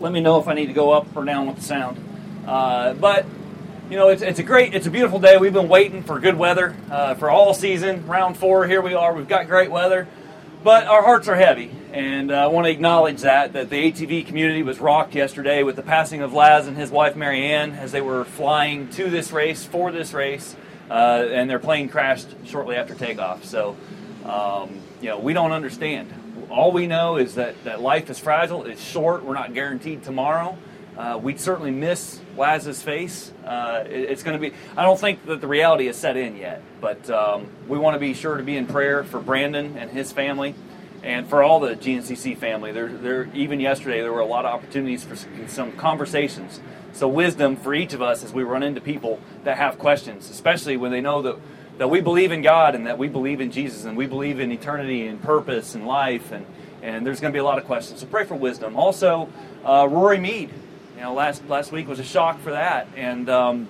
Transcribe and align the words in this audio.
let 0.00 0.12
me 0.12 0.20
know 0.20 0.40
if 0.40 0.48
I 0.48 0.54
need 0.54 0.66
to 0.66 0.72
go 0.72 0.90
up 0.92 1.16
or 1.16 1.24
down 1.24 1.46
with 1.46 1.56
the 1.56 1.62
sound. 1.62 1.98
Uh, 2.46 2.94
but 2.94 3.26
you 3.90 3.96
know, 3.96 4.08
it's, 4.08 4.22
it's 4.22 4.38
a 4.38 4.42
great, 4.42 4.74
it's 4.74 4.86
a 4.86 4.90
beautiful 4.90 5.18
day. 5.18 5.38
We've 5.38 5.52
been 5.52 5.68
waiting 5.68 6.02
for 6.02 6.20
good 6.20 6.36
weather 6.36 6.76
uh, 6.90 7.14
for 7.14 7.30
all 7.30 7.54
season. 7.54 8.06
Round 8.06 8.36
four, 8.36 8.66
here 8.66 8.82
we 8.82 8.94
are. 8.94 9.14
We've 9.14 9.28
got 9.28 9.46
great 9.46 9.70
weather, 9.70 10.06
but 10.62 10.86
our 10.86 11.02
hearts 11.02 11.26
are 11.26 11.36
heavy, 11.36 11.70
and 11.92 12.30
uh, 12.30 12.34
I 12.34 12.46
want 12.48 12.66
to 12.66 12.70
acknowledge 12.70 13.22
that 13.22 13.54
that 13.54 13.70
the 13.70 13.90
ATV 13.90 14.26
community 14.26 14.62
was 14.62 14.78
rocked 14.78 15.14
yesterday 15.14 15.62
with 15.62 15.76
the 15.76 15.82
passing 15.82 16.20
of 16.20 16.34
Laz 16.34 16.66
and 16.66 16.76
his 16.76 16.90
wife 16.90 17.16
Marianne 17.16 17.72
as 17.72 17.90
they 17.90 18.02
were 18.02 18.24
flying 18.24 18.88
to 18.90 19.08
this 19.08 19.32
race 19.32 19.64
for 19.64 19.90
this 19.90 20.12
race, 20.12 20.54
uh, 20.90 21.26
and 21.30 21.48
their 21.48 21.58
plane 21.58 21.88
crashed 21.88 22.28
shortly 22.44 22.76
after 22.76 22.94
takeoff. 22.94 23.44
So, 23.44 23.74
um, 24.26 24.80
you 25.00 25.08
know, 25.08 25.18
we 25.18 25.32
don't 25.32 25.52
understand. 25.52 26.12
All 26.50 26.72
we 26.72 26.86
know 26.86 27.16
is 27.16 27.34
that, 27.34 27.62
that 27.64 27.80
life 27.80 28.08
is 28.10 28.18
fragile. 28.18 28.64
It's 28.64 28.82
short. 28.82 29.24
We're 29.24 29.34
not 29.34 29.52
guaranteed 29.52 30.02
tomorrow. 30.02 30.56
Uh, 30.96 31.18
we'd 31.22 31.38
certainly 31.38 31.70
miss 31.70 32.20
Laz's 32.36 32.82
face. 32.82 33.32
Uh, 33.44 33.84
it, 33.86 34.10
it's 34.10 34.22
going 34.22 34.40
to 34.40 34.50
be. 34.50 34.56
I 34.76 34.82
don't 34.82 34.98
think 34.98 35.24
that 35.26 35.40
the 35.40 35.46
reality 35.46 35.86
is 35.86 35.96
set 35.96 36.16
in 36.16 36.36
yet, 36.36 36.62
but 36.80 37.08
um, 37.10 37.48
we 37.68 37.78
want 37.78 37.94
to 37.94 38.00
be 38.00 38.14
sure 38.14 38.36
to 38.36 38.42
be 38.42 38.56
in 38.56 38.66
prayer 38.66 39.04
for 39.04 39.20
Brandon 39.20 39.76
and 39.76 39.90
his 39.90 40.10
family, 40.10 40.54
and 41.04 41.28
for 41.28 41.42
all 41.42 41.60
the 41.60 41.76
GNCC 41.76 42.36
family. 42.36 42.72
There, 42.72 42.88
there. 42.88 43.28
Even 43.32 43.60
yesterday, 43.60 44.00
there 44.00 44.12
were 44.12 44.20
a 44.20 44.26
lot 44.26 44.44
of 44.44 44.52
opportunities 44.52 45.04
for 45.04 45.14
some, 45.14 45.48
some 45.48 45.72
conversations. 45.72 46.60
So 46.92 47.06
wisdom 47.06 47.54
for 47.54 47.74
each 47.74 47.92
of 47.92 48.02
us 48.02 48.24
as 48.24 48.32
we 48.32 48.42
run 48.42 48.64
into 48.64 48.80
people 48.80 49.20
that 49.44 49.56
have 49.56 49.78
questions, 49.78 50.28
especially 50.30 50.76
when 50.76 50.90
they 50.90 51.00
know 51.00 51.22
that 51.22 51.36
that 51.78 51.88
we 51.88 52.00
believe 52.00 52.32
in 52.32 52.42
God 52.42 52.74
and 52.74 52.86
that 52.86 52.98
we 52.98 53.08
believe 53.08 53.40
in 53.40 53.50
Jesus 53.50 53.84
and 53.84 53.96
we 53.96 54.06
believe 54.06 54.40
in 54.40 54.52
eternity 54.52 55.06
and 55.06 55.22
purpose 55.22 55.74
and 55.74 55.86
life 55.86 56.32
and 56.32 56.44
and 56.80 57.04
there's 57.04 57.20
going 57.20 57.32
to 57.32 57.36
be 57.36 57.40
a 57.40 57.44
lot 57.44 57.58
of 57.58 57.64
questions. 57.64 58.00
So 58.00 58.06
pray 58.06 58.24
for 58.24 58.36
wisdom. 58.36 58.76
Also, 58.76 59.28
uh, 59.64 59.88
Rory 59.90 60.18
Mead 60.18 60.50
you 60.98 61.04
know, 61.04 61.14
last 61.14 61.48
last 61.48 61.70
week 61.70 61.86
was 61.86 62.00
a 62.00 62.04
shock 62.04 62.40
for 62.40 62.50
that, 62.50 62.88
and 62.96 63.30
um, 63.30 63.68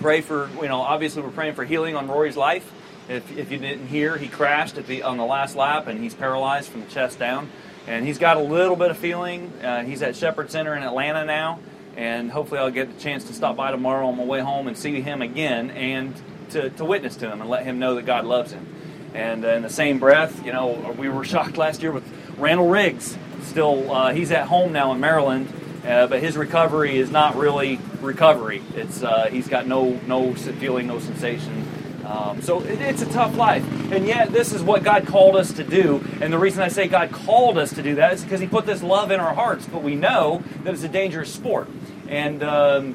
pray 0.00 0.22
for 0.22 0.50
you 0.60 0.66
know. 0.66 0.80
Obviously, 0.80 1.22
we're 1.22 1.30
praying 1.30 1.54
for 1.54 1.64
healing 1.64 1.94
on 1.94 2.08
Rory's 2.08 2.36
life. 2.36 2.68
If, 3.08 3.30
if 3.38 3.52
you 3.52 3.58
didn't 3.58 3.86
hear, 3.86 4.16
he 4.16 4.26
crashed 4.26 4.76
at 4.76 4.88
the 4.88 5.04
on 5.04 5.18
the 5.18 5.24
last 5.24 5.54
lap, 5.54 5.86
and 5.86 6.02
he's 6.02 6.14
paralyzed 6.14 6.68
from 6.68 6.80
the 6.80 6.88
chest 6.88 7.20
down. 7.20 7.48
And 7.86 8.04
he's 8.04 8.18
got 8.18 8.38
a 8.38 8.40
little 8.40 8.74
bit 8.74 8.90
of 8.90 8.98
feeling. 8.98 9.52
Uh, 9.62 9.84
he's 9.84 10.02
at 10.02 10.16
Shepherd 10.16 10.50
Center 10.50 10.74
in 10.74 10.82
Atlanta 10.82 11.24
now, 11.24 11.60
and 11.96 12.28
hopefully, 12.28 12.58
I'll 12.58 12.72
get 12.72 12.92
the 12.92 13.00
chance 13.00 13.22
to 13.26 13.32
stop 13.32 13.54
by 13.54 13.70
tomorrow 13.70 14.08
on 14.08 14.16
my 14.16 14.24
way 14.24 14.40
home 14.40 14.66
and 14.66 14.76
see 14.76 15.00
him 15.00 15.22
again, 15.22 15.70
and 15.70 16.12
to, 16.52 16.70
to 16.70 16.84
witness 16.84 17.16
to 17.16 17.30
him 17.30 17.40
and 17.40 17.50
let 17.50 17.64
him 17.64 17.78
know 17.78 17.94
that 17.96 18.06
God 18.06 18.24
loves 18.24 18.52
him. 18.52 18.66
And 19.14 19.44
uh, 19.44 19.48
in 19.48 19.62
the 19.62 19.70
same 19.70 19.98
breath, 19.98 20.44
you 20.44 20.52
know, 20.52 20.94
we 20.98 21.08
were 21.08 21.24
shocked 21.24 21.56
last 21.56 21.82
year 21.82 21.92
with 21.92 22.04
Randall 22.38 22.68
Riggs. 22.68 23.16
Still, 23.42 23.90
uh, 23.90 24.12
he's 24.12 24.30
at 24.30 24.46
home 24.46 24.72
now 24.72 24.92
in 24.92 25.00
Maryland 25.00 25.52
uh, 25.84 26.06
but 26.06 26.20
his 26.20 26.36
recovery 26.36 26.96
is 26.96 27.10
not 27.10 27.36
really 27.36 27.78
recovery. 28.00 28.62
It's 28.74 29.02
uh, 29.02 29.26
he's 29.26 29.48
got 29.48 29.66
no 29.66 29.98
no 30.06 30.34
feeling, 30.34 30.86
no 30.86 31.00
sensation. 31.00 31.66
Um, 32.04 32.40
so 32.42 32.60
it, 32.60 32.80
it's 32.80 33.02
a 33.02 33.10
tough 33.10 33.36
life, 33.36 33.64
and 33.90 34.06
yet 34.06 34.32
this 34.32 34.52
is 34.52 34.62
what 34.62 34.84
God 34.84 35.06
called 35.06 35.34
us 35.34 35.52
to 35.54 35.64
do. 35.64 36.04
And 36.20 36.32
the 36.32 36.38
reason 36.38 36.62
I 36.62 36.68
say 36.68 36.86
God 36.86 37.10
called 37.10 37.58
us 37.58 37.72
to 37.74 37.82
do 37.82 37.96
that 37.96 38.12
is 38.12 38.22
because 38.22 38.40
He 38.40 38.46
put 38.46 38.64
this 38.64 38.82
love 38.82 39.10
in 39.10 39.18
our 39.18 39.34
hearts. 39.34 39.66
But 39.66 39.82
we 39.82 39.96
know 39.96 40.42
that 40.62 40.72
it's 40.72 40.84
a 40.84 40.88
dangerous 40.88 41.32
sport. 41.32 41.68
And 42.08 42.42
um, 42.44 42.94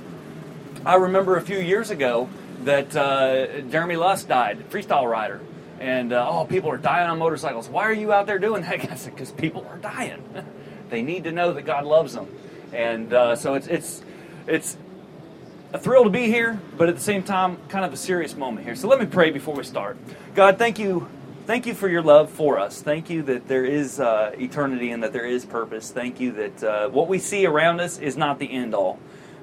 I 0.85 0.95
remember 0.95 1.35
a 1.35 1.41
few 1.41 1.59
years 1.59 1.89
ago 1.89 2.29
that 2.67 2.95
uh, 2.95 3.61
Jeremy 3.69 3.95
Lusk 3.95 4.27
died, 4.27 4.69
freestyle 4.69 5.09
rider. 5.09 5.41
And 5.79 6.11
uh, 6.11 6.27
oh, 6.29 6.45
people 6.45 6.69
are 6.69 6.77
dying 6.77 7.09
on 7.09 7.19
motorcycles. 7.19 7.69
Why 7.69 7.83
are 7.83 7.93
you 7.93 8.11
out 8.11 8.27
there 8.27 8.39
doing 8.39 8.61
that? 8.63 8.91
I 8.91 8.95
said, 8.95 9.13
because 9.13 9.31
people 9.31 9.65
are 9.69 9.77
dying. 9.77 10.23
they 10.89 11.01
need 11.01 11.23
to 11.25 11.31
know 11.31 11.53
that 11.53 11.63
God 11.63 11.85
loves 11.85 12.13
them. 12.13 12.27
And 12.73 13.13
uh, 13.13 13.35
so 13.35 13.53
it's 13.53 13.67
it's 13.67 14.03
it's 14.45 14.77
a 15.71 15.79
thrill 15.79 16.03
to 16.03 16.09
be 16.09 16.27
here, 16.27 16.59
but 16.77 16.89
at 16.89 16.95
the 16.95 17.01
same 17.01 17.23
time, 17.23 17.57
kind 17.69 17.85
of 17.85 17.93
a 17.93 17.97
serious 17.97 18.35
moment 18.35 18.65
here. 18.65 18.75
So 18.75 18.87
let 18.87 18.99
me 18.99 19.05
pray 19.05 19.31
before 19.31 19.55
we 19.55 19.63
start. 19.63 19.97
God, 20.35 20.57
thank 20.57 20.79
you. 20.79 21.07
Thank 21.45 21.65
you 21.65 21.73
for 21.73 21.87
your 21.87 22.01
love 22.01 22.29
for 22.29 22.59
us. 22.59 22.81
Thank 22.81 23.09
you 23.09 23.21
that 23.23 23.47
there 23.47 23.63
is 23.63 24.01
uh, 24.01 24.33
eternity 24.37 24.91
and 24.91 25.01
that 25.03 25.13
there 25.13 25.25
is 25.25 25.45
purpose. 25.45 25.91
Thank 25.91 26.19
you 26.19 26.33
that 26.33 26.63
uh, 26.63 26.89
what 26.89 27.07
we 27.07 27.19
see 27.19 27.45
around 27.45 27.79
us 27.79 27.99
is 27.99 28.17
not 28.17 28.37
the 28.37 28.51
end 28.51 28.75
all. 28.75 28.99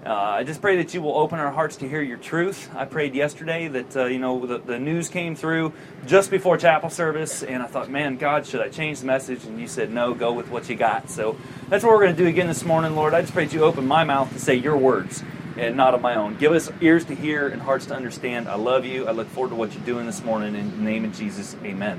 Uh, 0.07 0.13
I 0.13 0.45
just 0.45 0.61
pray 0.61 0.77
that 0.77 0.93
you 0.93 1.01
will 1.01 1.17
open 1.17 1.39
our 1.39 1.51
hearts 1.51 1.77
to 1.77 1.89
hear 1.89 2.03
your 2.03 2.19
truth. 2.19 2.69
I 2.77 2.85
prayed 2.85 3.15
yesterday 3.15 3.69
that, 3.69 3.97
uh, 3.97 4.05
you 4.05 4.19
know, 4.19 4.45
the, 4.45 4.59
the, 4.59 4.79
news 4.79 5.09
came 5.09 5.35
through 5.35 5.73
just 6.07 6.31
before 6.31 6.59
chapel 6.59 6.91
service, 6.91 7.43
and 7.43 7.63
I 7.63 7.67
thought, 7.67 7.89
man, 7.89 8.19
God, 8.19 8.45
should 8.47 8.61
I 8.61 8.69
change 8.69 9.01
the 9.01 9.07
message? 9.07 9.45
And 9.45 9.59
you 9.59 9.67
said, 9.67 9.91
no, 9.91 10.13
go 10.13 10.35
with 10.35 10.51
what 10.51 10.69
you 10.69 10.77
got. 10.77 11.09
So 11.09 11.39
that's 11.71 11.83
what 11.83 11.95
we're 11.95 12.03
going 12.03 12.15
to 12.15 12.23
do 12.23 12.29
again 12.29 12.49
this 12.49 12.67
morning, 12.67 12.95
Lord. 12.95 13.15
I 13.15 13.23
just 13.23 13.33
pray 13.33 13.47
that 13.47 13.55
you 13.55 13.65
open 13.65 13.87
my 13.87 14.05
mouth 14.05 14.31
to 14.35 14.39
say 14.39 14.57
your 14.57 14.77
words 14.77 15.23
and 15.57 15.75
not 15.75 15.95
of 15.95 16.03
my 16.03 16.17
own. 16.17 16.37
Give 16.37 16.53
us 16.53 16.71
ears 16.83 17.07
to 17.07 17.15
hear 17.15 17.49
and 17.49 17.63
hearts 17.63 17.87
to 17.87 17.95
understand. 17.95 18.47
I 18.47 18.57
love 18.57 18.85
you. 18.85 19.09
I 19.09 19.13
look 19.13 19.29
forward 19.29 19.51
to 19.51 19.55
what 19.55 19.73
you're 19.73 19.87
doing 19.87 20.05
this 20.05 20.23
morning. 20.23 20.55
In 20.55 20.71
the 20.71 20.83
name 20.83 21.07
of 21.07 21.17
Jesus, 21.17 21.57
amen. 21.65 21.99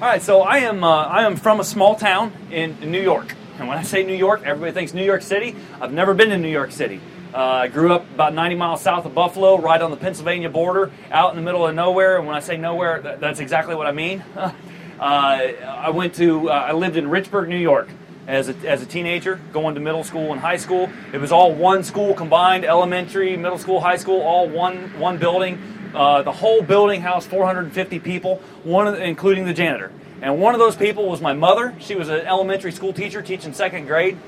All 0.00 0.06
right, 0.06 0.22
so 0.22 0.42
I 0.42 0.58
am, 0.58 0.84
uh, 0.84 1.06
I 1.06 1.24
am 1.24 1.34
from 1.34 1.58
a 1.58 1.64
small 1.64 1.96
town 1.96 2.32
in, 2.52 2.76
in 2.82 2.92
New 2.92 3.02
York. 3.02 3.34
And 3.60 3.68
when 3.68 3.76
I 3.76 3.82
say 3.82 4.02
New 4.02 4.14
York, 4.14 4.40
everybody 4.46 4.72
thinks 4.72 4.94
New 4.94 5.04
York 5.04 5.20
City. 5.20 5.54
I've 5.82 5.92
never 5.92 6.14
been 6.14 6.30
to 6.30 6.38
New 6.38 6.48
York 6.48 6.72
City. 6.72 6.98
Uh, 7.34 7.38
I 7.38 7.68
grew 7.68 7.92
up 7.92 8.10
about 8.14 8.32
90 8.32 8.56
miles 8.56 8.80
south 8.80 9.04
of 9.04 9.14
Buffalo, 9.14 9.58
right 9.58 9.82
on 9.82 9.90
the 9.90 9.98
Pennsylvania 9.98 10.48
border, 10.48 10.90
out 11.10 11.28
in 11.30 11.36
the 11.36 11.42
middle 11.42 11.66
of 11.66 11.74
nowhere. 11.74 12.16
And 12.16 12.26
when 12.26 12.34
I 12.34 12.40
say 12.40 12.56
nowhere, 12.56 13.02
that, 13.02 13.20
that's 13.20 13.38
exactly 13.38 13.74
what 13.74 13.86
I 13.86 13.92
mean. 13.92 14.24
uh, 14.36 14.52
I 14.98 15.90
went 15.90 16.14
to, 16.14 16.48
uh, 16.48 16.54
I 16.54 16.72
lived 16.72 16.96
in 16.96 17.04
Richburg, 17.04 17.48
New 17.48 17.58
York. 17.58 17.90
As 18.26 18.48
a, 18.48 18.54
as 18.66 18.80
a 18.80 18.86
teenager, 18.86 19.38
going 19.52 19.74
to 19.74 19.80
middle 19.80 20.04
school 20.04 20.32
and 20.32 20.40
high 20.40 20.56
school, 20.56 20.88
it 21.12 21.18
was 21.18 21.30
all 21.30 21.52
one 21.52 21.84
school 21.84 22.14
combined, 22.14 22.64
elementary, 22.64 23.36
middle 23.36 23.58
school, 23.58 23.80
high 23.80 23.96
school, 23.96 24.22
all 24.22 24.48
one 24.48 24.98
one 24.98 25.18
building. 25.18 25.90
Uh, 25.94 26.22
the 26.22 26.32
whole 26.32 26.62
building 26.62 27.00
housed 27.02 27.28
450 27.28 27.98
people, 27.98 28.36
one 28.62 28.86
the, 28.86 29.02
including 29.04 29.44
the 29.44 29.52
janitor. 29.52 29.90
And 30.22 30.38
one 30.40 30.54
of 30.54 30.60
those 30.60 30.76
people 30.76 31.08
was 31.08 31.20
my 31.20 31.32
mother. 31.32 31.74
She 31.80 31.94
was 31.94 32.08
an 32.08 32.26
elementary 32.26 32.72
school 32.72 32.92
teacher 32.92 33.22
teaching 33.22 33.52
second 33.52 33.86
grade. 33.86 34.18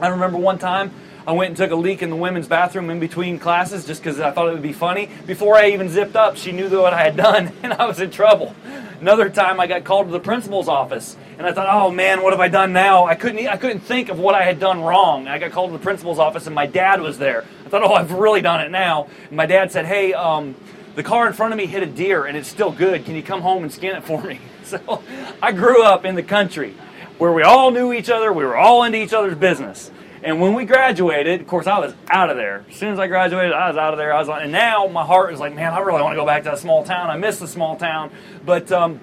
I 0.00 0.08
remember 0.08 0.38
one 0.38 0.58
time 0.58 0.92
I 1.26 1.32
went 1.32 1.48
and 1.48 1.56
took 1.56 1.70
a 1.70 1.76
leak 1.76 2.02
in 2.02 2.10
the 2.10 2.16
women's 2.16 2.48
bathroom 2.48 2.90
in 2.90 3.00
between 3.00 3.38
classes 3.38 3.86
just 3.86 4.02
because 4.02 4.18
I 4.20 4.30
thought 4.30 4.48
it 4.48 4.52
would 4.52 4.62
be 4.62 4.72
funny. 4.72 5.10
Before 5.26 5.56
I 5.56 5.70
even 5.70 5.88
zipped 5.88 6.16
up, 6.16 6.36
she 6.36 6.52
knew 6.52 6.70
what 6.80 6.94
I 6.94 7.02
had 7.02 7.16
done 7.16 7.52
and 7.62 7.72
I 7.72 7.86
was 7.86 8.00
in 8.00 8.10
trouble. 8.10 8.54
Another 9.00 9.28
time 9.30 9.60
I 9.60 9.66
got 9.66 9.84
called 9.84 10.06
to 10.06 10.12
the 10.12 10.20
principal's 10.20 10.68
office 10.68 11.16
and 11.38 11.46
I 11.46 11.52
thought, 11.52 11.68
oh 11.70 11.90
man, 11.90 12.22
what 12.22 12.32
have 12.32 12.40
I 12.40 12.48
done 12.48 12.72
now? 12.72 13.04
I 13.04 13.14
couldn't, 13.14 13.46
I 13.46 13.56
couldn't 13.56 13.80
think 13.80 14.08
of 14.08 14.18
what 14.18 14.34
I 14.34 14.42
had 14.42 14.60
done 14.60 14.80
wrong. 14.80 15.26
I 15.26 15.38
got 15.38 15.52
called 15.52 15.70
to 15.70 15.78
the 15.78 15.82
principal's 15.82 16.18
office 16.18 16.46
and 16.46 16.54
my 16.54 16.66
dad 16.66 17.00
was 17.00 17.18
there. 17.18 17.44
I 17.66 17.68
thought, 17.68 17.82
oh, 17.82 17.94
I've 17.94 18.12
really 18.12 18.42
done 18.42 18.60
it 18.60 18.70
now. 18.70 19.08
And 19.28 19.36
my 19.36 19.46
dad 19.46 19.72
said, 19.72 19.86
hey, 19.86 20.12
um, 20.12 20.54
the 20.94 21.02
car 21.02 21.26
in 21.26 21.32
front 21.32 21.52
of 21.52 21.58
me 21.58 21.66
hit 21.66 21.82
a 21.82 21.86
deer 21.86 22.24
and 22.24 22.36
it's 22.36 22.48
still 22.48 22.72
good. 22.72 23.04
Can 23.04 23.14
you 23.14 23.22
come 23.22 23.42
home 23.42 23.62
and 23.62 23.72
skin 23.72 23.96
it 23.96 24.04
for 24.04 24.22
me? 24.22 24.40
So 24.86 25.02
I 25.42 25.52
grew 25.52 25.82
up 25.82 26.04
in 26.04 26.14
the 26.14 26.22
country 26.22 26.74
where 27.18 27.32
we 27.32 27.42
all 27.42 27.70
knew 27.70 27.92
each 27.92 28.08
other, 28.08 28.32
we 28.32 28.44
were 28.44 28.56
all 28.56 28.84
into 28.84 28.98
each 28.98 29.12
other's 29.12 29.36
business. 29.36 29.90
And 30.22 30.40
when 30.40 30.54
we 30.54 30.64
graduated, 30.64 31.40
of 31.40 31.46
course, 31.46 31.66
I 31.66 31.78
was 31.78 31.94
out 32.08 32.30
of 32.30 32.36
there. 32.36 32.64
As 32.68 32.76
soon 32.76 32.92
as 32.92 32.98
I 32.98 33.06
graduated, 33.06 33.52
I 33.52 33.68
was 33.68 33.76
out 33.76 33.92
of 33.92 33.98
there. 33.98 34.12
I 34.12 34.18
was 34.18 34.28
and 34.28 34.52
now 34.52 34.86
my 34.86 35.04
heart 35.04 35.32
is 35.32 35.40
like, 35.40 35.54
man, 35.54 35.72
I 35.72 35.80
really 35.80 36.02
want 36.02 36.12
to 36.12 36.20
go 36.20 36.26
back 36.26 36.44
to 36.44 36.50
that 36.50 36.58
small 36.58 36.84
town. 36.84 37.10
I 37.10 37.16
miss 37.16 37.38
the 37.38 37.48
small 37.48 37.76
town. 37.76 38.10
But 38.44 38.70
um, 38.70 39.00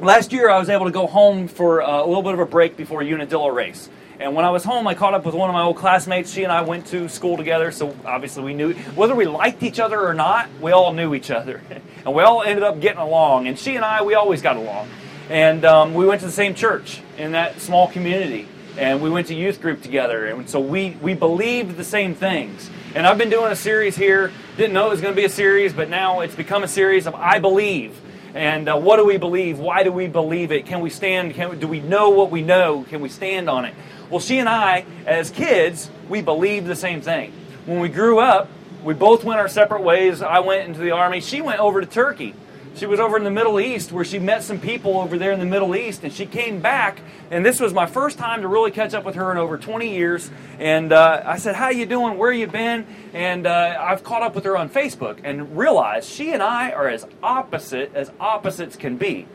last 0.00 0.32
year, 0.32 0.48
I 0.48 0.58
was 0.58 0.70
able 0.70 0.86
to 0.86 0.90
go 0.90 1.06
home 1.06 1.46
for 1.46 1.82
uh, 1.82 2.02
a 2.02 2.06
little 2.06 2.22
bit 2.22 2.34
of 2.34 2.40
a 2.40 2.46
break 2.46 2.76
before 2.76 3.02
Unadilla 3.02 3.52
race. 3.52 3.90
And 4.18 4.34
when 4.34 4.46
I 4.46 4.50
was 4.50 4.64
home, 4.64 4.86
I 4.86 4.94
caught 4.94 5.12
up 5.12 5.26
with 5.26 5.34
one 5.34 5.50
of 5.50 5.54
my 5.54 5.62
old 5.62 5.76
classmates. 5.76 6.32
She 6.32 6.42
and 6.42 6.52
I 6.52 6.62
went 6.62 6.86
to 6.86 7.06
school 7.08 7.36
together, 7.36 7.70
so 7.70 7.94
obviously 8.06 8.42
we 8.44 8.54
knew 8.54 8.72
whether 8.94 9.14
we 9.14 9.26
liked 9.26 9.62
each 9.62 9.78
other 9.78 10.00
or 10.00 10.14
not. 10.14 10.48
We 10.60 10.72
all 10.72 10.94
knew 10.94 11.14
each 11.14 11.30
other, 11.30 11.60
and 12.04 12.14
we 12.14 12.22
all 12.22 12.42
ended 12.42 12.62
up 12.62 12.80
getting 12.80 13.00
along. 13.00 13.46
And 13.46 13.58
she 13.58 13.76
and 13.76 13.84
I, 13.84 14.02
we 14.02 14.14
always 14.14 14.40
got 14.40 14.56
along. 14.56 14.88
And 15.28 15.64
um, 15.66 15.92
we 15.92 16.06
went 16.06 16.20
to 16.20 16.26
the 16.26 16.32
same 16.32 16.54
church 16.54 17.02
in 17.18 17.32
that 17.32 17.60
small 17.60 17.88
community, 17.88 18.48
and 18.78 19.02
we 19.02 19.10
went 19.10 19.26
to 19.26 19.34
youth 19.34 19.60
group 19.60 19.82
together. 19.82 20.26
And 20.26 20.48
so 20.48 20.60
we 20.60 20.96
we 21.02 21.12
believed 21.12 21.76
the 21.76 21.84
same 21.84 22.14
things. 22.14 22.70
And 22.94 23.06
I've 23.06 23.18
been 23.18 23.30
doing 23.30 23.52
a 23.52 23.56
series 23.56 23.96
here. 23.96 24.32
Didn't 24.56 24.72
know 24.72 24.86
it 24.86 24.90
was 24.90 25.02
going 25.02 25.12
to 25.12 25.20
be 25.20 25.26
a 25.26 25.30
series, 25.30 25.74
but 25.74 25.90
now 25.90 26.20
it's 26.20 26.34
become 26.34 26.64
a 26.64 26.68
series 26.68 27.06
of 27.06 27.14
I 27.14 27.38
believe. 27.38 28.00
And 28.36 28.68
uh, 28.68 28.76
what 28.76 28.98
do 28.98 29.06
we 29.06 29.16
believe? 29.16 29.58
Why 29.58 29.82
do 29.82 29.90
we 29.90 30.08
believe 30.08 30.52
it? 30.52 30.66
Can 30.66 30.80
we 30.80 30.90
stand? 30.90 31.32
Can, 31.32 31.58
do 31.58 31.66
we 31.66 31.80
know 31.80 32.10
what 32.10 32.30
we 32.30 32.42
know? 32.42 32.84
Can 32.90 33.00
we 33.00 33.08
stand 33.08 33.48
on 33.48 33.64
it? 33.64 33.74
Well, 34.10 34.20
she 34.20 34.38
and 34.38 34.48
I, 34.48 34.84
as 35.06 35.30
kids, 35.30 35.90
we 36.10 36.20
believed 36.20 36.66
the 36.66 36.76
same 36.76 37.00
thing. 37.00 37.32
When 37.64 37.80
we 37.80 37.88
grew 37.88 38.18
up, 38.18 38.50
we 38.84 38.92
both 38.92 39.24
went 39.24 39.40
our 39.40 39.48
separate 39.48 39.82
ways. 39.82 40.20
I 40.20 40.40
went 40.40 40.68
into 40.68 40.80
the 40.80 40.90
army. 40.90 41.22
She 41.22 41.40
went 41.40 41.60
over 41.60 41.80
to 41.80 41.86
Turkey. 41.86 42.34
She 42.76 42.84
was 42.84 43.00
over 43.00 43.16
in 43.16 43.24
the 43.24 43.30
Middle 43.30 43.58
East 43.58 43.90
where 43.90 44.04
she 44.04 44.18
met 44.18 44.42
some 44.42 44.60
people 44.60 44.98
over 44.98 45.16
there 45.16 45.32
in 45.32 45.40
the 45.40 45.46
Middle 45.46 45.74
East, 45.74 46.04
and 46.04 46.12
she 46.12 46.26
came 46.26 46.60
back. 46.60 47.00
And 47.30 47.44
this 47.44 47.58
was 47.58 47.72
my 47.72 47.86
first 47.86 48.18
time 48.18 48.42
to 48.42 48.48
really 48.48 48.70
catch 48.70 48.92
up 48.92 49.02
with 49.02 49.14
her 49.14 49.32
in 49.32 49.38
over 49.38 49.56
20 49.56 49.88
years. 49.88 50.30
And 50.58 50.92
uh, 50.92 51.22
I 51.24 51.38
said, 51.38 51.54
"How 51.54 51.70
you 51.70 51.86
doing? 51.86 52.18
Where 52.18 52.30
you 52.30 52.46
been?" 52.46 52.86
And 53.14 53.46
uh, 53.46 53.78
I've 53.80 54.04
caught 54.04 54.22
up 54.22 54.34
with 54.34 54.44
her 54.44 54.58
on 54.58 54.68
Facebook 54.68 55.20
and 55.24 55.56
realized 55.56 56.10
she 56.10 56.32
and 56.32 56.42
I 56.42 56.70
are 56.72 56.86
as 56.86 57.06
opposite 57.22 57.94
as 57.94 58.12
opposites 58.20 58.76
can 58.76 58.98
be. 58.98 59.26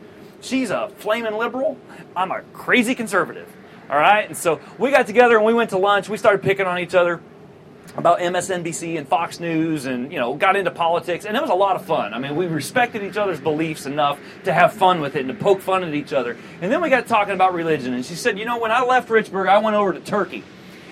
She's 0.41 0.69
a 0.69 0.89
flaming 0.97 1.33
liberal. 1.33 1.79
I'm 2.15 2.29
a 2.29 2.41
crazy 2.53 2.93
conservative. 2.93 3.51
All 3.89 3.97
right? 3.97 4.27
And 4.27 4.37
so 4.37 4.59
we 4.77 4.91
got 4.91 5.07
together 5.07 5.35
and 5.37 5.45
we 5.45 5.55
went 5.55 5.71
to 5.71 5.79
lunch. 5.79 6.09
We 6.09 6.17
started 6.17 6.43
picking 6.43 6.67
on 6.67 6.77
each 6.77 6.93
other 6.93 7.21
about 7.97 8.19
MSNBC 8.19 8.97
and 8.97 9.07
Fox 9.07 9.39
News 9.39 9.85
and, 9.85 10.11
you 10.11 10.19
know, 10.19 10.35
got 10.35 10.55
into 10.55 10.71
politics. 10.71 11.25
And 11.25 11.35
it 11.35 11.41
was 11.41 11.49
a 11.49 11.55
lot 11.55 11.75
of 11.75 11.85
fun. 11.85 12.13
I 12.13 12.19
mean, 12.19 12.35
we 12.35 12.47
respected 12.47 13.03
each 13.03 13.17
other's 13.17 13.39
beliefs 13.39 13.85
enough 13.85 14.19
to 14.45 14.53
have 14.53 14.73
fun 14.73 15.01
with 15.01 15.15
it 15.15 15.25
and 15.25 15.27
to 15.27 15.33
poke 15.33 15.61
fun 15.61 15.83
at 15.83 15.93
each 15.93 16.13
other. 16.13 16.37
And 16.61 16.71
then 16.71 16.81
we 16.81 16.89
got 16.89 17.07
talking 17.07 17.33
about 17.33 17.53
religion. 17.53 17.93
And 17.93 18.05
she 18.05 18.15
said, 18.15 18.39
you 18.39 18.45
know, 18.45 18.59
when 18.59 18.71
I 18.71 18.83
left 18.83 19.09
Richburg, 19.09 19.49
I 19.49 19.57
went 19.59 19.75
over 19.75 19.93
to 19.93 19.99
Turkey. 19.99 20.43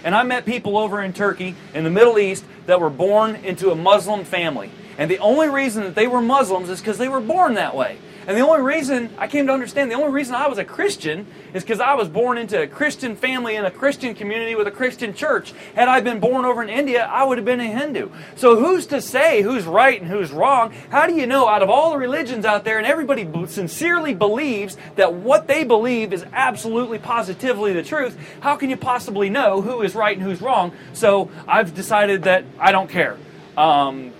And 0.03 0.15
I 0.15 0.23
met 0.23 0.45
people 0.45 0.77
over 0.77 1.01
in 1.01 1.13
Turkey, 1.13 1.55
in 1.73 1.83
the 1.83 1.89
Middle 1.89 2.19
East, 2.19 2.45
that 2.65 2.79
were 2.79 2.89
born 2.89 3.35
into 3.37 3.71
a 3.71 3.75
Muslim 3.75 4.23
family. 4.23 4.71
And 4.97 5.09
the 5.09 5.19
only 5.19 5.49
reason 5.49 5.83
that 5.83 5.95
they 5.95 6.07
were 6.07 6.21
Muslims 6.21 6.69
is 6.69 6.79
because 6.79 6.97
they 6.97 7.09
were 7.09 7.21
born 7.21 7.55
that 7.55 7.75
way. 7.75 7.97
And 8.27 8.37
the 8.37 8.41
only 8.41 8.61
reason 8.61 9.09
I 9.17 9.27
came 9.27 9.47
to 9.47 9.53
understand, 9.53 9.89
the 9.89 9.95
only 9.95 10.11
reason 10.11 10.35
I 10.35 10.47
was 10.47 10.57
a 10.57 10.65
Christian 10.65 11.25
is 11.53 11.63
because 11.63 11.79
I 11.79 11.95
was 11.95 12.07
born 12.07 12.37
into 12.37 12.61
a 12.61 12.67
Christian 12.67 13.15
family 13.15 13.55
in 13.55 13.65
a 13.65 13.71
Christian 13.71 14.13
community 14.13 14.55
with 14.55 14.67
a 14.67 14.71
Christian 14.71 15.13
church. 15.13 15.53
Had 15.73 15.87
I 15.87 16.01
been 16.01 16.19
born 16.19 16.45
over 16.45 16.61
in 16.61 16.69
India, 16.69 17.05
I 17.05 17.23
would 17.23 17.37
have 17.37 17.45
been 17.45 17.59
a 17.59 17.65
Hindu. 17.65 18.09
So 18.35 18.55
who's 18.55 18.85
to 18.87 19.01
say 19.01 19.41
who's 19.41 19.65
right 19.65 19.99
and 19.99 20.09
who's 20.09 20.31
wrong? 20.31 20.73
How 20.89 21.07
do 21.07 21.13
you 21.13 21.25
know 21.25 21.47
out 21.47 21.63
of 21.63 21.69
all 21.69 21.91
the 21.91 21.97
religions 21.97 22.45
out 22.45 22.63
there 22.63 22.77
and 22.77 22.85
everybody 22.85 23.27
sincerely 23.47 24.13
believes 24.13 24.77
that 24.95 25.13
what 25.13 25.47
they 25.47 25.63
believe 25.63 26.13
is 26.13 26.25
absolutely 26.33 26.99
positively 26.99 27.73
the 27.73 27.83
truth, 27.83 28.17
how 28.41 28.55
can 28.55 28.69
you 28.69 28.77
possibly 28.77 29.29
know 29.29 29.61
who 29.61 29.81
is 29.81 29.95
right 29.95 30.15
and 30.15 30.25
who's 30.25 30.41
wrong? 30.41 30.71
So 30.93 31.31
I've 31.47 31.73
decided 31.73 32.23
that 32.23 32.43
I 32.59 32.71
don't 32.71 32.89
care. 32.89 33.17
Um, 33.57 34.13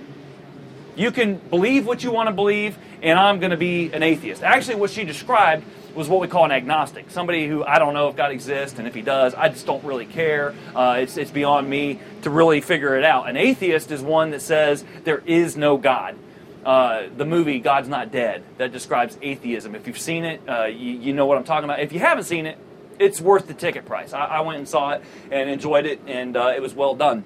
you 1.00 1.12
can 1.12 1.36
believe 1.36 1.88
what 1.88 2.04
you 2.04 2.12
want 2.12 2.28
to 2.28 2.34
believe, 2.34 2.78
and 3.02 3.18
I'm 3.18 3.40
going 3.40 3.52
to 3.52 3.58
be 3.58 3.90
an 3.94 4.04
atheist. 4.04 4.44
Actually, 4.44 4.76
what 4.76 4.90
she 4.90 5.06
described 5.06 5.64
was 5.96 6.10
what 6.10 6.20
we 6.20 6.28
call 6.28 6.46
an 6.46 6.52
agnostic 6.52 7.10
somebody 7.10 7.48
who 7.48 7.64
I 7.64 7.80
don't 7.80 7.94
know 7.94 8.10
if 8.10 8.18
God 8.18 8.32
exists, 8.32 8.78
and 8.78 8.88
if 8.88 8.94
He 8.94 9.02
does, 9.02 9.34
I 9.34 9.48
just 9.48 9.66
don't 9.66 9.84
really 9.86 10.06
care. 10.06 10.54
Uh, 10.76 10.98
it's, 11.00 11.16
it's 11.16 11.32
beyond 11.32 11.70
me 11.70 12.00
to 12.24 12.30
really 12.30 12.60
figure 12.60 12.98
it 12.98 13.06
out. 13.06 13.30
An 13.30 13.38
atheist 13.38 13.92
is 13.92 14.02
one 14.02 14.32
that 14.32 14.42
says 14.42 14.84
there 15.06 15.24
is 15.26 15.56
no 15.56 15.78
God. 15.78 16.18
Uh, 16.66 17.04
the 17.16 17.26
movie 17.26 17.60
God's 17.60 17.88
Not 17.88 18.12
Dead 18.12 18.44
that 18.58 18.74
describes 18.74 19.18
atheism. 19.22 19.76
If 19.76 19.88
you've 19.88 19.98
seen 19.98 20.26
it, 20.26 20.42
uh, 20.48 20.66
you, 20.66 20.92
you, 20.92 21.14
know 21.14 21.26
what 21.26 21.38
I'm 21.38 21.46
talking 21.46 21.64
about. 21.64 21.80
If 21.80 21.94
you 21.94 22.00
haven't 22.00 22.26
seen 22.26 22.46
it, 22.46 22.58
it's 23.00 23.22
worth 23.22 23.48
the 23.48 23.54
ticket 23.54 23.86
price. 23.86 24.12
I, 24.12 24.26
I 24.26 24.42
went 24.42 24.58
and 24.58 24.68
saw 24.68 24.92
it 24.92 25.04
and 25.32 25.50
enjoyed 25.50 25.86
it, 25.86 26.02
and 26.06 26.36
uh, 26.36 26.52
it 26.54 26.62
was 26.62 26.74
well 26.74 26.96
done. 26.96 27.24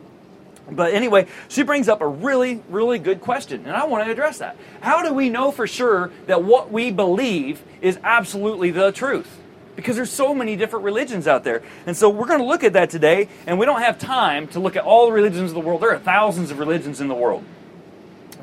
But 0.71 0.93
anyway, 0.93 1.27
she 1.49 1.63
brings 1.63 1.89
up 1.89 2.01
a 2.01 2.07
really, 2.07 2.63
really 2.69 2.99
good 2.99 3.21
question, 3.21 3.65
and 3.65 3.75
I 3.75 3.85
want 3.85 4.05
to 4.05 4.11
address 4.11 4.37
that. 4.39 4.55
How 4.81 5.03
do 5.03 5.13
we 5.13 5.29
know 5.29 5.51
for 5.51 5.67
sure 5.67 6.11
that 6.27 6.43
what 6.43 6.71
we 6.71 6.89
believe 6.89 7.61
is 7.81 7.99
absolutely 8.03 8.71
the 8.71 8.91
truth? 8.91 9.39
Because 9.75 9.95
there's 9.95 10.11
so 10.11 10.33
many 10.33 10.55
different 10.55 10.85
religions 10.85 11.27
out 11.27 11.43
there. 11.43 11.63
And 11.85 11.97
so 11.97 12.07
we're 12.09 12.27
going 12.27 12.39
to 12.39 12.45
look 12.45 12.63
at 12.63 12.73
that 12.73 12.89
today, 12.89 13.27
and 13.45 13.59
we 13.59 13.65
don't 13.65 13.81
have 13.81 13.99
time 13.99 14.47
to 14.49 14.59
look 14.59 14.75
at 14.75 14.83
all 14.83 15.07
the 15.07 15.11
religions 15.11 15.51
of 15.51 15.55
the 15.55 15.59
world. 15.59 15.81
There 15.81 15.91
are 15.91 15.99
thousands 15.99 16.51
of 16.51 16.59
religions 16.59 17.01
in 17.01 17.07
the 17.07 17.15
world. 17.15 17.43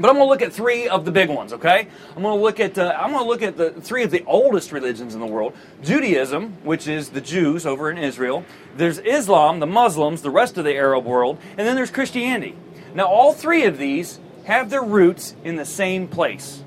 But 0.01 0.09
I'm 0.09 0.17
going 0.17 0.27
to 0.27 0.31
look 0.31 0.41
at 0.41 0.53
three 0.53 0.89
of 0.89 1.05
the 1.05 1.11
big 1.11 1.29
ones, 1.29 1.53
okay? 1.53 1.87
I'm 2.17 2.23
going 2.23 2.37
to 2.37 2.43
look 2.43 2.59
at 2.59 2.79
uh, 2.79 2.97
I'm 2.99 3.11
going 3.11 3.23
to 3.23 3.29
look 3.29 3.43
at 3.43 3.59
the 3.59 3.71
three 3.71 4.03
of 4.03 4.11
the 4.11 4.25
oldest 4.27 4.73
religions 4.73 5.15
in 5.15 5.21
the 5.21 5.27
world: 5.27 5.55
Judaism, 5.83 6.57
which 6.65 6.89
is 6.89 7.11
the 7.11 7.21
Jews 7.21 7.67
over 7.67 7.91
in 7.91 7.99
Israel. 7.99 8.45
There's 8.77 8.99
Islam, 8.99 9.61
the 9.61 9.67
Muslims, 9.67 10.23
the 10.23 10.31
rest 10.31 10.57
of 10.57 10.65
the 10.65 10.75
Arab 10.75 11.05
world, 11.05 11.39
and 11.59 11.67
then 11.67 11.77
there's 11.77 11.91
Christianity. 11.91 12.57
Now, 12.95 13.07
all 13.07 13.35
three 13.35 13.65
of 13.65 13.77
these 13.77 14.21
have 14.45 14.71
their 14.71 14.83
roots 14.83 15.37
in 15.45 15.57
the 15.57 15.67
same 15.67 16.09
place. 16.09 16.65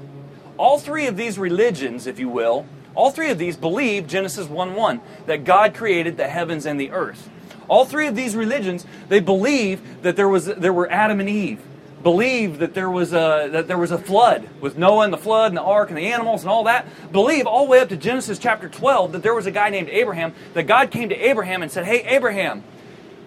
All 0.57 0.77
three 0.77 1.07
of 1.07 1.17
these 1.17 1.39
religions, 1.39 2.05
if 2.05 2.19
you 2.19 2.29
will, 2.29 2.67
all 2.93 3.09
three 3.09 3.31
of 3.31 3.39
these 3.39 3.57
believe 3.57 4.05
Genesis 4.05 4.45
1:1 4.45 5.01
that 5.25 5.43
God 5.43 5.73
created 5.73 6.17
the 6.17 6.27
heavens 6.27 6.67
and 6.67 6.79
the 6.79 6.91
earth. 6.91 7.31
All 7.67 7.85
three 7.85 8.05
of 8.05 8.15
these 8.15 8.35
religions, 8.35 8.85
they 9.09 9.19
believe 9.19 10.03
that 10.03 10.15
there 10.15 10.29
was 10.29 10.45
there 10.45 10.73
were 10.73 10.91
Adam 10.91 11.19
and 11.19 11.29
Eve 11.29 11.59
believe 12.03 12.59
that 12.59 12.73
there 12.73 12.89
was 12.89 13.13
a 13.13 13.49
that 13.51 13.67
there 13.67 13.77
was 13.77 13.91
a 13.91 13.97
flood 13.97 14.47
with 14.61 14.77
Noah 14.77 15.05
and 15.05 15.13
the 15.13 15.17
flood 15.17 15.51
and 15.51 15.57
the 15.57 15.61
ark 15.61 15.89
and 15.89 15.97
the 15.97 16.11
animals 16.11 16.41
and 16.41 16.49
all 16.49 16.65
that. 16.65 16.85
Believe 17.11 17.47
all 17.47 17.65
the 17.65 17.71
way 17.71 17.79
up 17.79 17.89
to 17.89 17.97
Genesis 17.97 18.37
chapter 18.37 18.69
12 18.69 19.13
that 19.13 19.23
there 19.23 19.33
was 19.33 19.45
a 19.45 19.51
guy 19.51 19.69
named 19.69 19.89
Abraham. 19.89 20.33
That 20.53 20.63
God 20.63 20.91
came 20.91 21.09
to 21.09 21.15
Abraham 21.15 21.63
and 21.63 21.71
said, 21.71 21.85
"Hey 21.85 22.03
Abraham, 22.03 22.63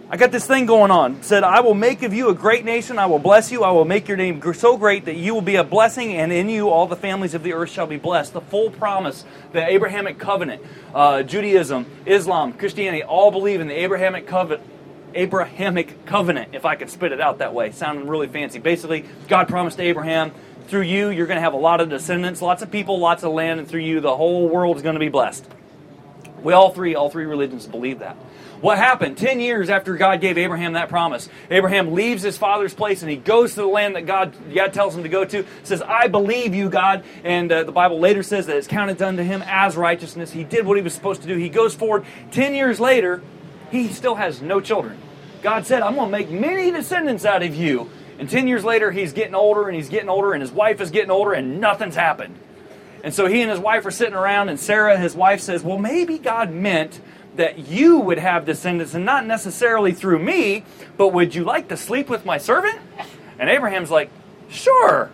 I 0.09 0.17
got 0.17 0.31
this 0.31 0.47
thing 0.47 0.67
going 0.67 0.93
on. 0.93 1.25
Said, 1.25 1.43
I 1.43 1.61
will 1.61 1.75
make 1.75 2.05
of 2.05 2.15
you 2.15 2.29
a 2.29 2.35
great 2.35 2.65
nation. 2.65 2.97
I 2.97 3.07
will 3.07 3.19
bless 3.19 3.51
you. 3.51 3.65
I 3.65 3.73
will 3.73 3.85
make 3.85 4.07
your 4.07 4.17
name 4.17 4.41
so 4.55 4.77
great 4.77 5.07
that 5.07 5.17
you 5.17 5.35
will 5.35 5.43
be 5.43 5.57
a 5.57 5.65
blessing, 5.65 6.15
and 6.15 6.33
in 6.33 6.49
you 6.49 6.69
all 6.69 6.87
the 6.87 6.95
families 6.95 7.35
of 7.35 7.43
the 7.43 7.55
earth 7.55 7.71
shall 7.71 7.89
be 7.89 7.97
blessed. 7.97 8.33
The 8.33 8.41
full 8.41 8.71
promise, 8.71 9.25
the 9.51 9.67
Abrahamic 9.67 10.21
covenant, 10.21 10.63
uh, 10.95 11.25
Judaism, 11.25 11.87
Islam, 12.07 12.53
Christianity, 12.53 13.03
all 13.03 13.33
believe 13.33 13.61
in 13.61 13.67
the 13.67 13.75
Abrahamic 13.75 14.29
covenant 14.29 14.63
Abrahamic 15.17 16.07
covenant, 16.07 16.55
if 16.55 16.65
I 16.65 16.77
could 16.77 16.91
spit 16.91 17.13
it 17.13 17.21
out 17.21 17.39
that 17.39 17.55
way, 17.55 17.73
sounding 17.73 18.07
really 18.09 18.29
fancy. 18.29 18.59
Basically, 18.59 19.05
God 19.29 19.49
promised 19.49 19.81
Abraham, 19.81 20.33
through 20.69 20.83
you, 20.83 21.11
you're 21.11 21.27
going 21.27 21.37
to 21.37 21.43
have 21.43 21.55
a 21.55 21.59
lot 21.59 21.81
of 21.81 21.89
descendants, 21.89 22.43
lots 22.43 22.63
of 22.63 22.71
people, 22.71 22.99
lots 22.99 23.23
of 23.23 23.33
land, 23.33 23.61
and 23.61 23.69
through 23.69 23.81
you, 23.81 24.01
the 24.01 24.17
whole 24.17 24.49
world 24.49 24.77
is 24.77 24.83
going 24.83 24.95
to 24.95 25.01
be 25.01 25.09
blessed. 25.09 25.47
We 26.43 26.53
all 26.53 26.71
three, 26.71 26.95
all 26.95 27.11
three 27.11 27.25
religions 27.25 27.67
believe 27.67 28.01
that. 28.01 28.17
What 28.61 28.79
happened 28.79 29.19
10 29.19 29.41
years 29.41 29.69
after 29.69 29.97
God 29.97 30.21
gave 30.21 30.39
Abraham 30.39 30.73
that 30.73 30.89
promise? 30.89 31.29
Abraham 31.51 31.93
leaves 31.93 32.23
his 32.23 32.39
father's 32.39 32.73
place 32.73 33.03
and 33.03 33.11
he 33.11 33.17
goes 33.17 33.51
to 33.55 33.61
the 33.61 33.67
land 33.67 33.97
that 33.97 34.07
God, 34.07 34.35
God 34.55 34.73
tells 34.73 34.97
him 34.97 35.03
to 35.03 35.09
go 35.09 35.25
to. 35.27 35.45
Says, 35.63 35.83
I 35.83 36.09
believe 36.09 36.55
you, 36.55 36.71
God. 36.71 37.05
And 37.23 37.53
uh, 37.53 37.65
the 37.65 37.73
Bible 37.73 38.01
later 38.01 38.23
says 38.23 38.47
that 38.47 38.57
it's 38.57 38.67
counted 38.67 39.01
unto 39.03 39.23
him 39.23 39.43
as 39.47 39.77
righteousness. 39.77 40.33
He 40.33 40.43
did 40.43 40.65
what 40.65 40.77
he 40.77 40.83
was 40.83 40.95
supposed 40.95 41.21
to 41.23 41.29
do. 41.29 41.37
He 41.37 41.51
goes 41.51 41.75
forward. 41.75 42.07
10 42.31 42.55
years 42.55 42.81
later, 42.81 43.23
he 43.71 43.89
still 43.89 44.15
has 44.15 44.41
no 44.41 44.61
children. 44.61 44.99
God 45.43 45.67
said, 45.67 45.83
I'm 45.83 45.95
going 45.95 46.11
to 46.11 46.13
make 46.13 46.31
many 46.31 46.71
descendants 46.71 47.25
out 47.25 47.43
of 47.43 47.55
you. 47.55 47.91
And 48.19 48.29
10 48.31 48.49
years 48.49 48.65
later, 48.65 48.91
he's 48.91 49.13
getting 49.13 49.35
older 49.35 49.69
and 49.69 49.77
he's 49.77 49.89
getting 49.89 50.09
older, 50.09 50.33
and 50.33 50.41
his 50.41 50.51
wife 50.51 50.81
is 50.81 50.91
getting 50.91 51.11
older, 51.11 51.33
and 51.33 51.61
nothing's 51.61 51.95
happened. 51.95 52.37
And 53.05 53.15
so 53.15 53.27
he 53.27 53.43
and 53.43 53.51
his 53.51 53.61
wife 53.61 53.85
are 53.87 53.91
sitting 53.91 54.15
around, 54.15 54.49
and 54.49 54.59
Sarah, 54.59 54.99
his 54.99 55.15
wife, 55.15 55.41
says, 55.41 55.63
Well, 55.63 55.79
maybe 55.79 56.19
God 56.19 56.51
meant 56.51 57.01
that 57.37 57.69
you 57.69 57.99
would 57.99 58.19
have 58.19 58.47
descendants, 58.47 58.95
and 58.95 59.05
not 59.05 59.27
necessarily 59.27 59.93
through 59.93 60.19
me, 60.19 60.65
but 60.97 61.09
would 61.09 61.35
you 61.35 61.45
like 61.45 61.69
to 61.69 61.77
sleep 61.77 62.09
with 62.09 62.25
my 62.25 62.39
servant? 62.39 62.79
And 63.39 63.51
Abraham's 63.51 63.91
like, 63.91 64.11
Sure, 64.49 65.11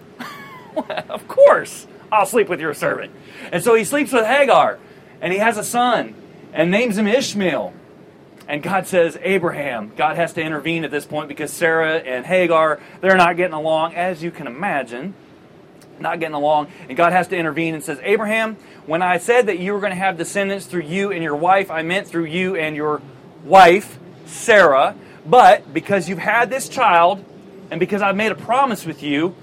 of 1.08 1.26
course, 1.26 1.86
I'll 2.10 2.26
sleep 2.26 2.48
with 2.48 2.60
your 2.60 2.74
servant. 2.74 3.12
And 3.50 3.62
so 3.62 3.74
he 3.74 3.84
sleeps 3.84 4.12
with 4.12 4.24
Hagar, 4.24 4.78
and 5.20 5.32
he 5.32 5.38
has 5.40 5.58
a 5.58 5.64
son, 5.64 6.14
and 6.52 6.70
names 6.70 6.96
him 6.96 7.08
Ishmael. 7.08 7.74
And 8.48 8.62
God 8.62 8.86
says, 8.86 9.16
Abraham, 9.22 9.92
God 9.96 10.16
has 10.16 10.32
to 10.34 10.42
intervene 10.42 10.84
at 10.84 10.90
this 10.90 11.06
point 11.06 11.28
because 11.28 11.52
Sarah 11.52 11.96
and 11.96 12.26
Hagar, 12.26 12.80
they're 13.00 13.16
not 13.16 13.36
getting 13.36 13.54
along, 13.54 13.94
as 13.94 14.22
you 14.22 14.30
can 14.30 14.46
imagine. 14.46 15.14
Not 16.00 16.18
getting 16.18 16.34
along. 16.34 16.68
And 16.88 16.96
God 16.96 17.12
has 17.12 17.28
to 17.28 17.36
intervene 17.36 17.74
and 17.74 17.84
says, 17.84 17.98
Abraham, 18.02 18.56
when 18.86 19.02
I 19.02 19.18
said 19.18 19.46
that 19.46 19.58
you 19.58 19.72
were 19.72 19.80
going 19.80 19.92
to 19.92 19.98
have 19.98 20.16
descendants 20.16 20.66
through 20.66 20.82
you 20.82 21.12
and 21.12 21.22
your 21.22 21.36
wife, 21.36 21.70
I 21.70 21.82
meant 21.82 22.08
through 22.08 22.24
you 22.24 22.56
and 22.56 22.74
your 22.74 23.00
wife, 23.44 23.98
Sarah. 24.26 24.96
But 25.24 25.72
because 25.72 26.08
you've 26.08 26.18
had 26.18 26.50
this 26.50 26.68
child, 26.68 27.24
and 27.70 27.78
because 27.78 28.02
I've 28.02 28.16
made 28.16 28.32
a 28.32 28.36
promise 28.36 28.84
with 28.84 29.02
you, 29.02 29.36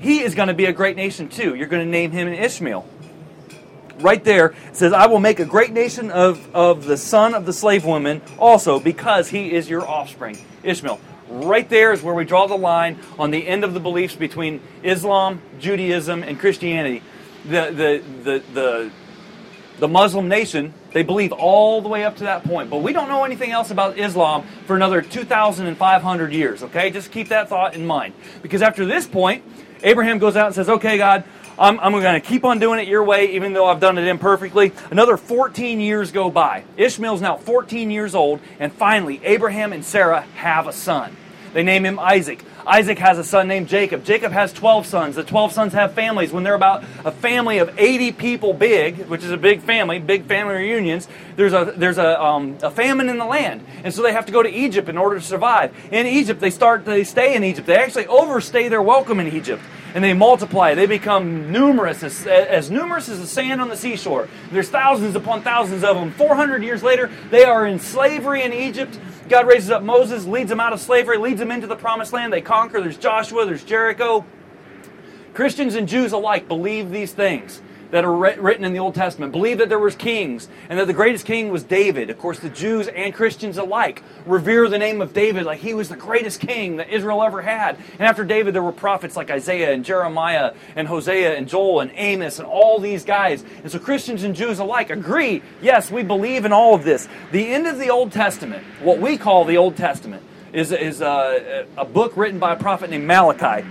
he 0.00 0.20
is 0.22 0.34
going 0.34 0.48
to 0.48 0.54
be 0.54 0.64
a 0.64 0.72
great 0.72 0.96
nation 0.96 1.28
too. 1.28 1.54
You're 1.54 1.68
going 1.68 1.84
to 1.84 1.90
name 1.90 2.10
him 2.10 2.26
Ishmael 2.28 2.86
right 4.00 4.22
there 4.22 4.54
says, 4.72 4.92
I 4.92 5.06
will 5.06 5.20
make 5.20 5.40
a 5.40 5.44
great 5.44 5.72
nation 5.72 6.10
of, 6.10 6.54
of 6.54 6.84
the 6.84 6.96
son 6.96 7.34
of 7.34 7.46
the 7.46 7.52
slave 7.52 7.84
woman 7.84 8.22
also 8.38 8.80
because 8.80 9.28
he 9.28 9.52
is 9.52 9.68
your 9.68 9.86
offspring. 9.86 10.38
Ishmael. 10.62 11.00
Right 11.28 11.68
there 11.68 11.92
is 11.92 12.02
where 12.02 12.14
we 12.14 12.24
draw 12.24 12.48
the 12.48 12.56
line 12.56 12.98
on 13.18 13.30
the 13.30 13.46
end 13.46 13.62
of 13.62 13.72
the 13.72 13.80
beliefs 13.80 14.16
between 14.16 14.60
Islam, 14.82 15.40
Judaism, 15.60 16.24
and 16.24 16.38
Christianity. 16.38 17.02
The, 17.44 17.70
the, 17.70 18.02
the, 18.24 18.42
the, 18.52 18.90
the 19.78 19.88
Muslim 19.88 20.28
nation, 20.28 20.74
they 20.92 21.04
believe 21.04 21.30
all 21.32 21.80
the 21.80 21.88
way 21.88 22.04
up 22.04 22.16
to 22.16 22.24
that 22.24 22.42
point. 22.42 22.68
But 22.68 22.78
we 22.78 22.92
don't 22.92 23.08
know 23.08 23.24
anything 23.24 23.52
else 23.52 23.70
about 23.70 23.96
Islam 23.96 24.44
for 24.66 24.74
another 24.74 25.02
2,500 25.02 26.32
years, 26.32 26.64
okay? 26.64 26.90
Just 26.90 27.12
keep 27.12 27.28
that 27.28 27.48
thought 27.48 27.74
in 27.74 27.86
mind. 27.86 28.14
Because 28.42 28.60
after 28.60 28.84
this 28.84 29.06
point, 29.06 29.44
Abraham 29.82 30.18
goes 30.18 30.36
out 30.36 30.46
and 30.46 30.54
says, 30.54 30.68
Okay, 30.68 30.98
God, 30.98 31.24
I'm, 31.60 31.78
I'm 31.78 31.92
going 31.92 32.20
to 32.20 32.26
keep 32.26 32.44
on 32.46 32.58
doing 32.58 32.80
it 32.80 32.88
your 32.88 33.04
way, 33.04 33.34
even 33.34 33.52
though 33.52 33.66
I've 33.66 33.80
done 33.80 33.98
it 33.98 34.08
imperfectly. 34.08 34.72
Another 34.90 35.18
14 35.18 35.78
years 35.78 36.10
go 36.10 36.30
by. 36.30 36.64
Ishmael's 36.78 37.20
now 37.20 37.36
14 37.36 37.90
years 37.90 38.14
old, 38.14 38.40
and 38.58 38.72
finally, 38.72 39.20
Abraham 39.22 39.74
and 39.74 39.84
Sarah 39.84 40.22
have 40.36 40.66
a 40.66 40.72
son. 40.72 41.14
They 41.52 41.62
name 41.62 41.84
him 41.84 41.98
Isaac. 41.98 42.42
Isaac 42.66 42.98
has 42.98 43.18
a 43.18 43.24
son 43.24 43.46
named 43.46 43.68
Jacob. 43.68 44.04
Jacob 44.04 44.32
has 44.32 44.52
12 44.54 44.86
sons. 44.86 45.16
The 45.16 45.24
12 45.24 45.52
sons 45.52 45.72
have 45.74 45.92
families. 45.92 46.32
When 46.32 46.44
they're 46.44 46.54
about 46.54 46.82
a 47.04 47.10
family 47.10 47.58
of 47.58 47.78
80 47.78 48.12
people 48.12 48.54
big, 48.54 49.06
which 49.08 49.24
is 49.24 49.30
a 49.30 49.36
big 49.36 49.60
family, 49.60 49.98
big 49.98 50.24
family 50.24 50.54
reunions, 50.54 51.08
there's 51.36 51.52
a, 51.52 51.74
there's 51.76 51.98
a, 51.98 52.22
um, 52.22 52.56
a 52.62 52.70
famine 52.70 53.08
in 53.08 53.18
the 53.18 53.24
land. 53.24 53.66
And 53.84 53.92
so 53.92 54.02
they 54.02 54.12
have 54.12 54.26
to 54.26 54.32
go 54.32 54.42
to 54.42 54.48
Egypt 54.48 54.88
in 54.88 54.96
order 54.96 55.18
to 55.18 55.24
survive. 55.24 55.74
In 55.90 56.06
Egypt, 56.06 56.40
they 56.40 56.50
start, 56.50 56.84
they 56.84 57.04
stay 57.04 57.34
in 57.34 57.44
Egypt. 57.44 57.66
They 57.66 57.76
actually 57.76 58.06
overstay 58.06 58.68
their 58.68 58.82
welcome 58.82 59.20
in 59.20 59.34
Egypt. 59.34 59.62
And 59.94 60.02
they 60.02 60.12
multiply. 60.12 60.74
They 60.74 60.86
become 60.86 61.50
numerous, 61.50 62.02
as, 62.02 62.26
as 62.26 62.70
numerous 62.70 63.08
as 63.08 63.20
the 63.20 63.26
sand 63.26 63.60
on 63.60 63.68
the 63.68 63.76
seashore. 63.76 64.28
There's 64.50 64.68
thousands 64.68 65.16
upon 65.16 65.42
thousands 65.42 65.84
of 65.84 65.96
them. 65.96 66.12
400 66.12 66.62
years 66.62 66.82
later, 66.82 67.10
they 67.30 67.44
are 67.44 67.66
in 67.66 67.78
slavery 67.78 68.42
in 68.42 68.52
Egypt. 68.52 68.98
God 69.28 69.46
raises 69.46 69.70
up 69.70 69.82
Moses, 69.82 70.26
leads 70.26 70.50
them 70.50 70.60
out 70.60 70.72
of 70.72 70.80
slavery, 70.80 71.16
leads 71.18 71.38
them 71.38 71.50
into 71.50 71.66
the 71.66 71.76
promised 71.76 72.12
land. 72.12 72.32
They 72.32 72.40
conquer. 72.40 72.80
There's 72.80 72.98
Joshua, 72.98 73.46
there's 73.46 73.64
Jericho. 73.64 74.24
Christians 75.34 75.74
and 75.74 75.88
Jews 75.88 76.12
alike 76.12 76.48
believe 76.48 76.90
these 76.90 77.12
things 77.12 77.62
that 77.90 78.04
are 78.04 78.14
written 78.14 78.64
in 78.64 78.72
the 78.72 78.78
Old 78.78 78.94
Testament. 78.94 79.32
Believe 79.32 79.58
that 79.58 79.68
there 79.68 79.78
was 79.78 79.94
kings 79.94 80.48
and 80.68 80.78
that 80.78 80.86
the 80.86 80.92
greatest 80.92 81.26
king 81.26 81.50
was 81.50 81.62
David. 81.62 82.10
Of 82.10 82.18
course, 82.18 82.38
the 82.38 82.48
Jews 82.48 82.88
and 82.88 83.14
Christians 83.14 83.58
alike 83.58 84.02
revere 84.26 84.68
the 84.68 84.78
name 84.78 85.00
of 85.00 85.12
David 85.12 85.44
like 85.44 85.60
he 85.60 85.74
was 85.74 85.88
the 85.88 85.96
greatest 85.96 86.40
king 86.40 86.76
that 86.76 86.90
Israel 86.90 87.22
ever 87.22 87.42
had. 87.42 87.76
And 87.92 88.02
after 88.02 88.24
David, 88.24 88.54
there 88.54 88.62
were 88.62 88.72
prophets 88.72 89.16
like 89.16 89.30
Isaiah 89.30 89.72
and 89.72 89.84
Jeremiah 89.84 90.54
and 90.76 90.86
Hosea 90.86 91.36
and 91.36 91.48
Joel 91.48 91.80
and 91.80 91.90
Amos 91.94 92.38
and 92.38 92.46
all 92.46 92.78
these 92.78 93.04
guys. 93.04 93.44
And 93.62 93.70
so 93.70 93.78
Christians 93.78 94.22
and 94.22 94.34
Jews 94.34 94.58
alike 94.58 94.90
agree, 94.90 95.42
yes, 95.60 95.90
we 95.90 96.02
believe 96.02 96.44
in 96.44 96.52
all 96.52 96.74
of 96.74 96.84
this. 96.84 97.08
The 97.32 97.46
end 97.48 97.66
of 97.66 97.78
the 97.78 97.90
Old 97.90 98.12
Testament, 98.12 98.64
what 98.82 98.98
we 98.98 99.16
call 99.16 99.44
the 99.44 99.56
Old 99.56 99.76
Testament, 99.76 100.22
is, 100.52 100.72
is 100.72 101.00
a, 101.00 101.66
a 101.76 101.84
book 101.84 102.16
written 102.16 102.38
by 102.38 102.52
a 102.52 102.56
prophet 102.56 102.90
named 102.90 103.06
Malachi. 103.06 103.66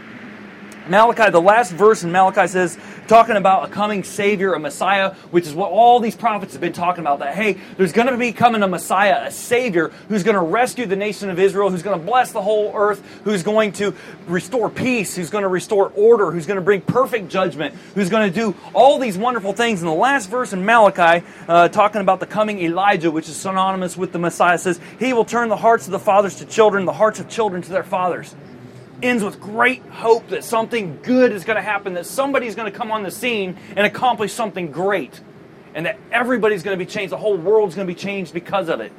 Malachi, 0.87 1.29
the 1.29 1.41
last 1.41 1.71
verse 1.71 2.03
in 2.03 2.11
Malachi 2.11 2.47
says, 2.47 2.77
talking 3.07 3.35
about 3.35 3.69
a 3.69 3.71
coming 3.71 4.03
Savior, 4.03 4.53
a 4.53 4.59
Messiah, 4.59 5.13
which 5.31 5.45
is 5.45 5.53
what 5.53 5.71
all 5.71 5.99
these 5.99 6.15
prophets 6.15 6.53
have 6.53 6.61
been 6.61 6.73
talking 6.73 7.03
about. 7.03 7.19
That, 7.19 7.35
hey, 7.35 7.57
there's 7.77 7.91
going 7.91 8.07
to 8.07 8.17
be 8.17 8.31
coming 8.31 8.63
a 8.63 8.67
Messiah, 8.67 9.25
a 9.25 9.31
Savior, 9.31 9.89
who's 10.07 10.23
going 10.23 10.35
to 10.35 10.41
rescue 10.41 10.85
the 10.85 10.95
nation 10.95 11.29
of 11.29 11.39
Israel, 11.39 11.69
who's 11.69 11.81
going 11.81 11.99
to 11.99 12.05
bless 12.05 12.31
the 12.31 12.41
whole 12.41 12.71
earth, 12.75 13.03
who's 13.23 13.43
going 13.43 13.71
to 13.73 13.93
restore 14.27 14.69
peace, 14.69 15.15
who's 15.15 15.29
going 15.29 15.41
to 15.41 15.47
restore 15.47 15.91
order, 15.95 16.31
who's 16.31 16.45
going 16.45 16.59
to 16.59 16.61
bring 16.61 16.81
perfect 16.81 17.29
judgment, 17.29 17.75
who's 17.95 18.09
going 18.09 18.31
to 18.31 18.35
do 18.35 18.55
all 18.73 18.99
these 18.99 19.17
wonderful 19.17 19.53
things. 19.53 19.81
And 19.81 19.89
the 19.89 19.95
last 19.95 20.29
verse 20.29 20.53
in 20.53 20.63
Malachi, 20.63 21.25
uh, 21.47 21.67
talking 21.69 22.01
about 22.01 22.19
the 22.19 22.27
coming 22.27 22.59
Elijah, 22.59 23.11
which 23.11 23.27
is 23.27 23.35
synonymous 23.35 23.97
with 23.97 24.11
the 24.11 24.19
Messiah, 24.19 24.57
says, 24.57 24.79
He 24.99 25.13
will 25.13 25.25
turn 25.25 25.49
the 25.49 25.57
hearts 25.57 25.85
of 25.85 25.91
the 25.91 25.99
fathers 25.99 26.35
to 26.35 26.45
children, 26.45 26.85
the 26.85 26.93
hearts 26.93 27.19
of 27.19 27.27
children 27.27 27.61
to 27.61 27.69
their 27.69 27.83
fathers 27.83 28.35
ends 29.01 29.23
with 29.23 29.39
great 29.39 29.81
hope 29.83 30.27
that 30.29 30.43
something 30.43 30.99
good 31.01 31.31
is 31.31 31.43
going 31.43 31.55
to 31.55 31.61
happen, 31.61 31.93
that 31.93 32.05
somebody's 32.05 32.55
going 32.55 32.71
to 32.71 32.77
come 32.77 32.91
on 32.91 33.03
the 33.03 33.11
scene 33.11 33.57
and 33.75 33.85
accomplish 33.85 34.33
something 34.33 34.71
great, 34.71 35.21
and 35.73 35.85
that 35.85 35.97
everybody's 36.11 36.63
going 36.63 36.77
to 36.77 36.83
be 36.83 36.89
changed. 36.89 37.11
The 37.11 37.17
whole 37.17 37.37
world's 37.37 37.75
going 37.75 37.87
to 37.87 37.93
be 37.93 37.99
changed 37.99 38.33
because 38.33 38.69
of 38.69 38.79
it. 38.79 38.91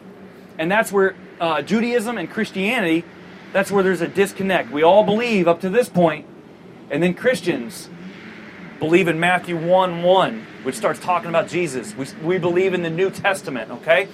And 0.58 0.70
that's 0.70 0.92
where 0.92 1.14
uh, 1.40 1.62
Judaism 1.62 2.18
and 2.18 2.30
Christianity, 2.30 3.04
that's 3.52 3.70
where 3.70 3.82
there's 3.82 4.00
a 4.00 4.08
disconnect. 4.08 4.70
We 4.70 4.82
all 4.82 5.04
believe 5.04 5.48
up 5.48 5.60
to 5.62 5.70
this 5.70 5.88
point, 5.88 6.26
and 6.90 7.02
then 7.02 7.14
Christians 7.14 7.88
believe 8.78 9.08
in 9.08 9.20
Matthew 9.20 9.56
1 9.56 10.02
1, 10.02 10.46
which 10.62 10.74
starts 10.74 10.98
talking 11.00 11.28
about 11.28 11.48
Jesus. 11.48 11.94
We, 11.94 12.06
we 12.22 12.38
believe 12.38 12.74
in 12.74 12.82
the 12.82 12.90
New 12.90 13.10
Testament, 13.10 13.70
okay? 13.70 14.08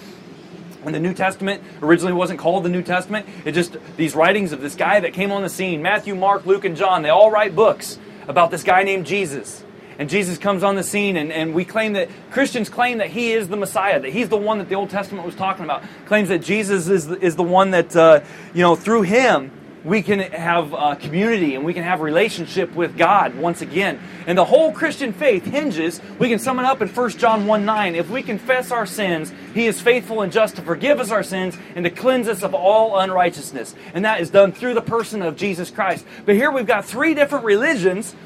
And 0.86 0.94
the 0.94 1.00
New 1.00 1.14
Testament 1.14 1.62
originally 1.82 2.12
wasn't 2.12 2.38
called 2.38 2.64
the 2.64 2.68
New 2.68 2.82
Testament. 2.82 3.26
It 3.44 3.52
just 3.52 3.76
these 3.96 4.14
writings 4.14 4.52
of 4.52 4.60
this 4.60 4.76
guy 4.76 5.00
that 5.00 5.12
came 5.12 5.32
on 5.32 5.42
the 5.42 5.48
scene. 5.48 5.82
Matthew, 5.82 6.14
Mark, 6.14 6.46
Luke, 6.46 6.64
and 6.64 6.76
John, 6.76 7.02
they 7.02 7.08
all 7.08 7.30
write 7.30 7.56
books 7.56 7.98
about 8.28 8.52
this 8.52 8.62
guy 8.62 8.84
named 8.84 9.04
Jesus. 9.04 9.64
And 9.98 10.08
Jesus 10.08 10.38
comes 10.38 10.62
on 10.62 10.76
the 10.76 10.82
scene, 10.82 11.16
and, 11.16 11.32
and 11.32 11.54
we 11.54 11.64
claim 11.64 11.94
that 11.94 12.08
Christians 12.30 12.68
claim 12.68 12.98
that 12.98 13.08
he 13.08 13.32
is 13.32 13.48
the 13.48 13.56
Messiah, 13.56 13.98
that 13.98 14.12
he's 14.12 14.28
the 14.28 14.36
one 14.36 14.58
that 14.58 14.68
the 14.68 14.74
Old 14.74 14.90
Testament 14.90 15.24
was 15.24 15.34
talking 15.34 15.64
about. 15.64 15.82
Claims 16.04 16.28
that 16.28 16.40
Jesus 16.40 16.88
is, 16.88 17.10
is 17.10 17.34
the 17.34 17.42
one 17.42 17.70
that, 17.70 17.96
uh, 17.96 18.20
you 18.52 18.62
know, 18.62 18.76
through 18.76 19.02
him, 19.02 19.50
we 19.86 20.02
can 20.02 20.18
have 20.18 20.74
uh, 20.74 20.96
community 20.96 21.54
and 21.54 21.64
we 21.64 21.72
can 21.72 21.84
have 21.84 22.00
relationship 22.00 22.74
with 22.74 22.98
God 22.98 23.36
once 23.36 23.62
again. 23.62 24.00
And 24.26 24.36
the 24.36 24.44
whole 24.44 24.72
Christian 24.72 25.12
faith 25.12 25.44
hinges, 25.44 26.00
we 26.18 26.28
can 26.28 26.40
sum 26.40 26.58
it 26.58 26.64
up 26.64 26.82
in 26.82 26.88
1 26.88 27.10
John 27.10 27.46
1 27.46 27.64
9. 27.64 27.94
If 27.94 28.10
we 28.10 28.24
confess 28.24 28.72
our 28.72 28.84
sins, 28.84 29.32
He 29.54 29.66
is 29.66 29.80
faithful 29.80 30.22
and 30.22 30.32
just 30.32 30.56
to 30.56 30.62
forgive 30.62 30.98
us 30.98 31.12
our 31.12 31.22
sins 31.22 31.56
and 31.76 31.84
to 31.84 31.90
cleanse 31.90 32.26
us 32.26 32.42
of 32.42 32.52
all 32.52 32.98
unrighteousness. 32.98 33.76
And 33.94 34.04
that 34.04 34.20
is 34.20 34.28
done 34.28 34.50
through 34.50 34.74
the 34.74 34.82
person 34.82 35.22
of 35.22 35.36
Jesus 35.36 35.70
Christ. 35.70 36.04
But 36.24 36.34
here 36.34 36.50
we've 36.50 36.66
got 36.66 36.84
three 36.84 37.14
different 37.14 37.44
religions, 37.44 38.16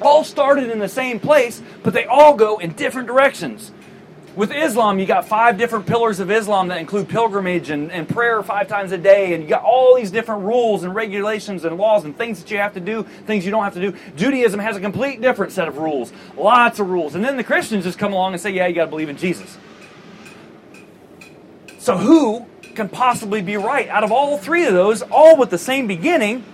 all 0.00 0.24
started 0.24 0.70
in 0.70 0.78
the 0.78 0.88
same 0.88 1.20
place, 1.20 1.60
but 1.82 1.92
they 1.92 2.06
all 2.06 2.34
go 2.34 2.56
in 2.56 2.72
different 2.72 3.06
directions. 3.06 3.70
With 4.36 4.52
Islam, 4.52 5.00
you 5.00 5.06
got 5.06 5.26
five 5.26 5.58
different 5.58 5.86
pillars 5.86 6.20
of 6.20 6.30
Islam 6.30 6.68
that 6.68 6.78
include 6.78 7.08
pilgrimage 7.08 7.70
and, 7.70 7.90
and 7.90 8.08
prayer 8.08 8.40
five 8.42 8.68
times 8.68 8.92
a 8.92 8.98
day, 8.98 9.34
and 9.34 9.42
you 9.42 9.48
got 9.48 9.64
all 9.64 9.96
these 9.96 10.10
different 10.12 10.44
rules 10.44 10.84
and 10.84 10.94
regulations 10.94 11.64
and 11.64 11.76
laws 11.76 12.04
and 12.04 12.16
things 12.16 12.40
that 12.40 12.50
you 12.50 12.58
have 12.58 12.74
to 12.74 12.80
do, 12.80 13.02
things 13.26 13.44
you 13.44 13.50
don't 13.50 13.64
have 13.64 13.74
to 13.74 13.80
do. 13.80 13.96
Judaism 14.16 14.60
has 14.60 14.76
a 14.76 14.80
complete 14.80 15.20
different 15.20 15.52
set 15.52 15.66
of 15.66 15.78
rules, 15.78 16.12
lots 16.36 16.78
of 16.78 16.88
rules. 16.88 17.16
And 17.16 17.24
then 17.24 17.36
the 17.36 17.44
Christians 17.44 17.84
just 17.84 17.98
come 17.98 18.12
along 18.12 18.32
and 18.32 18.40
say, 18.40 18.50
yeah, 18.50 18.66
you 18.68 18.74
got 18.74 18.84
to 18.84 18.90
believe 18.90 19.08
in 19.08 19.16
Jesus. 19.16 19.58
So 21.78 21.96
who 21.96 22.46
can 22.74 22.88
possibly 22.88 23.42
be 23.42 23.56
right? 23.56 23.88
Out 23.88 24.04
of 24.04 24.12
all 24.12 24.38
three 24.38 24.66
of 24.66 24.72
those, 24.72 25.02
all 25.02 25.36
with 25.36 25.50
the 25.50 25.58
same 25.58 25.88
beginning, 25.88 26.44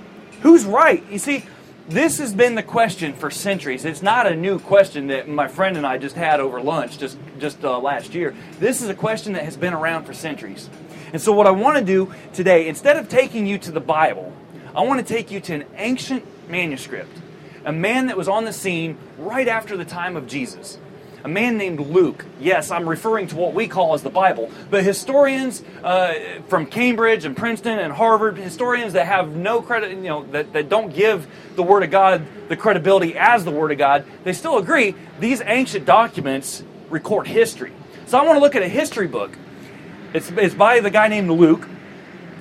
who's 0.41 0.65
right? 0.65 1.05
You 1.11 1.19
see, 1.19 1.45
this 1.89 2.19
has 2.19 2.33
been 2.33 2.55
the 2.55 2.63
question 2.63 3.13
for 3.13 3.31
centuries. 3.31 3.85
It's 3.85 4.03
not 4.03 4.27
a 4.27 4.35
new 4.35 4.59
question 4.59 5.09
that 5.09 5.29
my 5.29 5.49
friend 5.49 5.77
and 5.77 5.87
I 5.87 5.99
just 5.99 6.17
had 6.17 6.41
over 6.41 6.61
lunch 6.61 6.99
just 6.99 7.19
just 7.39 7.63
uh, 7.65 7.79
last 7.79 8.15
year. 8.15 8.35
This 8.59 8.81
is 8.81 8.89
a 8.89 8.95
question 8.95 9.35
that 9.35 9.45
has 9.45 9.57
been 9.57 9.75
around 9.75 10.05
for 10.05 10.15
centuries. 10.15 10.71
And 11.13 11.21
so, 11.21 11.33
what 11.33 11.47
I 11.47 11.51
want 11.51 11.79
to 11.79 11.85
do 11.85 12.13
today, 12.33 12.69
instead 12.69 12.97
of 12.97 13.09
taking 13.09 13.47
you 13.47 13.59
to 13.59 13.71
the 13.71 13.81
Bible, 13.81 14.33
I 14.75 14.83
want 14.83 15.07
to 15.07 15.15
take 15.15 15.31
you 15.31 15.41
to 15.41 15.55
an 15.55 15.65
ancient 15.77 16.25
manuscript, 16.49 17.17
a 17.65 17.73
man 17.73 18.07
that 18.07 18.17
was 18.17 18.29
on 18.29 18.45
the 18.45 18.53
scene 18.53 18.97
right 19.19 19.47
after 19.47 19.77
the 19.77 19.85
time 19.85 20.17
of 20.17 20.27
Jesus 20.27 20.79
a 21.25 21.29
man 21.29 21.57
named 21.57 21.81
Luke. 21.81 22.27
Yes, 22.39 22.71
I'm 22.71 22.87
referring 22.87 23.29
to 23.29 23.37
what 23.37 23.55
we 23.55 23.67
call 23.67 23.95
as 23.95 24.03
the 24.03 24.11
Bible. 24.11 24.51
But 24.71 24.85
historians 24.85 25.65
uh, 25.83 26.13
from 26.49 26.67
Cambridge 26.67 27.25
and 27.25 27.35
Princeton 27.35 27.79
and 27.79 27.91
Harvard, 27.91 28.37
historians 28.37 28.93
that 28.93 29.07
have 29.07 29.35
no 29.35 29.63
credit, 29.63 29.91
you 29.91 30.03
know, 30.03 30.25
that, 30.33 30.53
that 30.53 30.69
don't 30.69 30.95
give 30.95 31.27
the 31.57 31.63
Word 31.63 31.83
of 31.83 31.91
God 31.91 32.27
the 32.49 32.57
credibility 32.57 33.17
as 33.17 33.43
the 33.43 33.51
Word 33.51 33.73
of 33.73 33.79
God, 33.79 34.05
they 34.23 34.35
still 34.35 34.59
agree 34.59 34.95
these 35.19 35.41
ancient 35.47 35.87
documents 35.87 36.63
record 36.91 37.27
history. 37.27 37.73
So 38.05 38.19
I 38.19 38.25
want 38.27 38.37
to 38.37 38.41
look 38.41 38.55
at 38.55 38.63
a 38.63 38.69
history 38.69 39.07
book. 39.07 39.35
It's, 40.13 40.31
it's 40.31 40.55
by 40.55 40.81
the 40.81 40.91
guy 40.91 41.09
named 41.09 41.31
Luke. 41.31 41.67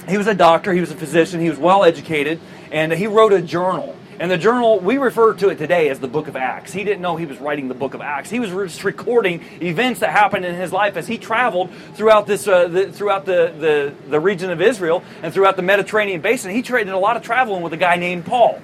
He 0.09 0.17
was 0.17 0.27
a 0.27 0.35
doctor, 0.35 0.73
he 0.73 0.81
was 0.81 0.91
a 0.91 0.95
physician, 0.95 1.39
he 1.39 1.49
was 1.49 1.57
well 1.57 1.85
educated, 1.85 2.41
and 2.69 2.91
he 2.91 3.07
wrote 3.07 3.31
a 3.31 3.41
journal. 3.41 3.95
And 4.23 4.31
the 4.31 4.37
journal, 4.37 4.79
we 4.79 4.99
refer 4.99 5.33
to 5.33 5.49
it 5.49 5.57
today 5.57 5.89
as 5.89 5.99
the 5.99 6.07
book 6.07 6.29
of 6.29 6.37
Acts. 6.37 6.71
He 6.71 6.85
didn't 6.85 7.01
know 7.01 7.17
he 7.17 7.25
was 7.25 7.39
writing 7.39 7.67
the 7.67 7.73
book 7.73 7.93
of 7.93 7.99
Acts. 7.99 8.29
He 8.29 8.39
was 8.39 8.51
just 8.51 8.85
recording 8.85 9.43
events 9.61 9.99
that 9.99 10.11
happened 10.11 10.45
in 10.45 10.55
his 10.55 10.71
life 10.71 10.95
as 10.95 11.05
he 11.05 11.17
traveled 11.17 11.69
throughout 11.95 12.25
this, 12.25 12.47
uh, 12.47 12.69
the, 12.69 12.89
throughout 12.89 13.25
the, 13.25 13.53
the, 13.59 13.93
the 14.09 14.21
region 14.21 14.49
of 14.49 14.61
Israel 14.61 15.03
and 15.23 15.33
throughout 15.33 15.57
the 15.57 15.61
Mediterranean 15.61 16.21
basin. 16.21 16.51
He 16.51 16.61
traded 16.61 16.93
a 16.93 16.97
lot 16.97 17.17
of 17.17 17.23
traveling 17.23 17.63
with 17.63 17.73
a 17.73 17.77
guy 17.77 17.97
named 17.97 18.25
Paul. 18.25 18.61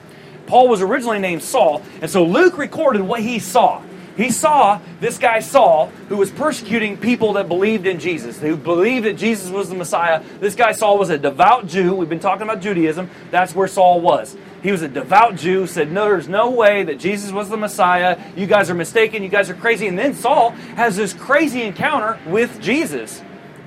Paul 0.48 0.70
was 0.70 0.82
originally 0.82 1.20
named 1.20 1.44
Saul, 1.44 1.82
and 2.02 2.10
so 2.10 2.24
Luke 2.24 2.58
recorded 2.58 3.02
what 3.02 3.20
he 3.20 3.40
saw. 3.40 3.82
He 4.20 4.32
saw 4.32 4.82
this 5.00 5.18
guy 5.18 5.40
Saul, 5.40 5.88
who 6.10 6.18
was 6.18 6.30
persecuting 6.30 6.98
people 6.98 7.32
that 7.34 7.48
believed 7.48 7.88
in 7.88 8.02
Jesus, 8.02 8.38
who 8.38 8.58
believed 8.58 9.06
that 9.06 9.14
Jesus 9.14 9.50
was 9.50 9.70
the 9.70 9.76
Messiah. 9.76 10.22
This 10.42 10.56
guy 10.56 10.74
Saul 10.74 10.98
was 10.98 11.10
a 11.10 11.18
devout 11.18 11.68
Jew. 11.68 11.96
We've 11.96 12.10
been 12.10 12.20
talking 12.20 12.44
about 12.44 12.60
Judaism. 12.62 13.10
That's 13.32 13.56
where 13.56 13.70
Saul 13.70 14.02
was. 14.02 14.36
He 14.62 14.74
was 14.74 14.82
a 14.82 14.90
devout 14.90 15.38
Jew, 15.38 15.66
said, 15.68 15.90
No, 15.90 16.04
there's 16.04 16.28
no 16.28 16.50
way 16.50 16.84
that 16.84 17.00
Jesus 17.00 17.32
was 17.32 17.48
the 17.48 17.56
Messiah. 17.56 18.20
You 18.36 18.46
guys 18.46 18.70
are 18.70 18.74
mistaken. 18.74 19.24
You 19.24 19.30
guys 19.30 19.50
are 19.50 19.54
crazy. 19.54 19.88
And 19.88 19.98
then 19.98 20.14
Saul 20.14 20.50
has 20.76 20.98
this 20.98 21.14
crazy 21.14 21.62
encounter 21.62 22.20
with 22.28 22.60
Jesus 22.60 23.22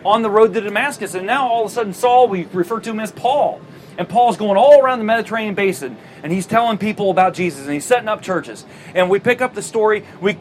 on 0.04 0.20
the 0.20 0.28
road 0.28 0.52
to 0.52 0.60
Damascus. 0.60 1.14
And 1.14 1.26
now 1.26 1.48
all 1.48 1.64
of 1.64 1.70
a 1.70 1.74
sudden, 1.74 1.94
Saul, 1.94 2.28
we 2.28 2.44
refer 2.52 2.78
to 2.78 2.90
him 2.90 3.00
as 3.00 3.10
Paul. 3.10 3.62
And 3.98 4.08
Paul's 4.08 4.36
going 4.36 4.56
all 4.56 4.80
around 4.80 4.98
the 4.98 5.04
Mediterranean 5.04 5.54
basin 5.54 5.96
and 6.22 6.32
he's 6.32 6.46
telling 6.46 6.78
people 6.78 7.10
about 7.10 7.34
Jesus 7.34 7.64
and 7.64 7.72
he's 7.72 7.84
setting 7.84 8.08
up 8.08 8.22
churches. 8.22 8.64
And 8.94 9.10
we 9.10 9.18
pick 9.18 9.40
up 9.40 9.54
the 9.54 9.62
story. 9.62 10.04
We 10.20 10.38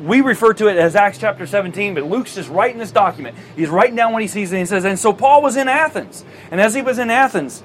we 0.00 0.20
refer 0.20 0.52
to 0.54 0.68
it 0.68 0.76
as 0.76 0.94
Acts 0.94 1.18
chapter 1.18 1.46
17, 1.46 1.94
but 1.94 2.04
Luke's 2.04 2.34
just 2.34 2.48
writing 2.48 2.78
this 2.78 2.92
document. 2.92 3.36
He's 3.56 3.68
writing 3.68 3.96
down 3.96 4.12
what 4.12 4.22
he 4.22 4.28
sees 4.28 4.52
and 4.52 4.60
he 4.60 4.66
says, 4.66 4.84
And 4.84 4.98
so 4.98 5.12
Paul 5.12 5.42
was 5.42 5.56
in 5.56 5.68
Athens. 5.68 6.24
And 6.50 6.60
as 6.60 6.74
he 6.74 6.82
was 6.82 6.98
in 6.98 7.10
Athens, 7.10 7.62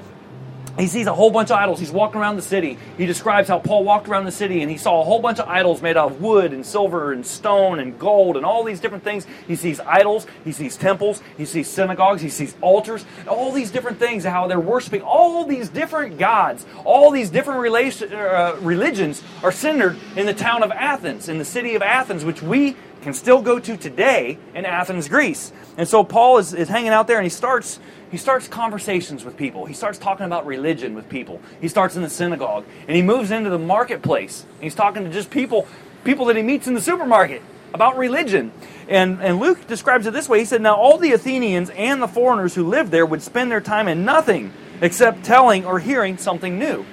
he 0.78 0.88
sees 0.88 1.08
a 1.08 1.14
whole 1.14 1.32
bunch 1.32 1.50
of 1.50 1.58
idols. 1.58 1.80
He's 1.80 1.92
walking 1.92 2.22
around 2.22 2.36
the 2.36 2.42
city. 2.42 2.78
He 2.98 3.06
describes 3.06 3.48
how 3.48 3.60
Paul 3.60 3.84
walked 3.84 4.08
around 4.08 4.26
the 4.26 4.32
city 4.32 4.62
and 4.62 4.70
he 4.70 4.78
saw 4.78 5.02
a 5.02 5.04
whole 5.04 5.20
bunch 5.20 5.40
of 5.40 5.48
idols 5.48 5.82
made 5.82 5.98
out 5.98 6.12
of 6.12 6.22
wood 6.22 6.54
and 6.54 6.66
silver 6.66 7.12
and 7.12 7.26
stone 7.26 7.80
and 7.80 7.98
gold 7.98 8.38
and 8.38 8.46
all 8.46 8.64
these 8.64 8.80
different 8.80 9.04
things. 9.04 9.26
He 9.48 9.56
sees 9.56 9.80
idols, 9.80 10.28
he 10.44 10.52
sees 10.52 10.78
temples, 10.78 11.22
he 11.38 11.46
sees 11.46 11.68
synagogues, 11.68 12.22
he 12.22 12.30
sees 12.30 12.56
altars, 12.62 13.06
all 13.28 13.52
these 13.52 13.72
different 13.72 13.98
things, 13.98 14.24
how 14.24 14.48
they're 14.48 14.60
worshiping 14.60 15.02
all 15.02 15.46
these 15.46 15.70
different 15.70 16.18
gods. 16.18 16.66
All 16.86 17.12
these 17.12 17.30
different 17.30 17.62
relation, 17.62 18.14
uh, 18.14 18.58
religions 18.62 19.24
are 19.44 19.52
centered 19.52 19.98
in 20.16 20.26
the 20.26 20.34
town 20.34 20.64
of 20.64 20.72
Athens, 20.72 21.30
in 21.30 21.38
the 21.38 21.46
city 21.46 21.76
of 21.76 21.82
Athens, 21.82 22.24
which 22.24 22.42
we 22.42 22.76
can 23.02 23.14
still 23.14 23.42
go 23.42 23.60
to 23.60 23.78
today 23.78 24.38
in 24.54 24.66
Athens, 24.66 25.08
Greece. 25.08 25.52
And 25.78 25.88
so 25.88 26.04
Paul 26.04 26.38
is, 26.38 26.54
is 26.54 26.70
hanging 26.70 26.90
out 26.90 27.08
there 27.08 27.18
and 27.18 27.26
he 27.26 27.30
starts 27.30 27.80
he 28.10 28.18
starts 28.18 28.48
conversations 28.48 29.26
with 29.26 29.36
people. 29.36 29.66
He 29.66 29.74
starts 29.74 29.98
talking 29.98 30.26
about 30.26 30.46
religion 30.46 30.96
with 30.96 31.10
people. 31.10 31.42
He 31.60 31.68
starts 31.68 31.98
in 31.98 32.04
the 32.04 32.10
synagogue 32.10 32.66
and 32.88 32.96
he 32.96 33.02
moves 33.02 33.32
into 33.32 33.50
the 33.50 33.60
marketplace. 33.60 34.46
And 34.56 34.64
he's 34.64 34.76
talking 34.76 35.04
to 35.04 35.10
just 35.10 35.30
people 35.30 35.68
people 36.04 36.26
that 36.26 36.38
he 36.38 36.44
meets 36.44 36.68
in 36.68 36.74
the 36.74 36.82
supermarket 36.82 37.42
about 37.74 37.98
religion. 37.98 38.52
And, 38.88 39.22
and 39.22 39.40
Luke 39.40 39.68
describes 39.68 40.08
it 40.08 40.14
this 40.14 40.30
way. 40.30 40.40
He 40.40 40.46
said, 40.46 40.62
Now 40.62 40.76
all 40.76 40.98
the 40.98 41.12
Athenians 41.12 41.70
and 41.72 42.02
the 42.02 42.08
foreigners 42.08 42.56
who 42.56 42.66
lived 42.66 42.92
there 42.92 43.06
would 43.06 43.22
spend 43.22 43.52
their 43.52 43.62
time 43.62 43.88
in 43.88 44.06
nothing 44.06 44.54
except 44.82 45.24
telling 45.24 45.66
or 45.66 45.80
hearing 45.80 46.18
something 46.18 46.58
new. 46.58 46.86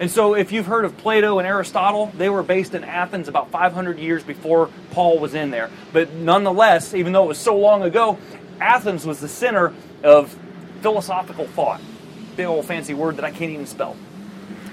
And 0.00 0.10
so, 0.10 0.34
if 0.34 0.50
you've 0.50 0.64
heard 0.64 0.86
of 0.86 0.96
Plato 0.96 1.38
and 1.38 1.46
Aristotle, 1.46 2.10
they 2.16 2.30
were 2.30 2.42
based 2.42 2.74
in 2.74 2.84
Athens 2.84 3.28
about 3.28 3.50
500 3.50 3.98
years 3.98 4.24
before 4.24 4.70
Paul 4.92 5.18
was 5.18 5.34
in 5.34 5.50
there. 5.50 5.68
But 5.92 6.14
nonetheless, 6.14 6.94
even 6.94 7.12
though 7.12 7.24
it 7.24 7.28
was 7.28 7.38
so 7.38 7.58
long 7.58 7.82
ago, 7.82 8.18
Athens 8.62 9.04
was 9.04 9.20
the 9.20 9.28
center 9.28 9.74
of 10.02 10.34
philosophical 10.80 11.46
thought. 11.48 11.82
Big 12.34 12.46
old 12.46 12.64
fancy 12.64 12.94
word 12.94 13.16
that 13.18 13.26
I 13.26 13.30
can't 13.30 13.52
even 13.52 13.66
spell. 13.66 13.94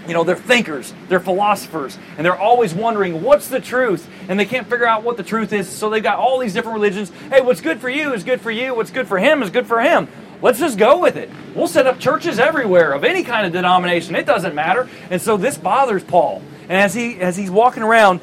You 0.08 0.14
know, 0.14 0.24
they're 0.24 0.38
thinkers, 0.38 0.94
they're 1.10 1.20
philosophers, 1.20 1.98
and 2.16 2.26
they're 2.26 2.40
always 2.40 2.74
wondering 2.74 3.22
what's 3.22 3.50
the 3.50 3.60
truth, 3.60 4.08
and 4.30 4.40
they 4.40 4.46
can't 4.46 4.66
figure 4.66 4.88
out 4.88 5.04
what 5.04 5.18
the 5.18 5.24
truth 5.24 5.52
is. 5.52 5.68
So 5.68 5.90
they've 5.90 6.02
got 6.02 6.20
all 6.20 6.40
these 6.40 6.54
different 6.54 6.76
religions. 6.76 7.12
Hey, 7.30 7.42
what's 7.42 7.60
good 7.60 7.82
for 7.82 7.90
you 7.90 8.14
is 8.14 8.24
good 8.24 8.40
for 8.40 8.52
you. 8.52 8.74
What's 8.74 8.92
good 8.92 9.10
for 9.10 9.20
him 9.20 9.44
is 9.44 9.50
good 9.50 9.68
for 9.68 9.82
him. 9.82 10.08
Let's 10.42 10.60
just 10.60 10.78
go 10.78 11.00
with 11.00 11.16
it. 11.16 11.30
We'll 11.56 11.68
set 11.68 11.88
up 11.88 12.00
churches 12.00 12.38
everywhere 12.38 12.92
of 12.92 13.04
any 13.04 13.24
kind 13.24 13.48
of 13.48 13.54
denomination. 13.54 14.16
It 14.16 14.26
doesn't 14.26 14.54
matter. 14.54 14.88
And 15.10 15.22
so 15.22 15.36
this 15.36 15.58
bothers 15.58 16.04
Paul. 16.04 16.44
And 16.64 16.74
as 16.74 16.94
he 16.94 17.20
as 17.20 17.38
he's 17.38 17.50
walking 17.50 17.82
around, 17.82 18.22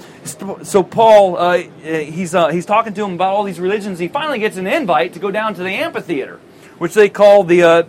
so 0.62 0.82
Paul 0.82 1.36
uh, 1.36 1.58
he's 1.82 2.34
uh, 2.34 2.48
he's 2.48 2.66
talking 2.66 2.92
to 2.94 3.04
him 3.04 3.14
about 3.14 3.34
all 3.34 3.42
these 3.42 3.58
religions. 3.58 3.98
He 3.98 4.08
finally 4.08 4.38
gets 4.38 4.56
an 4.56 4.66
invite 4.66 5.14
to 5.14 5.18
go 5.18 5.30
down 5.30 5.54
to 5.54 5.62
the 5.62 5.70
amphitheater, 5.70 6.40
which 6.78 6.94
they 6.94 7.08
call 7.08 7.42
the 7.42 7.62
uh, 7.62 7.82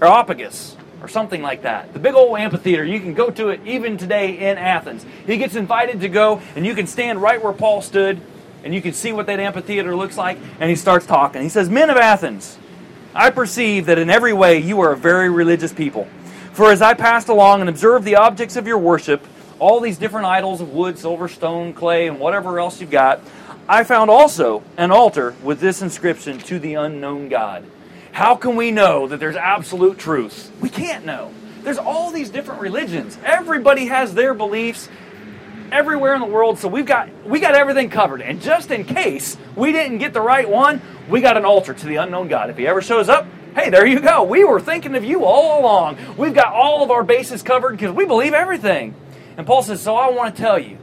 Areopagus 0.00 0.76
or 1.00 1.08
something 1.08 1.42
like 1.42 1.62
that. 1.62 1.92
The 1.92 1.98
big 1.98 2.14
old 2.14 2.38
amphitheater. 2.38 2.84
You 2.84 3.00
can 3.00 3.14
go 3.14 3.30
to 3.30 3.48
it 3.48 3.60
even 3.64 3.96
today 3.96 4.50
in 4.50 4.58
Athens. 4.58 5.04
He 5.26 5.38
gets 5.38 5.54
invited 5.56 6.00
to 6.02 6.08
go, 6.08 6.40
and 6.54 6.66
you 6.66 6.74
can 6.74 6.86
stand 6.86 7.20
right 7.20 7.42
where 7.42 7.52
Paul 7.52 7.80
stood, 7.80 8.20
and 8.64 8.74
you 8.74 8.82
can 8.82 8.92
see 8.92 9.12
what 9.12 9.26
that 9.26 9.40
amphitheater 9.40 9.96
looks 9.96 10.16
like. 10.16 10.38
And 10.60 10.68
he 10.68 10.76
starts 10.76 11.06
talking. 11.06 11.42
He 11.42 11.48
says, 11.48 11.70
"Men 11.70 11.90
of 11.90 11.96
Athens." 11.96 12.58
I 13.16 13.30
perceive 13.30 13.86
that 13.86 13.98
in 13.98 14.10
every 14.10 14.34
way 14.34 14.58
you 14.58 14.80
are 14.82 14.92
a 14.92 14.96
very 14.96 15.30
religious 15.30 15.72
people. 15.72 16.06
For 16.52 16.70
as 16.70 16.82
I 16.82 16.92
passed 16.92 17.30
along 17.30 17.62
and 17.62 17.70
observed 17.70 18.04
the 18.04 18.16
objects 18.16 18.56
of 18.56 18.66
your 18.66 18.76
worship, 18.76 19.26
all 19.58 19.80
these 19.80 19.96
different 19.96 20.26
idols 20.26 20.60
of 20.60 20.74
wood, 20.74 20.98
silver, 20.98 21.26
stone, 21.26 21.72
clay, 21.72 22.08
and 22.08 22.20
whatever 22.20 22.60
else 22.60 22.78
you've 22.78 22.90
got, 22.90 23.20
I 23.66 23.84
found 23.84 24.10
also 24.10 24.62
an 24.76 24.90
altar 24.90 25.34
with 25.42 25.60
this 25.60 25.80
inscription 25.80 26.36
to 26.40 26.58
the 26.58 26.74
unknown 26.74 27.30
God. 27.30 27.64
How 28.12 28.36
can 28.36 28.54
we 28.54 28.70
know 28.70 29.08
that 29.08 29.18
there's 29.18 29.34
absolute 29.34 29.96
truth? 29.96 30.52
We 30.60 30.68
can't 30.68 31.06
know. 31.06 31.32
There's 31.62 31.78
all 31.78 32.10
these 32.10 32.28
different 32.28 32.60
religions. 32.60 33.16
Everybody 33.24 33.86
has 33.86 34.12
their 34.12 34.34
beliefs 34.34 34.90
everywhere 35.72 36.14
in 36.14 36.20
the 36.20 36.26
world, 36.26 36.58
so 36.58 36.68
we've 36.68 36.86
got 36.86 37.08
we 37.24 37.40
got 37.40 37.54
everything 37.54 37.90
covered. 37.90 38.20
And 38.20 38.40
just 38.40 38.70
in 38.70 38.84
case 38.84 39.36
we 39.54 39.72
didn't 39.72 39.98
get 39.98 40.12
the 40.12 40.20
right 40.20 40.48
one, 40.48 40.80
we 41.08 41.20
got 41.20 41.36
an 41.36 41.44
altar 41.44 41.74
to 41.74 41.86
the 41.86 41.96
unknown 41.96 42.28
God. 42.28 42.50
If 42.50 42.56
he 42.56 42.66
ever 42.66 42.82
shows 42.82 43.08
up, 43.08 43.26
hey, 43.54 43.70
there 43.70 43.86
you 43.86 44.00
go. 44.00 44.22
We 44.22 44.44
were 44.44 44.60
thinking 44.60 44.94
of 44.94 45.04
you 45.04 45.24
all 45.24 45.60
along. 45.60 45.98
We've 46.16 46.34
got 46.34 46.52
all 46.52 46.82
of 46.82 46.90
our 46.90 47.02
bases 47.02 47.42
covered 47.42 47.72
because 47.72 47.94
we 47.94 48.04
believe 48.04 48.34
everything. 48.34 48.94
And 49.36 49.46
Paul 49.46 49.62
says, 49.62 49.80
So 49.80 49.96
I 49.96 50.10
want 50.10 50.36
to 50.36 50.42
tell 50.42 50.58
you 50.58 50.78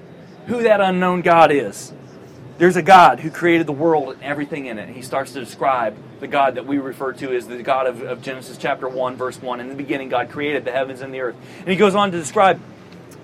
who 0.47 0.63
that 0.63 0.81
unknown 0.81 1.21
God 1.21 1.51
is. 1.51 1.93
There's 2.57 2.75
a 2.75 2.83
God 2.83 3.19
who 3.19 3.31
created 3.31 3.65
the 3.65 3.73
world 3.73 4.13
and 4.13 4.23
everything 4.23 4.67
in 4.67 4.77
it. 4.77 4.87
He 4.89 5.01
starts 5.01 5.33
to 5.33 5.39
describe 5.39 5.97
the 6.19 6.27
God 6.27 6.55
that 6.55 6.67
we 6.67 6.77
refer 6.77 7.11
to 7.13 7.35
as 7.35 7.47
the 7.47 7.63
God 7.63 7.87
of, 7.87 8.01
of 8.03 8.21
Genesis 8.21 8.57
chapter 8.57 8.87
1, 8.87 9.15
verse 9.15 9.41
1. 9.41 9.59
In 9.59 9.69
the 9.69 9.75
beginning, 9.75 10.09
God 10.09 10.29
created 10.29 10.63
the 10.63 10.71
heavens 10.71 11.01
and 11.01 11.13
the 11.13 11.21
earth. 11.21 11.35
And 11.59 11.69
he 11.69 11.75
goes 11.75 11.95
on 11.95 12.11
to 12.11 12.17
describe 12.17 12.61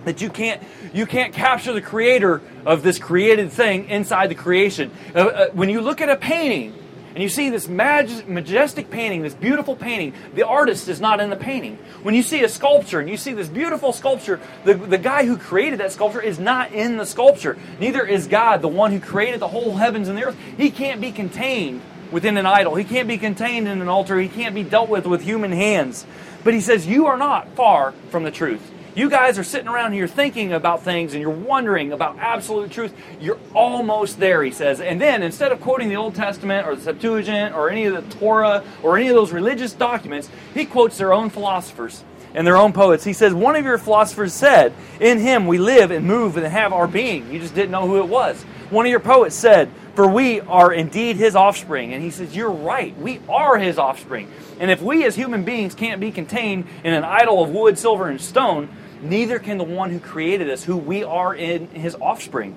that 0.06 0.22
you 0.22 0.29
can't 0.29 0.62
you 0.94 1.06
can't 1.06 1.34
capture 1.34 1.74
the 1.74 1.82
creator 1.82 2.41
of 2.65 2.84
this 2.84 3.00
created 3.00 3.51
thing 3.51 3.89
inside 3.89 4.27
the 4.27 4.36
creation. 4.36 4.91
Uh, 5.13 5.20
uh, 5.20 5.50
when 5.51 5.70
you 5.70 5.82
look 5.82 6.01
at 6.01 6.10
a 6.10 6.15
painting, 6.15 6.74
and 7.20 7.24
you 7.24 7.29
see 7.29 7.50
this 7.50 7.68
majestic 7.68 8.89
painting, 8.89 9.24
this 9.24 9.34
beautiful 9.34 9.75
painting. 9.75 10.13
The 10.36 10.46
artist 10.46 10.88
is 10.88 11.01
not 11.01 11.20
in 11.20 11.29
the 11.29 11.36
painting. 11.36 11.77
When 12.03 12.13
you 12.13 12.22
see 12.22 12.44
a 12.44 12.50
sculpture 12.50 13.00
and 13.00 13.10
you 13.10 13.18
see 13.18 13.34
this 13.34 13.50
beautiful 13.50 13.92
sculpture, 13.94 14.40
the, 14.64 14.75
the 14.75 14.98
guy 14.98 15.25
who 15.25 15.35
created 15.35 15.79
that 15.79 15.92
sculpture 15.92 16.22
is 16.22 16.40
not 16.40 16.72
in 16.72 16.98
the 16.98 17.05
sculpture. 17.05 17.57
Neither 17.79 18.05
is 18.05 18.27
God, 18.27 18.62
the 18.62 18.68
one 18.68 18.92
who 18.92 19.00
created 19.00 19.40
the 19.40 19.48
whole 19.48 19.75
heavens 19.75 20.07
and 20.07 20.18
the 20.18 20.25
earth. 20.25 20.38
He 20.55 20.70
can't 20.70 21.01
be 21.01 21.12
contained 21.12 21.81
within 22.12 22.38
an 22.38 22.46
idol. 22.46 22.75
He 22.75 22.83
can't 22.83 23.07
be 23.07 23.18
contained 23.18 23.68
in 23.68 23.81
an 23.81 23.90
altar. 23.90 24.20
He 24.20 24.29
can't 24.29 24.55
be 24.55 24.64
dealt 24.64 24.90
with 24.90 25.05
with 25.05 25.22
human 25.22 25.51
hands. 25.51 26.05
But 26.44 26.53
he 26.53 26.62
says, 26.62 26.88
You 26.88 27.07
are 27.07 27.18
not 27.18 27.55
far 27.55 27.94
from 28.12 28.24
the 28.24 28.31
truth. 28.31 28.62
You 28.95 29.09
guys 29.09 29.37
are 29.37 29.43
sitting 29.43 29.67
around 29.67 29.93
here 29.93 30.07
thinking 30.07 30.51
about 30.51 30.83
things 30.83 31.13
and 31.13 31.21
you're 31.21 31.29
wondering 31.29 31.91
about 31.91 32.17
absolute 32.17 32.71
truth. 32.71 32.93
You're 33.21 33.39
almost 33.53 34.19
there, 34.19 34.43
he 34.43 34.51
says. 34.51 34.81
And 34.81 34.99
then 34.99 35.21
instead 35.21 35.51
of 35.51 35.61
quoting 35.61 35.89
the 35.89 35.95
Old 35.95 36.15
Testament 36.15 36.67
or 36.67 36.75
the 36.75 36.81
Septuagint 36.81 37.55
or 37.55 37.69
any 37.69 37.85
of 37.85 37.93
the 37.93 38.15
Torah 38.15 38.63
or 38.81 38.97
any 38.97 39.07
of 39.07 39.15
those 39.15 39.31
religious 39.31 39.73
documents, 39.73 40.29
he 40.53 40.65
quotes 40.65 40.97
their 40.97 41.13
own 41.13 41.29
philosophers 41.29 42.03
and 42.33 42.46
their 42.46 42.57
own 42.57 42.74
poets. 42.74 43.03
He 43.03 43.13
says, 43.13 43.33
One 43.33 43.55
of 43.55 43.65
your 43.65 43.77
philosophers 43.77 44.33
said, 44.33 44.74
In 45.00 45.20
him 45.20 45.48
we 45.48 45.57
live 45.57 45.92
and 45.92 46.05
move 46.05 46.37
and 46.37 46.46
have 46.46 46.74
our 46.74 46.87
being. 46.87 47.31
You 47.31 47.39
just 47.39 47.55
didn't 47.55 47.72
know 47.72 47.87
who 47.87 48.00
it 48.00 48.07
was. 48.07 48.42
One 48.70 48.85
of 48.85 48.89
your 48.89 49.00
poets 49.00 49.35
said, 49.35 49.70
For 49.96 50.07
we 50.07 50.42
are 50.42 50.72
indeed 50.72 51.15
his 51.15 51.35
offspring. 51.35 51.94
And 51.94 52.03
he 52.03 52.11
says, 52.11 52.35
You're 52.35 52.51
right. 52.51 52.98
We 52.98 53.20
are 53.27 53.57
his 53.57 53.77
offspring. 53.77 54.31
And 54.59 54.70
if 54.70 54.81
we 54.81 55.05
as 55.05 55.15
human 55.15 55.44
beings 55.44 55.74
can't 55.74 56.00
be 56.00 56.11
contained 56.11 56.68
in 56.83 56.94
an 56.94 57.03
idol 57.03 57.44
of 57.44 57.50
wood, 57.50 57.77
silver, 57.77 58.09
and 58.09 58.22
stone, 58.22 58.70
neither 59.01 59.39
can 59.39 59.57
the 59.57 59.63
one 59.63 59.89
who 59.89 60.00
created 60.00 60.50
us, 60.50 60.63
who 60.63 60.77
we 60.77 61.03
are 61.03 61.33
in 61.33 61.68
his 61.70 61.96
offspring. 61.96 62.55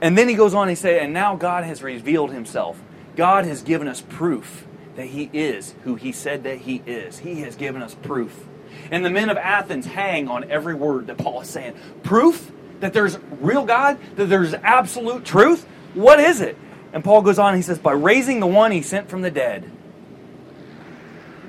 And 0.00 0.16
then 0.16 0.28
he 0.28 0.34
goes 0.34 0.52
on, 0.52 0.68
he 0.68 0.74
say, 0.74 1.00
and 1.00 1.12
now 1.14 1.36
God 1.36 1.64
has 1.64 1.82
revealed 1.82 2.30
himself. 2.30 2.80
God 3.16 3.46
has 3.46 3.62
given 3.62 3.88
us 3.88 4.02
proof 4.02 4.65
that 4.96 5.06
he 5.06 5.30
is 5.32 5.74
who 5.84 5.94
he 5.94 6.12
said 6.12 6.44
that 6.44 6.58
he 6.58 6.82
is. 6.86 7.18
He 7.18 7.42
has 7.42 7.56
given 7.56 7.82
us 7.82 7.94
proof. 7.94 8.46
And 8.90 9.04
the 9.04 9.10
men 9.10 9.30
of 9.30 9.36
Athens 9.36 9.86
hang 9.86 10.28
on 10.28 10.50
every 10.50 10.74
word 10.74 11.06
that 11.06 11.18
Paul 11.18 11.40
is 11.42 11.48
saying. 11.48 11.74
Proof 12.02 12.50
that 12.80 12.92
there's 12.92 13.18
real 13.40 13.64
God, 13.64 13.98
that 14.16 14.26
there's 14.26 14.54
absolute 14.54 15.24
truth? 15.24 15.66
What 15.94 16.20
is 16.20 16.40
it? 16.40 16.58
And 16.92 17.02
Paul 17.04 17.22
goes 17.22 17.38
on, 17.38 17.54
he 17.56 17.62
says, 17.62 17.78
by 17.78 17.92
raising 17.92 18.40
the 18.40 18.46
one 18.46 18.70
he 18.70 18.82
sent 18.82 19.08
from 19.08 19.22
the 19.22 19.30
dead. 19.30 19.70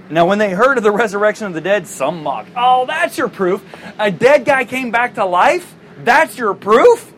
Now, 0.09 0.25
when 0.25 0.39
they 0.39 0.51
heard 0.51 0.77
of 0.77 0.83
the 0.83 0.91
resurrection 0.91 1.47
of 1.47 1.53
the 1.53 1.61
dead, 1.61 1.85
some 1.85 2.23
mocked. 2.23 2.51
Oh, 2.55 2.85
that's 2.85 3.17
your 3.17 3.27
proof. 3.27 3.63
A 3.99 4.09
dead 4.09 4.45
guy 4.45 4.63
came 4.63 4.89
back 4.89 5.15
to 5.15 5.25
life? 5.25 5.75
That's 6.03 6.37
your 6.37 6.53
proof? 6.53 7.13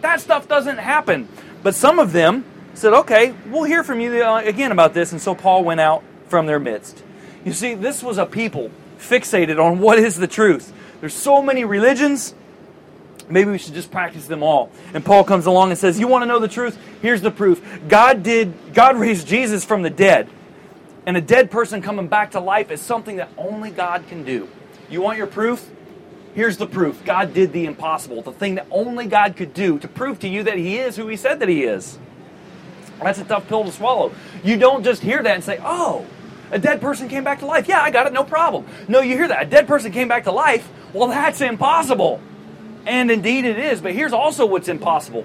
That 0.00 0.20
stuff 0.20 0.48
doesn't 0.48 0.78
happen. 0.78 1.28
But 1.62 1.74
some 1.74 1.98
of 1.98 2.12
them 2.12 2.44
said, 2.80 2.94
okay, 2.94 3.34
we'll 3.46 3.64
hear 3.64 3.84
from 3.84 4.00
you 4.00 4.24
uh, 4.24 4.40
again 4.40 4.72
about 4.72 4.94
this. 4.94 5.12
And 5.12 5.20
so 5.20 5.34
Paul 5.34 5.64
went 5.64 5.80
out 5.80 6.02
from 6.28 6.46
their 6.46 6.58
midst. 6.58 7.02
You 7.44 7.52
see, 7.52 7.74
this 7.74 8.02
was 8.02 8.18
a 8.18 8.26
people 8.26 8.70
fixated 8.98 9.62
on 9.62 9.78
what 9.80 9.98
is 9.98 10.16
the 10.16 10.26
truth. 10.26 10.72
There's 11.00 11.14
so 11.14 11.42
many 11.42 11.64
religions. 11.64 12.34
Maybe 13.28 13.50
we 13.50 13.58
should 13.58 13.74
just 13.74 13.90
practice 13.90 14.26
them 14.26 14.42
all. 14.42 14.70
And 14.94 15.04
Paul 15.04 15.24
comes 15.24 15.46
along 15.46 15.70
and 15.70 15.78
says, 15.78 16.00
You 16.00 16.08
want 16.08 16.22
to 16.22 16.26
know 16.26 16.38
the 16.38 16.48
truth? 16.48 16.78
Here's 17.00 17.20
the 17.20 17.30
proof. 17.30 17.62
God 17.88 18.22
did 18.22 18.52
God 18.74 18.96
raised 18.96 19.26
Jesus 19.26 19.64
from 19.64 19.82
the 19.82 19.90
dead. 19.90 20.28
And 21.06 21.16
a 21.16 21.20
dead 21.20 21.50
person 21.50 21.80
coming 21.80 22.08
back 22.08 22.32
to 22.32 22.40
life 22.40 22.70
is 22.70 22.80
something 22.80 23.16
that 23.16 23.30
only 23.38 23.70
God 23.70 24.06
can 24.08 24.24
do. 24.24 24.48
You 24.90 25.00
want 25.00 25.16
your 25.16 25.26
proof? 25.26 25.70
Here's 26.34 26.56
the 26.56 26.66
proof 26.66 27.04
God 27.04 27.34
did 27.34 27.52
the 27.52 27.66
impossible, 27.66 28.22
the 28.22 28.32
thing 28.32 28.56
that 28.56 28.66
only 28.70 29.06
God 29.06 29.36
could 29.36 29.54
do 29.54 29.78
to 29.78 29.88
prove 29.88 30.20
to 30.20 30.28
you 30.28 30.42
that 30.44 30.58
He 30.58 30.78
is 30.78 30.96
who 30.96 31.08
He 31.08 31.16
said 31.16 31.40
that 31.40 31.48
He 31.48 31.64
is. 31.64 31.98
That's 33.02 33.18
a 33.18 33.24
tough 33.24 33.48
pill 33.48 33.64
to 33.64 33.72
swallow. 33.72 34.12
You 34.44 34.56
don't 34.56 34.84
just 34.84 35.02
hear 35.02 35.22
that 35.22 35.34
and 35.34 35.44
say, 35.44 35.58
oh, 35.62 36.06
a 36.50 36.58
dead 36.58 36.80
person 36.80 37.08
came 37.08 37.24
back 37.24 37.40
to 37.40 37.46
life. 37.46 37.68
Yeah, 37.68 37.80
I 37.80 37.90
got 37.90 38.06
it, 38.06 38.12
no 38.12 38.24
problem. 38.24 38.66
No, 38.88 39.00
you 39.00 39.16
hear 39.16 39.28
that. 39.28 39.42
A 39.42 39.46
dead 39.46 39.66
person 39.66 39.92
came 39.92 40.08
back 40.08 40.24
to 40.24 40.32
life. 40.32 40.68
Well, 40.92 41.08
that's 41.08 41.40
impossible. 41.40 42.20
And 42.86 43.10
indeed 43.10 43.44
it 43.44 43.58
is. 43.58 43.80
But 43.80 43.94
here's 43.94 44.12
also 44.12 44.46
what's 44.46 44.68
impossible. 44.68 45.24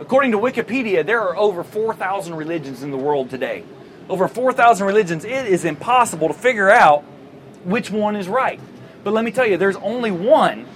According 0.00 0.32
to 0.32 0.38
Wikipedia, 0.38 1.06
there 1.06 1.20
are 1.20 1.36
over 1.36 1.62
4,000 1.62 2.34
religions 2.34 2.82
in 2.82 2.90
the 2.90 2.96
world 2.96 3.30
today 3.30 3.64
over 4.08 4.28
4,000 4.28 4.86
religions, 4.86 5.24
it 5.24 5.46
is 5.46 5.64
impossible 5.64 6.28
to 6.28 6.34
figure 6.34 6.70
out 6.70 7.02
which 7.64 7.90
one 7.90 8.16
is 8.16 8.28
right. 8.28 8.60
But 9.02 9.12
let 9.12 9.24
me 9.24 9.30
tell 9.30 9.46
you, 9.46 9.56
there's 9.56 9.76
only 9.76 10.10
one 10.10 10.66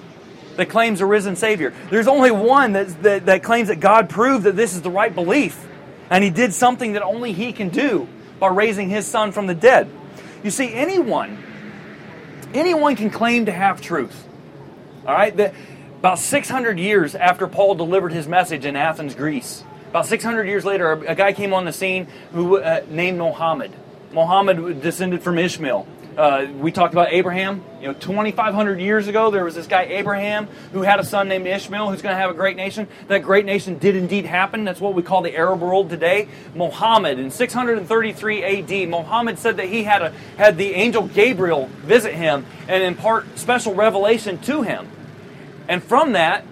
that 0.57 0.69
claims 0.69 1.01
a 1.01 1.07
risen 1.07 1.37
Savior. 1.37 1.73
There's 1.91 2.09
only 2.09 2.31
one 2.31 2.73
that, 2.73 3.03
that, 3.03 3.27
that 3.27 3.43
claims 3.43 3.69
that 3.69 3.81
God 3.81 4.09
proved 4.09 4.45
that 4.45 4.57
this 4.57 4.75
is 4.75 4.83
the 4.83 4.91
right 4.91 5.15
belief. 5.15 5.67
And 6.11 6.25
He 6.25 6.31
did 6.31 6.53
something 6.55 6.92
that 6.92 7.03
only 7.03 7.33
He 7.33 7.53
can 7.53 7.68
do 7.68 8.09
by 8.38 8.49
raising 8.49 8.88
His 8.88 9.07
Son 9.07 9.33
from 9.33 9.47
the 9.47 9.55
dead. 9.55 9.90
You 10.42 10.51
see, 10.51 10.73
anyone, 10.73 11.42
anyone 12.55 12.97
can 12.97 13.11
claim 13.11 13.47
to 13.47 13.53
have 13.53 13.81
truth. 13.81 14.27
All 15.07 15.14
right? 15.14 15.37
The, 15.37 15.53
About 15.99 16.18
600 16.21 16.79
years 16.79 17.14
after 17.14 17.49
Paul 17.49 17.75
delivered 17.75 18.12
his 18.12 18.29
message 18.29 18.64
in 18.64 18.77
Athens, 18.77 19.14
Greece, 19.16 19.64
about 19.90 20.07
600 20.07 20.47
years 20.47 20.64
later, 20.64 20.92
a 20.92 21.14
guy 21.14 21.33
came 21.33 21.55
on 21.55 21.64
the 21.64 21.73
scene 21.73 22.09
who 22.33 22.59
uh, 22.59 22.83
named 22.88 23.18
Mohammed. 23.18 23.73
Mohammed 24.12 24.83
descended 24.83 25.23
from 25.23 25.38
Ishmael. 25.38 25.87
Uh, 26.18 26.48
we 26.59 26.72
talked 26.72 26.92
about 26.92 27.12
Abraham. 27.12 27.62
You 27.81 27.87
know, 27.87 27.92
2,500 27.92 28.81
years 28.81 29.07
ago, 29.07 29.31
there 29.31 29.44
was 29.44 29.54
this 29.54 29.68
guy 29.68 29.83
Abraham 29.85 30.48
who 30.72 30.83
had 30.83 30.98
a 30.98 31.04
son 31.04 31.28
named 31.28 31.46
Ishmael 31.46 31.90
who's 31.90 32.02
going 32.02 32.12
to 32.12 32.20
have 32.20 32.28
a 32.28 32.35
great 32.35 32.57
nation. 32.57 32.88
That 33.07 33.22
great 33.22 33.44
nation 33.44 33.78
did 33.78 33.94
indeed 33.94 34.24
happen. 34.24 34.64
That's 34.64 34.81
what 34.81 34.94
we 34.94 35.02
call 35.04 35.22
the 35.22 35.37
Arab 35.37 35.61
world 35.61 35.90
today. 35.90 36.26
Muhammad 36.57 37.20
in 37.20 37.31
633 37.31 38.42
A.D. 38.42 38.87
Muhammad 38.87 39.38
said 39.38 39.59
that 39.59 39.68
he 39.68 39.85
had 39.85 40.02
a 40.02 40.12
had 40.37 40.59
the 40.59 40.74
angel 40.74 41.07
Gabriel 41.07 41.66
visit 41.83 42.14
him 42.14 42.44
and 42.66 42.83
impart 42.83 43.38
special 43.38 43.76
revelation 43.76 44.38
to 44.38 44.62
him, 44.62 44.88
and 45.68 45.81
from 45.81 46.14
that, 46.14 46.44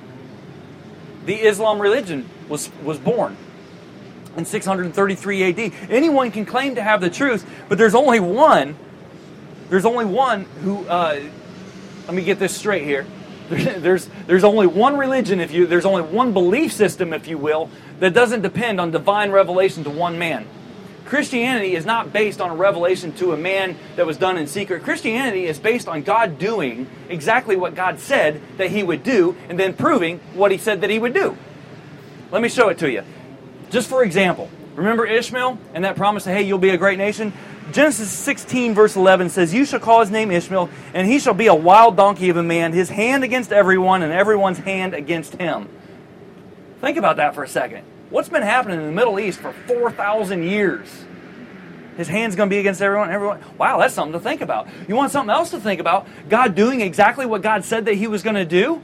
the 1.24 1.34
Islam 1.34 1.80
religion 1.80 2.30
was 2.48 2.70
was 2.84 2.98
born 2.98 3.36
in 4.36 4.44
633 4.44 5.42
AD. 5.42 5.72
Anyone 5.90 6.30
can 6.30 6.46
claim 6.46 6.76
to 6.76 6.82
have 6.82 7.00
the 7.00 7.10
truth, 7.10 7.44
but 7.68 7.78
there's 7.78 7.96
only 7.96 8.20
one 8.20 8.76
there's 9.68 9.84
only 9.84 10.04
one 10.04 10.44
who. 10.62 10.86
Uh, 10.86 11.20
let 12.06 12.14
me 12.14 12.22
get 12.22 12.38
this 12.38 12.56
straight 12.56 12.84
here. 12.84 13.04
There's 13.48 14.08
there's 14.26 14.42
only 14.42 14.66
one 14.66 14.96
religion, 14.96 15.38
if 15.38 15.52
you 15.52 15.66
there's 15.66 15.84
only 15.84 16.02
one 16.02 16.32
belief 16.32 16.72
system, 16.72 17.12
if 17.12 17.28
you 17.28 17.38
will, 17.38 17.70
that 18.00 18.12
doesn't 18.12 18.42
depend 18.42 18.80
on 18.80 18.90
divine 18.90 19.30
revelation 19.30 19.84
to 19.84 19.90
one 19.90 20.18
man. 20.18 20.48
Christianity 21.04 21.76
is 21.76 21.86
not 21.86 22.12
based 22.12 22.40
on 22.40 22.50
a 22.50 22.54
revelation 22.56 23.12
to 23.14 23.32
a 23.32 23.36
man 23.36 23.76
that 23.94 24.04
was 24.04 24.16
done 24.16 24.36
in 24.36 24.48
secret. 24.48 24.82
Christianity 24.82 25.46
is 25.46 25.60
based 25.60 25.86
on 25.86 26.02
God 26.02 26.40
doing 26.40 26.88
exactly 27.08 27.54
what 27.54 27.76
God 27.76 28.00
said 28.00 28.40
that 28.58 28.72
He 28.72 28.82
would 28.82 29.04
do, 29.04 29.36
and 29.48 29.58
then 29.58 29.72
proving 29.74 30.18
what 30.34 30.50
He 30.50 30.58
said 30.58 30.80
that 30.80 30.90
He 30.90 30.98
would 30.98 31.14
do. 31.14 31.38
Let 32.32 32.42
me 32.42 32.48
show 32.48 32.68
it 32.68 32.78
to 32.78 32.90
you. 32.90 33.04
Just 33.70 33.88
for 33.88 34.02
example, 34.02 34.50
remember 34.74 35.06
Ishmael 35.06 35.58
and 35.72 35.84
that 35.84 35.94
promise, 35.94 36.24
that, 36.24 36.34
hey, 36.34 36.42
you'll 36.42 36.58
be 36.58 36.70
a 36.70 36.76
great 36.76 36.98
nation? 36.98 37.32
Genesis 37.72 38.10
16, 38.10 38.74
verse 38.74 38.96
11 38.96 39.30
says, 39.30 39.52
You 39.52 39.64
shall 39.64 39.80
call 39.80 40.00
his 40.00 40.10
name 40.10 40.30
Ishmael, 40.30 40.70
and 40.94 41.06
he 41.06 41.18
shall 41.18 41.34
be 41.34 41.48
a 41.48 41.54
wild 41.54 41.96
donkey 41.96 42.28
of 42.28 42.36
a 42.36 42.42
man, 42.42 42.72
his 42.72 42.88
hand 42.88 43.24
against 43.24 43.52
everyone, 43.52 44.02
and 44.02 44.12
everyone's 44.12 44.58
hand 44.58 44.94
against 44.94 45.34
him. 45.34 45.68
Think 46.80 46.96
about 46.96 47.16
that 47.16 47.34
for 47.34 47.42
a 47.42 47.48
second. 47.48 47.84
What's 48.10 48.28
been 48.28 48.42
happening 48.42 48.78
in 48.78 48.86
the 48.86 48.92
Middle 48.92 49.18
East 49.18 49.40
for 49.40 49.52
4,000 49.52 50.44
years? 50.44 50.88
His 51.96 52.08
hand's 52.08 52.36
going 52.36 52.48
to 52.48 52.54
be 52.54 52.60
against 52.60 52.80
everyone. 52.80 53.10
Everyone. 53.10 53.40
Wow, 53.58 53.78
that's 53.78 53.94
something 53.94 54.12
to 54.12 54.20
think 54.20 54.42
about. 54.42 54.68
You 54.86 54.94
want 54.94 55.10
something 55.10 55.30
else 55.30 55.50
to 55.50 55.60
think 55.60 55.80
about? 55.80 56.06
God 56.28 56.54
doing 56.54 56.82
exactly 56.82 57.26
what 57.26 57.42
God 57.42 57.64
said 57.64 57.86
that 57.86 57.94
He 57.94 58.06
was 58.06 58.22
going 58.22 58.36
to 58.36 58.44
do? 58.44 58.82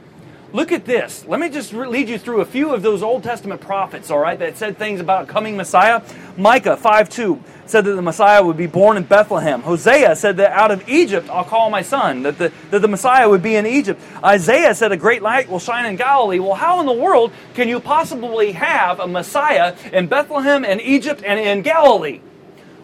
Look 0.51 0.71
at 0.71 0.85
this. 0.85 1.25
Let 1.25 1.39
me 1.39 1.49
just 1.49 1.73
lead 1.73 2.09
you 2.09 2.17
through 2.17 2.41
a 2.41 2.45
few 2.45 2.73
of 2.73 2.81
those 2.81 3.01
Old 3.01 3.23
Testament 3.23 3.61
prophets, 3.61 4.11
all 4.11 4.19
right, 4.19 4.37
that 4.37 4.57
said 4.57 4.77
things 4.77 4.99
about 4.99 5.23
a 5.23 5.31
coming 5.31 5.55
Messiah. 5.55 6.01
Micah 6.37 6.75
5 6.75 7.09
2 7.09 7.43
said 7.65 7.85
that 7.85 7.95
the 7.95 8.01
Messiah 8.01 8.43
would 8.43 8.57
be 8.57 8.67
born 8.67 8.97
in 8.97 9.03
Bethlehem. 9.03 9.61
Hosea 9.61 10.15
said 10.15 10.37
that 10.37 10.51
out 10.51 10.71
of 10.71 10.87
Egypt 10.87 11.29
I'll 11.29 11.43
call 11.43 11.69
my 11.69 11.81
son, 11.81 12.23
that 12.23 12.37
the, 12.37 12.51
that 12.71 12.81
the 12.81 12.87
Messiah 12.87 13.29
would 13.29 13.41
be 13.41 13.55
in 13.55 13.65
Egypt. 13.65 14.01
Isaiah 14.23 14.75
said 14.75 14.91
a 14.91 14.97
great 14.97 15.21
light 15.21 15.49
will 15.49 15.59
shine 15.59 15.85
in 15.85 15.95
Galilee. 15.95 16.39
Well, 16.39 16.55
how 16.55 16.79
in 16.79 16.85
the 16.85 16.93
world 16.93 17.31
can 17.53 17.69
you 17.69 17.79
possibly 17.79 18.51
have 18.53 18.99
a 18.99 19.07
Messiah 19.07 19.75
in 19.91 20.07
Bethlehem 20.07 20.65
and 20.65 20.81
Egypt 20.81 21.23
and 21.25 21.39
in 21.39 21.61
Galilee? 21.61 22.21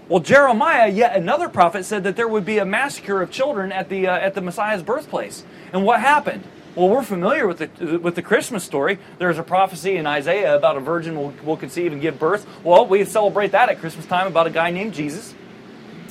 Well, 0.07 0.21
Jeremiah, 0.21 0.89
yet 0.89 1.15
another 1.15 1.49
prophet, 1.49 1.85
said 1.85 2.03
that 2.05 2.15
there 2.15 2.27
would 2.27 2.45
be 2.45 2.57
a 2.57 2.65
massacre 2.65 3.21
of 3.21 3.29
children 3.29 3.71
at 3.71 3.89
the, 3.89 4.07
uh, 4.07 4.17
at 4.17 4.33
the 4.33 4.41
Messiah's 4.41 4.81
birthplace. 4.81 5.43
And 5.71 5.85
what 5.85 5.99
happened? 5.99 6.43
Well, 6.79 6.87
we're 6.87 7.03
familiar 7.03 7.45
with 7.45 7.57
the, 7.57 7.97
with 7.97 8.15
the 8.15 8.21
Christmas 8.21 8.63
story. 8.63 8.99
There's 9.17 9.37
a 9.37 9.43
prophecy 9.43 9.97
in 9.97 10.07
Isaiah 10.07 10.55
about 10.55 10.77
a 10.77 10.79
virgin 10.79 11.17
will, 11.17 11.33
will 11.43 11.57
conceive 11.57 11.91
and 11.91 12.01
give 12.01 12.17
birth. 12.17 12.47
Well, 12.63 12.87
we 12.87 13.03
celebrate 13.03 13.51
that 13.51 13.67
at 13.67 13.81
Christmas 13.81 14.05
time 14.05 14.27
about 14.27 14.47
a 14.47 14.49
guy 14.49 14.71
named 14.71 14.93
Jesus. 14.93 15.35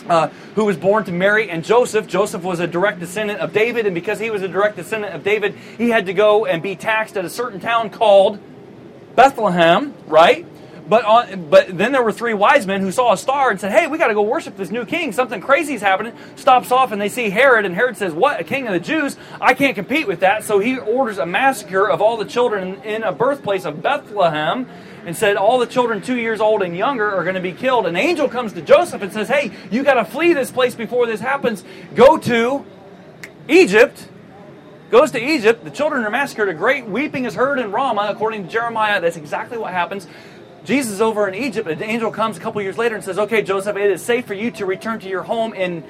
Uh, 0.07 0.29
who 0.57 0.67
was 0.67 0.77
born 0.77 1.05
to 1.05 1.13
Mary 1.13 1.49
and 1.49 1.65
Joseph. 1.65 2.07
Joseph 2.07 2.43
was 2.43 2.61
a 2.61 2.67
direct 2.67 3.01
descendant 3.01 3.41
of 3.41 3.55
David, 3.55 3.87
and 3.87 3.95
because 3.95 4.19
he 4.19 4.29
was 4.29 4.43
a 4.43 4.49
direct 4.49 4.77
descendant 4.77 5.15
of 5.15 5.25
David, 5.25 5.55
he 5.79 5.89
had 5.89 6.05
to 6.05 6.13
go 6.13 6.45
and 6.45 6.63
be 6.63 6.77
taxed 6.77 7.17
at 7.17 7.25
a 7.25 7.31
certain 7.31 7.61
town 7.61 7.89
called 7.89 8.39
Bethlehem, 9.17 9.95
right? 10.07 10.45
But 10.89 11.05
on, 11.05 11.51
but 11.51 11.77
then 11.77 11.93
there 11.93 12.03
were 12.03 12.13
three 12.13 12.33
wise 12.33 12.67
men 12.67 12.81
who 12.81 12.91
saw 12.91 13.13
a 13.13 13.17
star 13.19 13.51
and 13.51 13.61
said, 13.61 13.73
"Hey, 13.73 13.89
we 13.89 13.99
got 13.99 14.09
to 14.09 14.15
go 14.15 14.23
worship 14.23 14.57
this 14.57 14.71
new 14.71 14.87
king. 14.87 15.13
Something 15.13 15.41
crazy 15.41 15.75
is 15.75 15.83
happening." 15.83 16.15
Stops 16.37 16.73
off 16.73 16.93
and 16.93 17.01
they 17.01 17.11
see 17.11 17.29
Herod, 17.29 17.67
and 17.67 17.75
Herod 17.75 17.99
says, 17.99 18.15
"What? 18.15 18.41
A 18.41 18.45
king 18.45 18.67
of 18.67 18.73
the 18.73 18.81
Jews? 18.81 19.19
I 19.39 19.53
can't 19.53 19.75
compete 19.75 20.09
with 20.09 20.21
that." 20.21 20.45
So 20.45 20.61
he 20.61 20.79
orders 20.79 21.19
a 21.19 21.27
massacre 21.27 21.87
of 21.87 22.01
all 22.01 22.17
the 22.17 22.25
children 22.25 22.81
in 22.85 23.03
a 23.03 23.13
birthplace 23.13 23.67
of 23.67 23.83
Bethlehem, 23.83 24.67
and 25.05 25.15
said, 25.15 25.37
"All 25.37 25.59
the 25.59 25.67
children 25.67 26.01
two 26.01 26.17
years 26.17 26.41
old 26.41 26.63
and 26.63 26.75
younger 26.75 27.15
are 27.15 27.23
going 27.23 27.35
to 27.35 27.41
be 27.43 27.53
killed." 27.53 27.87
An 27.87 27.97
angel 27.97 28.27
comes 28.27 28.55
to 28.55 28.63
Joseph 28.63 29.03
and 29.03 29.13
says, 29.13 29.29
"Hey, 29.29 29.51
you 29.71 29.83
got 29.83 29.95
to 29.95 30.07
flee 30.07 30.33
this 30.33 30.51
place 30.51 30.75
before 30.75 31.05
this 31.07 31.21
happens. 31.21 31.65
Go 31.95 32.17
to 32.17 32.65
Egypt." 33.47 34.09
Goes 34.91 35.11
to 35.11 35.23
Egypt. 35.23 35.65
The 35.65 35.71
children 35.71 36.03
are 36.03 36.09
massacred. 36.09 36.49
A 36.49 36.55
great 36.55 36.87
weeping 36.87 37.27
is 37.27 37.35
heard 37.35 37.59
in 37.59 37.71
Ramah, 37.73 38.09
according 38.09 38.45
to 38.45 38.49
Jeremiah. 38.51 39.03
That's 39.03 39.19
exactly 39.19 39.59
what 39.59 39.75
happens. 39.75 40.07
Jesus 40.65 40.93
is 40.93 41.01
over 41.01 41.27
in 41.29 41.35
Egypt. 41.35 41.69
An 41.69 41.83
angel 41.83 42.11
comes 42.11 42.37
a 42.37 42.41
couple 42.41 42.61
years 42.61 42.77
later 42.77 42.95
and 42.95 43.05
says, 43.05 43.19
"Okay, 43.19 43.43
Joseph, 43.43 43.77
it 43.77 43.91
is 43.91 44.03
safe 44.03 44.27
for 44.27 44.35
you 44.35 44.51
to 44.53 44.67
return 44.67 44.99
to 45.01 45.09
your 45.09 45.23
home 45.23 45.55
in 45.55 45.83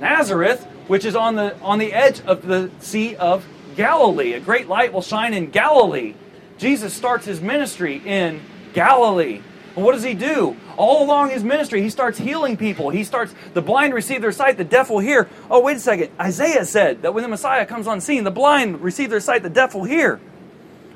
Nazareth, 0.00 0.64
which 0.86 1.04
is 1.04 1.16
on 1.16 1.34
the 1.34 1.54
on 1.62 1.78
the 1.78 1.92
edge 1.92 2.20
of 2.26 2.46
the 2.46 2.70
Sea 2.80 3.16
of 3.16 3.44
Galilee. 3.76 4.34
A 4.34 4.40
great 4.40 4.68
light 4.68 4.92
will 4.92 5.02
shine 5.02 5.34
in 5.34 5.50
Galilee." 5.50 6.14
Jesus 6.58 6.94
starts 6.94 7.26
his 7.26 7.40
ministry 7.40 8.00
in 8.04 8.40
Galilee. 8.74 9.40
And 9.74 9.84
what 9.84 9.92
does 9.92 10.02
he 10.02 10.14
do? 10.14 10.56
All 10.76 11.02
along 11.02 11.30
his 11.30 11.42
ministry, 11.42 11.80
he 11.80 11.88
starts 11.88 12.18
healing 12.18 12.56
people. 12.56 12.90
He 12.90 13.04
starts, 13.04 13.34
the 13.54 13.62
blind 13.62 13.94
receive 13.94 14.20
their 14.20 14.32
sight, 14.32 14.58
the 14.58 14.64
deaf 14.64 14.90
will 14.90 14.98
hear. 14.98 15.28
Oh, 15.50 15.60
wait 15.60 15.78
a 15.78 15.80
second. 15.80 16.10
Isaiah 16.20 16.66
said 16.66 17.02
that 17.02 17.14
when 17.14 17.22
the 17.22 17.28
Messiah 17.28 17.64
comes 17.64 17.86
on 17.86 18.00
scene, 18.00 18.24
the 18.24 18.30
blind 18.30 18.82
receive 18.82 19.08
their 19.08 19.20
sight, 19.20 19.42
the 19.42 19.50
deaf 19.50 19.74
will 19.74 19.84
hear. 19.84 20.20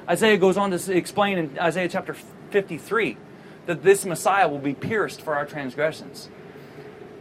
Isaiah 0.08 0.36
goes 0.36 0.56
on 0.56 0.70
to 0.70 0.92
explain 0.92 1.38
in 1.38 1.58
Isaiah 1.58 1.88
chapter 1.88 2.14
53 2.56 3.18
that 3.66 3.82
this 3.82 4.06
Messiah 4.06 4.48
will 4.48 4.58
be 4.58 4.72
pierced 4.72 5.20
for 5.20 5.34
our 5.34 5.44
transgressions. 5.44 6.30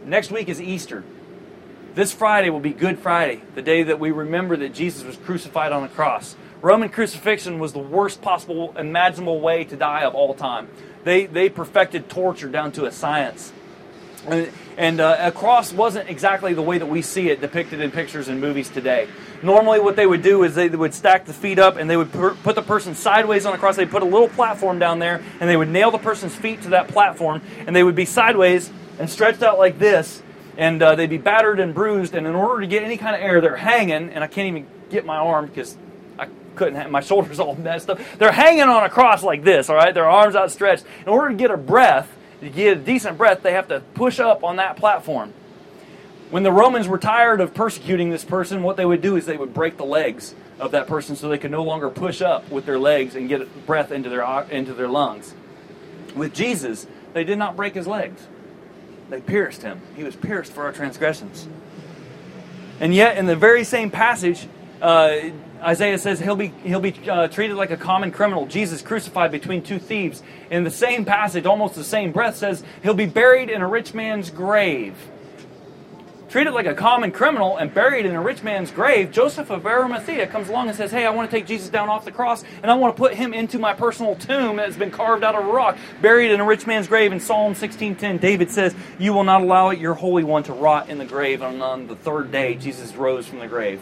Next 0.02 0.30
week 0.30 0.48
is 0.48 0.62
Easter. 0.62 1.04
This 1.94 2.10
Friday 2.10 2.48
will 2.48 2.60
be 2.60 2.72
Good 2.72 2.98
Friday, 2.98 3.42
the 3.54 3.60
day 3.60 3.82
that 3.82 4.00
we 4.00 4.12
remember 4.12 4.56
that 4.56 4.72
Jesus 4.72 5.04
was 5.04 5.18
crucified 5.18 5.72
on 5.72 5.82
the 5.82 5.90
cross. 5.90 6.36
Roman 6.62 6.88
crucifixion 6.88 7.58
was 7.58 7.74
the 7.74 7.78
worst 7.78 8.22
possible 8.22 8.72
imaginable 8.78 9.38
way 9.38 9.64
to 9.64 9.76
die 9.76 10.04
of 10.04 10.14
all 10.14 10.32
time. 10.32 10.68
They, 11.04 11.26
they 11.26 11.50
perfected 11.50 12.08
torture 12.08 12.48
down 12.48 12.72
to 12.72 12.86
a 12.86 12.90
science. 12.90 13.52
And, 14.76 15.00
uh, 15.00 15.16
a 15.18 15.32
cross 15.32 15.72
wasn't 15.72 16.10
exactly 16.10 16.52
the 16.52 16.62
way 16.62 16.78
that 16.78 16.86
we 16.86 17.02
see 17.02 17.30
it 17.30 17.40
depicted 17.40 17.80
in 17.80 17.90
pictures 17.90 18.28
and 18.28 18.40
movies 18.40 18.68
today. 18.68 19.08
Normally, 19.42 19.80
what 19.80 19.96
they 19.96 20.06
would 20.06 20.22
do 20.22 20.42
is 20.42 20.54
they 20.54 20.68
would 20.68 20.94
stack 20.94 21.24
the 21.24 21.32
feet 21.32 21.58
up 21.58 21.76
and 21.76 21.88
they 21.88 21.96
would 21.96 22.12
put 22.12 22.54
the 22.54 22.62
person 22.62 22.94
sideways 22.94 23.46
on 23.46 23.52
the 23.52 23.58
cross. 23.58 23.76
They'd 23.76 23.90
put 23.90 24.02
a 24.02 24.06
little 24.06 24.28
platform 24.28 24.78
down 24.78 24.98
there 24.98 25.22
and 25.40 25.48
they 25.48 25.56
would 25.56 25.68
nail 25.68 25.90
the 25.90 25.98
person's 25.98 26.34
feet 26.34 26.62
to 26.62 26.70
that 26.70 26.88
platform 26.88 27.42
and 27.66 27.74
they 27.74 27.82
would 27.82 27.94
be 27.94 28.04
sideways 28.04 28.70
and 28.98 29.08
stretched 29.08 29.42
out 29.42 29.58
like 29.58 29.78
this 29.78 30.22
and 30.56 30.82
uh, 30.82 30.94
they'd 30.94 31.10
be 31.10 31.18
battered 31.18 31.60
and 31.60 31.74
bruised. 31.74 32.14
And 32.14 32.26
in 32.26 32.34
order 32.34 32.60
to 32.62 32.66
get 32.66 32.82
any 32.82 32.96
kind 32.96 33.14
of 33.14 33.22
air, 33.22 33.40
they're 33.40 33.56
hanging, 33.56 34.10
and 34.10 34.24
I 34.24 34.26
can't 34.26 34.48
even 34.48 34.66
get 34.90 35.04
my 35.04 35.16
arm 35.16 35.46
because 35.46 35.76
I 36.18 36.28
couldn't 36.54 36.76
have 36.76 36.90
my 36.90 37.00
shoulders 37.00 37.40
all 37.40 37.54
messed 37.56 37.90
up. 37.90 38.00
They're 38.18 38.32
hanging 38.32 38.62
on 38.62 38.84
a 38.84 38.88
cross 38.88 39.22
like 39.22 39.44
this, 39.44 39.68
all 39.68 39.76
right? 39.76 39.92
Their 39.92 40.08
arms 40.08 40.34
outstretched. 40.34 40.84
In 41.02 41.08
order 41.08 41.30
to 41.30 41.36
get 41.36 41.50
a 41.50 41.56
breath, 41.56 42.10
to 42.40 42.50
get 42.50 42.76
a 42.76 42.80
decent 42.80 43.18
breath, 43.18 43.42
they 43.42 43.52
have 43.52 43.68
to 43.68 43.80
push 43.94 44.20
up 44.20 44.44
on 44.44 44.56
that 44.56 44.76
platform. 44.76 45.32
When 46.30 46.42
the 46.42 46.52
Romans 46.52 46.88
were 46.88 46.98
tired 46.98 47.40
of 47.40 47.54
persecuting 47.54 48.10
this 48.10 48.24
person, 48.24 48.62
what 48.62 48.76
they 48.76 48.84
would 48.84 49.00
do 49.00 49.16
is 49.16 49.26
they 49.26 49.36
would 49.36 49.54
break 49.54 49.76
the 49.76 49.84
legs 49.84 50.34
of 50.58 50.72
that 50.72 50.86
person 50.86 51.14
so 51.14 51.28
they 51.28 51.38
could 51.38 51.50
no 51.50 51.62
longer 51.62 51.88
push 51.88 52.20
up 52.20 52.50
with 52.50 52.66
their 52.66 52.78
legs 52.78 53.14
and 53.14 53.28
get 53.28 53.66
breath 53.66 53.92
into 53.92 54.08
their, 54.08 54.42
into 54.50 54.74
their 54.74 54.88
lungs. 54.88 55.34
With 56.14 56.34
Jesus, 56.34 56.86
they 57.12 57.24
did 57.24 57.38
not 57.38 57.56
break 57.56 57.74
his 57.74 57.86
legs. 57.86 58.26
They 59.08 59.20
pierced 59.20 59.62
him. 59.62 59.80
He 59.94 60.02
was 60.02 60.16
pierced 60.16 60.52
for 60.52 60.64
our 60.64 60.72
transgressions. 60.72 61.46
And 62.80 62.94
yet, 62.94 63.16
in 63.16 63.26
the 63.26 63.36
very 63.36 63.64
same 63.64 63.90
passage, 63.90 64.48
uh, 64.82 65.16
Isaiah 65.60 65.98
says 65.98 66.20
he'll 66.20 66.36
be, 66.36 66.48
he'll 66.62 66.80
be 66.80 66.94
uh, 67.08 67.28
treated 67.28 67.56
like 67.56 67.70
a 67.70 67.76
common 67.76 68.10
criminal. 68.12 68.46
Jesus 68.46 68.82
crucified 68.82 69.30
between 69.30 69.62
two 69.62 69.78
thieves. 69.78 70.22
In 70.50 70.64
the 70.64 70.70
same 70.70 71.04
passage, 71.04 71.46
almost 71.46 71.74
the 71.74 71.84
same 71.84 72.12
breath, 72.12 72.36
says 72.36 72.62
he'll 72.82 72.94
be 72.94 73.06
buried 73.06 73.50
in 73.50 73.62
a 73.62 73.68
rich 73.68 73.94
man's 73.94 74.30
grave 74.30 74.94
treated 76.28 76.52
like 76.52 76.66
a 76.66 76.74
common 76.74 77.10
criminal 77.10 77.56
and 77.56 77.72
buried 77.72 78.04
in 78.04 78.14
a 78.14 78.20
rich 78.20 78.42
man's 78.42 78.70
grave, 78.70 79.10
Joseph 79.10 79.48
of 79.48 79.64
Arimathea 79.64 80.26
comes 80.26 80.50
along 80.50 80.68
and 80.68 80.76
says, 80.76 80.90
Hey, 80.90 81.06
I 81.06 81.10
want 81.10 81.30
to 81.30 81.34
take 81.34 81.46
Jesus 81.46 81.70
down 81.70 81.88
off 81.88 82.04
the 82.04 82.12
cross 82.12 82.44
and 82.62 82.70
I 82.70 82.74
want 82.74 82.94
to 82.94 83.00
put 83.00 83.14
him 83.14 83.32
into 83.32 83.58
my 83.58 83.72
personal 83.72 84.16
tomb 84.16 84.56
that's 84.56 84.76
been 84.76 84.90
carved 84.90 85.24
out 85.24 85.34
of 85.34 85.46
a 85.46 85.50
rock, 85.50 85.78
buried 86.02 86.32
in 86.32 86.40
a 86.40 86.44
rich 86.44 86.66
man's 86.66 86.88
grave. 86.88 87.12
In 87.12 87.20
Psalm 87.20 87.54
16:10, 87.54 88.20
David 88.20 88.50
says, 88.50 88.74
You 88.98 89.14
will 89.14 89.24
not 89.24 89.40
allow 89.40 89.70
your 89.70 89.94
Holy 89.94 90.24
One 90.24 90.42
to 90.42 90.52
rot 90.52 90.90
in 90.90 90.98
the 90.98 91.06
grave. 91.06 91.40
And 91.40 91.62
on 91.62 91.86
the 91.86 91.96
third 91.96 92.30
day, 92.30 92.54
Jesus 92.56 92.94
rose 92.94 93.26
from 93.26 93.38
the 93.38 93.48
grave. 93.48 93.80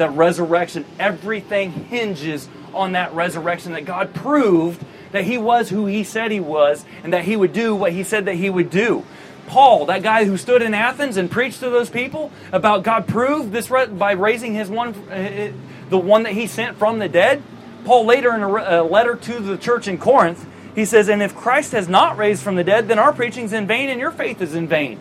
That 0.00 0.10
resurrection, 0.10 0.84
everything 0.98 1.70
hinges 1.70 2.48
on 2.74 2.92
that 2.92 3.14
resurrection, 3.14 3.72
that 3.72 3.84
God 3.84 4.12
proved 4.12 4.84
that 5.12 5.24
he 5.24 5.38
was 5.38 5.70
who 5.70 5.86
he 5.86 6.04
said 6.04 6.30
he 6.30 6.40
was 6.40 6.84
and 7.02 7.12
that 7.12 7.24
he 7.24 7.36
would 7.36 7.52
do 7.52 7.74
what 7.74 7.92
he 7.92 8.02
said 8.04 8.24
that 8.26 8.34
he 8.34 8.50
would 8.50 8.70
do. 8.70 9.04
Paul, 9.46 9.86
that 9.86 10.02
guy 10.02 10.26
who 10.26 10.36
stood 10.36 10.62
in 10.62 10.74
Athens 10.74 11.16
and 11.16 11.30
preached 11.30 11.60
to 11.60 11.70
those 11.70 11.90
people 11.90 12.30
about 12.52 12.84
God 12.84 13.08
proved 13.08 13.52
this 13.52 13.68
by 13.68 14.12
raising 14.12 14.54
his 14.54 14.68
one, 14.68 14.94
uh, 15.10 15.52
the 15.88 15.98
one 15.98 16.22
that 16.22 16.34
he 16.34 16.46
sent 16.46 16.76
from 16.76 16.98
the 16.98 17.08
dead. 17.08 17.42
Paul 17.84 18.04
later 18.04 18.34
in 18.34 18.42
a 18.42 18.82
letter 18.82 19.16
to 19.16 19.40
the 19.40 19.56
church 19.56 19.88
in 19.88 19.98
Corinth, 19.98 20.46
he 20.74 20.84
says, 20.84 21.08
And 21.08 21.22
if 21.22 21.34
Christ 21.34 21.72
has 21.72 21.88
not 21.88 22.16
raised 22.16 22.42
from 22.42 22.54
the 22.54 22.62
dead, 22.62 22.86
then 22.86 22.98
our 22.98 23.12
preaching 23.12 23.44
is 23.44 23.52
in 23.52 23.66
vain 23.66 23.88
and 23.88 23.98
your 23.98 24.12
faith 24.12 24.40
is 24.40 24.54
in 24.54 24.68
vain. 24.68 25.00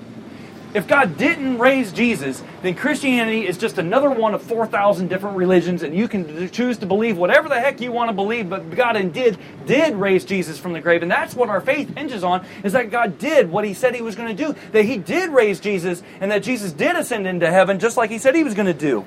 If 0.71 0.87
God 0.87 1.17
didn't 1.17 1.57
raise 1.57 1.91
Jesus, 1.91 2.43
then 2.61 2.75
Christianity 2.75 3.47
is 3.47 3.57
just 3.57 3.79
another 3.79 4.11
one 4.11 4.35
of 4.35 4.43
4,000 4.43 5.07
different 5.07 5.35
religions, 5.35 5.81
and 5.81 5.95
you 5.95 6.07
can 6.07 6.47
choose 6.51 6.77
to 6.77 6.85
believe 6.85 7.17
whatever 7.17 7.49
the 7.49 7.59
heck 7.59 7.81
you 7.81 7.91
want 7.91 8.09
to 8.09 8.13
believe, 8.13 8.49
but 8.49 8.69
God 8.75 8.95
indeed 8.95 9.39
did 9.65 9.95
raise 9.95 10.25
Jesus 10.25 10.59
from 10.59 10.73
the 10.73 10.79
grave. 10.79 11.01
And 11.01 11.09
that's 11.09 11.33
what 11.33 11.49
our 11.49 11.59
faith 11.59 11.95
hinges 11.97 12.23
on, 12.23 12.45
is 12.63 12.73
that 12.73 12.91
God 12.91 13.17
did 13.17 13.49
what 13.49 13.65
he 13.65 13.73
said 13.73 13.95
he 13.95 14.03
was 14.03 14.15
going 14.15 14.35
to 14.35 14.45
do, 14.45 14.55
that 14.71 14.83
he 14.85 14.97
did 14.97 15.31
raise 15.31 15.59
Jesus, 15.59 16.03
and 16.21 16.29
that 16.29 16.43
Jesus 16.43 16.71
did 16.71 16.95
ascend 16.95 17.25
into 17.25 17.49
heaven 17.49 17.79
just 17.79 17.97
like 17.97 18.11
he 18.11 18.19
said 18.19 18.35
he 18.35 18.43
was 18.43 18.53
going 18.53 18.67
to 18.67 18.73
do. 18.73 19.05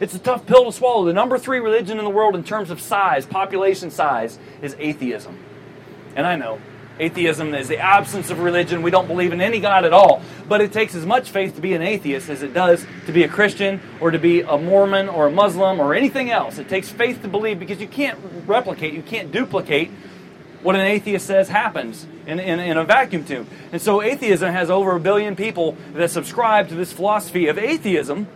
It's 0.00 0.14
a 0.14 0.18
tough 0.18 0.46
pill 0.46 0.64
to 0.64 0.72
swallow. 0.72 1.04
The 1.04 1.12
number 1.12 1.36
three 1.36 1.60
religion 1.60 1.98
in 1.98 2.04
the 2.04 2.10
world 2.10 2.34
in 2.34 2.44
terms 2.44 2.70
of 2.70 2.80
size, 2.80 3.26
population 3.26 3.90
size, 3.90 4.38
is 4.62 4.74
atheism. 4.78 5.38
And 6.16 6.26
I 6.26 6.36
know, 6.36 6.58
Atheism 6.98 7.54
is 7.54 7.68
the 7.68 7.78
absence 7.78 8.30
of 8.30 8.40
religion. 8.40 8.82
We 8.82 8.90
don't 8.90 9.06
believe 9.06 9.32
in 9.32 9.40
any 9.40 9.60
God 9.60 9.84
at 9.84 9.92
all. 9.92 10.22
But 10.48 10.60
it 10.60 10.72
takes 10.72 10.94
as 10.94 11.06
much 11.06 11.30
faith 11.30 11.54
to 11.54 11.60
be 11.60 11.74
an 11.74 11.82
atheist 11.82 12.28
as 12.28 12.42
it 12.42 12.52
does 12.52 12.84
to 13.06 13.12
be 13.12 13.22
a 13.22 13.28
Christian 13.28 13.80
or 14.00 14.10
to 14.10 14.18
be 14.18 14.42
a 14.42 14.58
Mormon 14.58 15.08
or 15.08 15.28
a 15.28 15.30
Muslim 15.30 15.80
or 15.80 15.94
anything 15.94 16.30
else. 16.30 16.58
It 16.58 16.68
takes 16.68 16.90
faith 16.90 17.22
to 17.22 17.28
believe 17.28 17.58
because 17.58 17.80
you 17.80 17.88
can't 17.88 18.18
replicate, 18.46 18.92
you 18.92 19.02
can't 19.02 19.32
duplicate 19.32 19.90
what 20.62 20.74
an 20.74 20.82
atheist 20.82 21.26
says 21.26 21.48
happens 21.48 22.06
in, 22.26 22.38
in, 22.38 22.60
in, 22.60 22.76
a 22.76 22.84
vacuum 22.84 23.24
tube. 23.24 23.48
And 23.72 23.80
so 23.80 24.02
atheism 24.02 24.52
has 24.52 24.70
over 24.70 24.94
a 24.94 25.00
billion 25.00 25.36
people 25.36 25.76
that 25.94 26.10
subscribe 26.10 26.68
to 26.68 26.74
this 26.74 26.92
philosophy 26.92 27.48
of 27.48 27.58
atheism. 27.58 28.26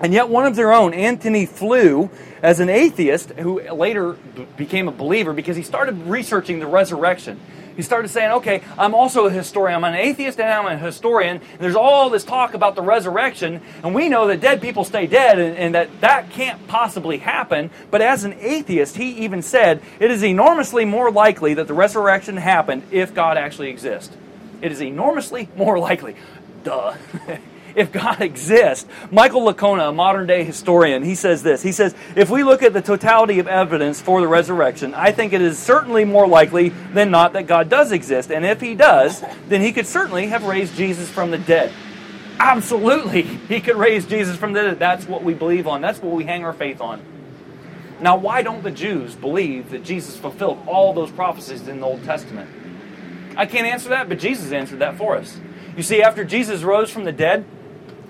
And 0.00 0.12
yet, 0.12 0.28
one 0.28 0.46
of 0.46 0.56
their 0.56 0.72
own, 0.72 0.92
Antony 0.94 1.46
Flew, 1.46 2.10
as 2.42 2.58
an 2.58 2.68
atheist 2.68 3.30
who 3.30 3.60
later 3.72 4.14
became 4.56 4.88
a 4.88 4.92
believer 4.92 5.32
because 5.32 5.56
he 5.56 5.62
started 5.62 5.96
researching 6.06 6.58
the 6.58 6.66
resurrection. 6.66 7.38
He 7.76 7.82
started 7.82 8.08
saying, 8.08 8.32
okay, 8.32 8.62
I'm 8.78 8.94
also 8.94 9.26
a 9.26 9.30
historian. 9.30 9.76
I'm 9.76 9.84
an 9.84 9.94
atheist 9.94 10.40
and 10.40 10.48
I'm 10.48 10.66
a 10.66 10.78
historian. 10.78 11.36
And 11.36 11.60
there's 11.60 11.76
all 11.76 12.10
this 12.10 12.24
talk 12.24 12.54
about 12.54 12.74
the 12.74 12.82
resurrection, 12.82 13.60
and 13.82 13.94
we 13.94 14.08
know 14.08 14.26
that 14.26 14.40
dead 14.40 14.60
people 14.60 14.84
stay 14.84 15.06
dead 15.06 15.38
and, 15.38 15.56
and 15.56 15.74
that 15.74 16.00
that 16.00 16.30
can't 16.30 16.66
possibly 16.68 17.18
happen. 17.18 17.70
But 17.90 18.02
as 18.02 18.24
an 18.24 18.34
atheist, 18.38 18.96
he 18.96 19.10
even 19.24 19.42
said, 19.42 19.82
it 20.00 20.10
is 20.10 20.22
enormously 20.22 20.84
more 20.84 21.10
likely 21.10 21.54
that 21.54 21.66
the 21.66 21.74
resurrection 21.74 22.36
happened 22.36 22.82
if 22.90 23.14
God 23.14 23.36
actually 23.36 23.70
exists. 23.70 24.16
It 24.60 24.72
is 24.72 24.80
enormously 24.80 25.48
more 25.56 25.78
likely. 25.78 26.16
Duh. 26.64 26.94
if 27.74 27.92
God 27.92 28.20
exists. 28.22 28.86
Michael 29.10 29.42
Licona, 29.42 29.88
a 29.88 29.92
modern 29.92 30.26
day 30.26 30.44
historian, 30.44 31.02
he 31.02 31.14
says 31.14 31.42
this. 31.42 31.62
He 31.62 31.72
says, 31.72 31.94
if 32.16 32.30
we 32.30 32.42
look 32.42 32.62
at 32.62 32.72
the 32.72 32.82
totality 32.82 33.38
of 33.38 33.46
evidence 33.46 34.00
for 34.00 34.20
the 34.20 34.28
resurrection, 34.28 34.94
I 34.94 35.12
think 35.12 35.32
it 35.32 35.42
is 35.42 35.58
certainly 35.58 36.04
more 36.04 36.26
likely 36.26 36.70
than 36.70 37.10
not 37.10 37.32
that 37.34 37.46
God 37.46 37.68
does 37.68 37.92
exist. 37.92 38.30
And 38.30 38.44
if 38.44 38.60
he 38.60 38.74
does, 38.74 39.24
then 39.48 39.60
he 39.60 39.72
could 39.72 39.86
certainly 39.86 40.26
have 40.28 40.44
raised 40.44 40.74
Jesus 40.76 41.10
from 41.10 41.30
the 41.30 41.38
dead. 41.38 41.72
Absolutely, 42.38 43.22
he 43.48 43.60
could 43.60 43.76
raise 43.76 44.06
Jesus 44.06 44.36
from 44.36 44.52
the 44.52 44.62
dead. 44.62 44.78
That's 44.78 45.06
what 45.06 45.22
we 45.22 45.34
believe 45.34 45.66
on. 45.66 45.80
That's 45.80 46.00
what 46.00 46.14
we 46.14 46.24
hang 46.24 46.44
our 46.44 46.52
faith 46.52 46.80
on. 46.80 47.02
Now, 48.00 48.16
why 48.16 48.42
don't 48.42 48.64
the 48.64 48.70
Jews 48.70 49.14
believe 49.14 49.70
that 49.70 49.84
Jesus 49.84 50.16
fulfilled 50.16 50.60
all 50.66 50.92
those 50.92 51.12
prophecies 51.12 51.68
in 51.68 51.78
the 51.78 51.86
Old 51.86 52.02
Testament? 52.02 52.50
I 53.36 53.46
can't 53.46 53.66
answer 53.66 53.90
that, 53.90 54.08
but 54.08 54.18
Jesus 54.18 54.50
answered 54.50 54.80
that 54.80 54.98
for 54.98 55.16
us. 55.16 55.38
You 55.76 55.82
see, 55.82 56.02
after 56.02 56.24
Jesus 56.24 56.62
rose 56.62 56.90
from 56.90 57.04
the 57.04 57.12
dead, 57.12 57.44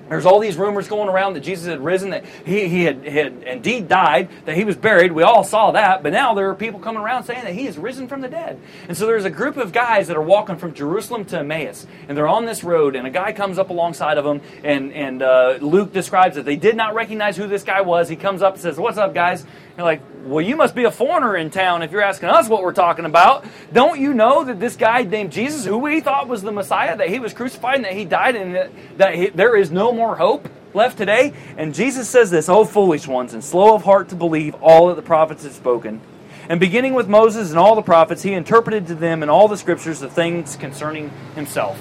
there's 0.09 0.27
all 0.27 0.41
these 0.41 0.57
rumors 0.57 0.89
going 0.89 1.09
around 1.09 1.35
that 1.35 1.41
Jesus 1.41 1.67
had 1.67 1.83
risen, 1.83 2.11
that 2.11 2.25
he, 2.45 2.69
he 2.69 2.85
had, 2.85 3.07
had 3.07 3.43
indeed 3.45 3.89
died, 3.89 4.29
that 4.45 4.57
he 4.57 4.65
was 4.65 4.77
buried. 4.77 5.13
We 5.13 5.23
all 5.23 5.45
saw 5.45 5.71
that, 5.73 6.03
but 6.03 6.13
now 6.13 6.35
there 6.35 6.51
are 6.51 6.55
people 6.55 6.81
coming 6.81 7.03
around 7.03 7.25
saying 7.25 7.45
that 7.45 7.55
he 7.55 7.65
has 7.67 7.79
risen 7.79 8.09
from 8.09 8.21
the 8.21 8.29
dead. 8.29 8.61
And 8.89 8.97
so 8.97 9.07
there's 9.07 9.25
a 9.25 9.31
group 9.31 9.57
of 9.57 9.73
guys 9.73 10.09
that 10.09 10.17
are 10.17 10.23
walking 10.23 10.57
from 10.57 10.75
Jerusalem 10.75 11.25
to 11.27 11.39
Emmaus, 11.39 11.87
and 12.09 12.17
they're 12.17 12.29
on 12.29 12.45
this 12.45 12.63
road, 12.63 12.97
and 12.97 13.07
a 13.07 13.11
guy 13.11 13.33
comes 13.33 13.59
up 13.59 13.71
alongside 13.71 14.19
of 14.19 14.25
them, 14.25 14.41
and, 14.63 14.93
and 14.93 15.23
uh, 15.23 15.59
Luke 15.61 15.93
describes 15.93 16.37
that 16.37 16.45
they 16.45 16.57
did 16.57 16.77
not 16.77 16.95
recognize 16.95 17.37
who 17.37 17.47
this 17.47 17.63
guy 17.63 17.81
was. 17.81 18.09
He 18.09 18.17
comes 18.17 18.43
up 18.43 18.55
and 18.55 18.63
says, 18.63 18.79
What's 18.79 18.99
up, 18.99 19.15
guys? 19.15 19.47
You're 19.77 19.87
like, 19.87 20.03
well, 20.25 20.45
you 20.45 20.55
must 20.55 20.75
be 20.75 20.85
a 20.85 20.91
foreigner 20.91 21.35
in 21.35 21.51
town 21.51 21.83
if 21.83 21.93
you're 21.93 22.03
asking 22.03 22.29
us 22.29 22.47
what 22.47 22.63
we're 22.63 22.75
talking 22.75 23.07
about. 23.07 23.47
Don't 23.73 23.99
you 23.99 24.13
know 24.13 24.45
that 24.45 24.61
this 24.61 24.77
guy 24.77 25.03
named 25.03 25.33
Jesus, 25.33 25.65
who 25.65 25.79
we 25.79 26.01
thought 26.01 26.29
was 26.29 26.43
the 26.43 26.53
Messiah, 26.53 26.97
that 26.97 27.09
he 27.09 27.19
was 27.19 27.33
crucified 27.33 27.77
and 27.77 27.85
that 27.87 27.95
he 27.95 28.05
died 28.05 28.37
and 28.37 28.55
that, 28.55 28.71
that 28.99 29.15
he, 29.15 29.29
there 29.31 29.57
is 29.57 29.71
no 29.71 29.92
more 29.95 30.17
hope 30.17 30.49
left 30.75 30.99
today? 30.99 31.33
And 31.57 31.75
Jesus 31.75 32.09
says 32.09 32.31
this, 32.31 32.49
O 32.49 32.65
foolish 32.65 33.07
ones, 33.07 33.35
and 33.35 33.43
slow 33.43 33.75
of 33.75 33.85
heart 33.85 34.09
to 34.11 34.17
believe 34.17 34.55
all 34.57 34.89
that 34.89 34.97
the 34.97 35.03
prophets 35.03 35.45
have 35.45 35.53
spoken. 35.53 36.01
And 36.49 36.59
beginning 36.59 36.95
with 36.95 37.09
Moses 37.09 37.51
and 37.51 37.59
all 37.59 37.75
the 37.75 37.83
prophets, 37.83 38.23
he 38.23 38.33
interpreted 38.33 38.87
to 38.89 38.95
them 38.95 39.23
in 39.23 39.29
all 39.29 39.49
the 39.49 39.57
scriptures 39.57 40.01
the 40.01 40.09
things 40.09 40.57
concerning 40.57 41.11
himself. 41.35 41.81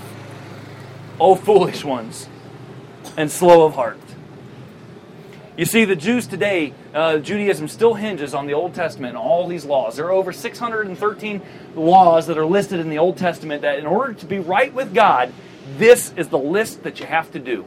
O 1.20 1.36
foolish 1.36 1.84
ones, 1.84 2.28
and 3.18 3.32
slow 3.32 3.66
of 3.66 3.76
heart. 3.76 4.00
You 5.58 5.66
see, 5.66 5.86
the 5.86 5.96
Jews 5.96 6.28
today, 6.28 6.74
uh, 6.94 7.18
Judaism 7.18 7.68
still 7.68 7.94
hinges 7.94 8.34
on 8.34 8.48
the 8.48 8.54
Old 8.54 8.74
Testament 8.74 9.10
and 9.10 9.18
all 9.18 9.48
these 9.48 9.66
laws. 9.66 9.98
There 9.98 10.06
are 10.06 10.12
over 10.12 10.32
613 10.32 11.42
laws 11.76 12.28
that 12.28 12.38
are 12.38 12.46
listed 12.46 12.80
in 12.80 12.90
the 12.90 12.98
Old 12.98 13.18
Testament 13.18 13.62
that, 13.64 13.78
in 13.78 13.86
order 13.86 14.14
to 14.14 14.26
be 14.26 14.40
right 14.40 14.74
with 14.74 14.94
God, 14.94 15.34
this 15.78 16.14
is 16.16 16.30
the 16.30 16.38
list 16.38 16.84
that 16.84 17.00
you 17.00 17.06
have 17.06 17.32
to 17.34 17.40
do. 17.40 17.66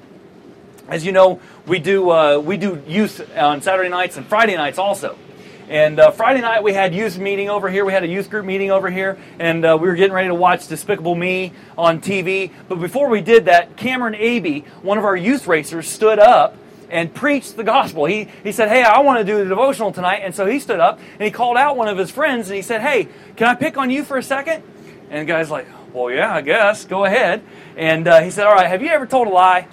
As 0.87 1.05
you 1.05 1.13
know, 1.13 1.41
we 1.67 1.79
do 1.79 2.11
uh, 2.11 2.39
we 2.39 2.59
do 2.59 2.83
youth 2.87 3.27
on 3.37 3.63
Saturday 3.63 3.89
nights 3.89 4.19
and 4.19 4.27
Friday 4.27 4.55
nights 4.55 4.79
also. 4.79 5.17
And 5.67 5.99
uh, 5.99 6.11
Friday 6.11 6.43
night 6.43 6.63
we 6.63 6.75
had 6.75 6.95
youth 6.95 7.19
meeting 7.19 7.49
over 7.49 7.71
here. 7.71 7.87
We 7.87 7.95
had 7.95 8.05
a 8.05 8.07
youth 8.07 8.29
group 8.29 8.45
meeting 8.45 8.71
over 8.71 8.91
here, 8.91 9.19
and 9.39 9.65
uh, 9.65 9.79
we 9.81 9.89
were 9.89 9.95
getting 9.95 10.13
ready 10.13 10.29
to 10.29 10.35
watch 10.35 10.69
Despicable 10.69 11.15
Me 11.15 11.55
on 11.79 12.03
TV. 12.03 12.53
But 12.69 12.81
before 12.81 13.09
we 13.09 13.23
did 13.23 13.47
that, 13.47 13.79
Cameron 13.79 14.15
Abe, 14.15 14.67
one 14.83 14.99
of 14.99 15.07
our 15.07 15.17
youth 15.17 15.47
racers, 15.47 15.89
stood 15.89 16.19
up 16.19 16.59
and 16.91 17.15
preached 17.15 17.57
the 17.57 17.65
gospel. 17.65 18.05
He, 18.05 18.29
he 18.43 18.53
said, 18.53 18.69
Hey, 18.69 18.83
I 18.83 19.01
want 19.01 19.21
to 19.21 19.25
do 19.25 19.39
the 19.39 19.47
devotional 19.47 19.91
tonight. 19.91 20.21
And 20.23 20.35
so 20.35 20.45
he 20.45 20.59
stood 20.59 20.81
up 20.81 20.99
and 21.15 21.23
he 21.23 21.31
called 21.31 21.57
out 21.57 21.79
one 21.79 21.89
of 21.89 21.97
his 21.97 22.11
friends 22.11 22.49
and 22.49 22.57
he 22.57 22.63
said, 22.63 22.83
Hey, 22.83 23.09
can 23.37 23.49
I 23.49 23.55
pick 23.55 23.79
on 23.79 23.89
you 23.89 24.05
for 24.05 24.19
a 24.19 24.23
second? 24.23 24.63
And 25.09 25.27
the 25.27 25.33
guy's 25.33 25.51
like, 25.51 25.67
Well, 25.95 26.11
yeah, 26.11 26.35
I 26.35 26.43
guess. 26.43 26.85
Go 26.85 27.07
ahead. 27.07 27.43
And 27.75 28.07
uh, 28.07 28.21
he 28.21 28.31
said, 28.31 28.47
All 28.47 28.55
right, 28.55 28.67
have 28.67 28.83
you 28.83 28.91
ever 28.91 29.07
told 29.07 29.29
a 29.29 29.31
lie? 29.31 29.67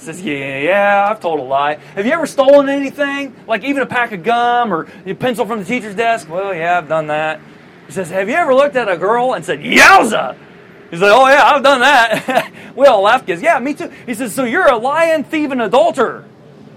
Says, 0.00 0.22
Yeah, 0.22 0.58
yeah, 0.58 1.08
I've 1.10 1.20
told 1.20 1.40
a 1.40 1.42
lie. 1.42 1.74
Have 1.94 2.06
you 2.06 2.12
ever 2.12 2.26
stolen 2.26 2.70
anything? 2.70 3.36
Like 3.46 3.64
even 3.64 3.82
a 3.82 3.86
pack 3.86 4.12
of 4.12 4.22
gum 4.22 4.72
or 4.72 4.86
a 5.04 5.12
pencil 5.12 5.44
from 5.44 5.58
the 5.58 5.64
teacher's 5.66 5.94
desk? 5.94 6.26
Well, 6.28 6.54
yeah, 6.54 6.78
I've 6.78 6.88
done 6.88 7.08
that. 7.08 7.38
He 7.86 7.92
says, 7.92 8.08
Have 8.08 8.28
you 8.28 8.34
ever 8.34 8.54
looked 8.54 8.76
at 8.76 8.88
a 8.88 8.96
girl 8.96 9.34
and 9.34 9.44
said, 9.44 9.60
Yowza? 9.60 10.38
He's 10.90 11.02
like, 11.02 11.12
Oh, 11.12 11.28
yeah, 11.28 11.44
I've 11.44 11.62
done 11.62 11.80
that. 11.80 12.50
we 12.76 12.86
all 12.86 13.02
laughed 13.02 13.26
because, 13.26 13.42
Yeah, 13.42 13.58
me 13.58 13.74
too. 13.74 13.92
He 14.06 14.14
says, 14.14 14.34
So 14.34 14.44
you're 14.44 14.68
a 14.68 14.78
lying, 14.78 15.22
thieving 15.22 15.60
adulterer. 15.60 16.24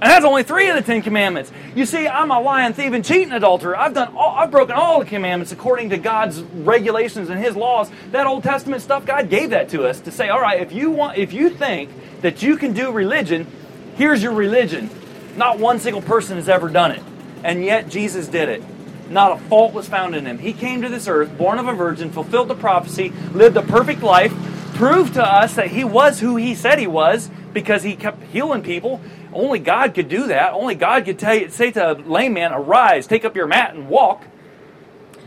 And 0.04 0.12
that's 0.12 0.26
only 0.26 0.44
three 0.44 0.68
of 0.68 0.76
the 0.76 0.82
Ten 0.82 1.02
Commandments. 1.02 1.50
You 1.76 1.86
see, 1.86 2.10
I'm 2.10 2.30
a 2.30 2.38
lying, 2.38 2.74
thief, 2.74 2.92
and 2.92 3.06
cheating 3.06 3.32
adulterer. 3.32 3.78
I've 3.78 3.94
done, 3.94 4.14
all, 4.18 4.36
I've 4.36 4.52
broken 4.52 4.76
all 4.76 5.00
the 5.00 5.06
commandments 5.06 5.54
according 5.54 5.92
to 5.92 5.98
God's 5.98 6.42
regulations 6.42 7.30
and 7.30 7.40
His 7.40 7.56
laws. 7.56 7.90
That 8.12 8.28
Old 8.28 8.44
Testament 8.44 8.82
stuff, 8.82 9.06
God 9.06 9.30
gave 9.30 9.52
that 9.52 9.70
to 9.70 9.88
us 9.88 10.02
to 10.02 10.12
say, 10.12 10.28
all 10.28 10.42
right, 10.42 10.60
if 10.60 10.74
you 10.74 10.92
want, 10.92 11.18
if 11.18 11.32
you 11.32 11.50
think 11.50 11.90
that 12.20 12.44
you 12.44 12.58
can 12.58 12.74
do 12.74 12.92
religion, 12.92 13.48
here's 13.96 14.22
your 14.22 14.34
religion. 14.34 14.90
Not 15.38 15.58
one 15.58 15.80
single 15.80 16.02
person 16.02 16.36
has 16.36 16.50
ever 16.50 16.68
done 16.68 16.92
it, 16.92 17.02
and 17.46 17.64
yet 17.64 17.88
Jesus 17.88 18.28
did 18.28 18.50
it. 18.50 18.62
Not 19.10 19.32
a 19.32 19.42
fault 19.46 19.74
was 19.74 19.88
found 19.88 20.16
in 20.16 20.26
him. 20.26 20.38
He 20.38 20.52
came 20.52 20.82
to 20.82 20.90
this 20.90 21.08
earth, 21.08 21.38
born 21.38 21.60
of 21.60 21.70
a 21.70 21.74
virgin, 21.74 22.12
fulfilled 22.12 22.50
the 22.50 22.56
prophecy, 22.56 23.14
lived 23.32 23.56
a 23.56 23.62
perfect 23.62 24.04
life, 24.04 24.34
proved 24.74 25.14
to 25.14 25.24
us 25.24 25.56
that 25.56 25.68
he 25.68 25.86
was 25.86 26.20
who 26.20 26.36
he 26.36 26.56
said 26.56 26.78
he 26.78 26.88
was 26.88 27.30
because 27.54 27.84
he 27.84 27.96
kept 27.96 28.24
healing 28.24 28.64
people 28.64 29.00
only 29.34 29.60
God 29.60 29.94
could 29.94 30.10
do 30.10 30.28
that. 30.28 30.54
Only 30.54 30.76
God 30.76 31.06
could 31.06 31.20
tell 31.20 31.50
say 31.50 31.72
to 31.72 31.92
a 31.92 31.94
lame 31.94 32.34
man, 32.34 32.54
Arise, 32.54 33.08
take 33.08 33.26
up 33.26 33.36
your 33.36 33.48
mat, 33.48 33.74
and 33.74 33.90
walk. 33.90 34.26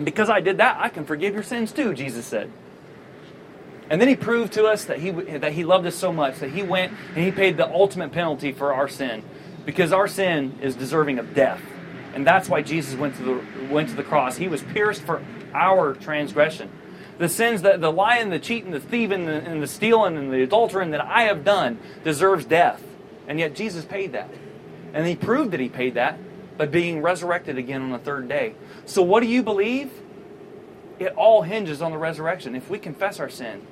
Because 0.02 0.28
I 0.30 0.40
did 0.40 0.58
that, 0.58 0.76
I 0.78 0.88
can 0.88 1.04
forgive 1.04 1.34
your 1.34 1.42
sins 1.42 1.72
too, 1.72 1.94
Jesus 1.94 2.26
said. 2.26 2.50
And 3.88 4.00
then 4.00 4.08
he 4.08 4.16
proved 4.16 4.52
to 4.54 4.66
us 4.66 4.84
that 4.86 4.98
he, 4.98 5.10
that 5.10 5.52
he 5.52 5.64
loved 5.64 5.86
us 5.86 5.94
so 5.94 6.12
much 6.12 6.40
that 6.40 6.50
he 6.50 6.62
went 6.62 6.92
and 7.14 7.24
he 7.24 7.30
paid 7.30 7.56
the 7.56 7.68
ultimate 7.72 8.12
penalty 8.12 8.52
for 8.52 8.74
our 8.74 8.88
sin. 8.88 9.22
Because 9.64 9.92
our 9.92 10.08
sin 10.08 10.58
is 10.60 10.76
deserving 10.76 11.18
of 11.18 11.34
death. 11.34 11.60
And 12.14 12.26
that's 12.26 12.48
why 12.48 12.62
Jesus 12.62 12.94
went 12.94 13.16
to 13.16 13.22
the, 13.22 13.72
went 13.72 13.88
to 13.90 13.94
the 13.94 14.02
cross. 14.02 14.36
He 14.36 14.48
was 14.48 14.62
pierced 14.62 15.02
for 15.02 15.22
our 15.54 15.94
transgression. 15.94 16.70
The 17.18 17.29
sins 17.29 17.62
that 17.62 17.81
the 17.81 17.90
lying, 17.90 18.31
the 18.31 18.38
cheating, 18.38 18.72
the 18.72 18.81
thieving, 18.81 19.26
the, 19.26 19.35
and 19.35 19.62
the 19.62 19.66
stealing, 19.66 20.16
and 20.16 20.31
the 20.31 20.46
adultering 20.46 20.90
that 20.90 21.00
I 21.00 21.22
have 21.22 21.44
done 21.44 21.79
deserves 22.05 22.44
death. 22.44 22.83
And 23.26 23.38
yet 23.38 23.55
Jesus 23.55 23.85
paid 23.85 24.12
that. 24.12 24.31
And 24.92 25.07
he 25.07 25.16
proved 25.16 25.52
that 25.52 25.61
he 25.61 25.68
paid 25.68 25.94
that 25.94 26.18
by 26.59 26.66
being 26.66 27.02
resurrected 27.02 27.59
again 27.59 27.83
on 27.83 27.90
the 27.90 27.98
third 27.98 28.29
day. 28.29 28.55
So, 28.85 29.02
what 29.02 29.22
do 29.22 29.29
you 29.29 29.42
believe? 29.42 29.90
It 30.98 31.12
all 31.14 31.42
hinges 31.42 31.83
on 31.83 31.90
the 31.90 31.98
resurrection. 31.98 32.55
If 32.55 32.70
we 32.70 32.79
confess 32.79 33.20
our 33.20 33.29
sin, 33.29 33.66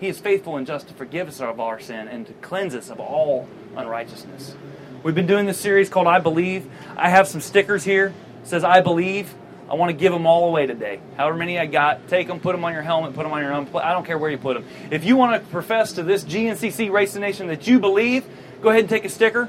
he 0.00 0.08
is 0.08 0.18
faithful 0.18 0.56
and 0.56 0.66
just 0.66 0.88
to 0.88 0.94
forgive 0.94 1.28
us 1.28 1.40
of 1.40 1.60
our 1.60 1.78
sin 1.78 2.08
and 2.08 2.26
to 2.26 2.32
cleanse 2.34 2.74
us 2.74 2.90
of 2.90 2.98
all 2.98 3.48
unrighteousness. 3.76 4.56
We've 5.02 5.14
been 5.14 5.26
doing 5.26 5.46
this 5.46 5.60
series 5.60 5.88
called 5.88 6.06
I 6.06 6.18
Believe. 6.18 6.68
I 6.96 7.08
have 7.08 7.28
some 7.28 7.40
stickers 7.40 7.84
here. 7.84 8.12
It 8.42 8.48
says 8.48 8.64
I 8.64 8.80
believe. 8.80 9.32
I 9.70 9.74
want 9.74 9.90
to 9.90 9.96
give 9.96 10.12
them 10.12 10.26
all 10.26 10.48
away 10.48 10.66
today. 10.66 10.98
However 11.16 11.36
many 11.36 11.56
I 11.56 11.66
got, 11.66 12.08
take 12.08 12.26
them, 12.26 12.40
put 12.40 12.52
them 12.52 12.64
on 12.64 12.72
your 12.72 12.82
helmet, 12.82 13.14
put 13.14 13.22
them 13.22 13.32
on 13.32 13.40
your 13.40 13.52
own. 13.52 13.68
I 13.76 13.92
don't 13.92 14.04
care 14.04 14.18
where 14.18 14.30
you 14.30 14.36
put 14.36 14.54
them. 14.54 14.64
If 14.90 15.04
you 15.04 15.16
want 15.16 15.40
to 15.40 15.48
profess 15.50 15.92
to 15.92 16.02
this 16.02 16.24
GNCC 16.24 16.90
Race 16.90 17.12
the 17.12 17.20
Nation 17.20 17.46
that 17.46 17.68
you 17.68 17.78
believe, 17.78 18.24
go 18.62 18.70
ahead 18.70 18.80
and 18.80 18.88
take 18.88 19.04
a 19.04 19.08
sticker. 19.08 19.48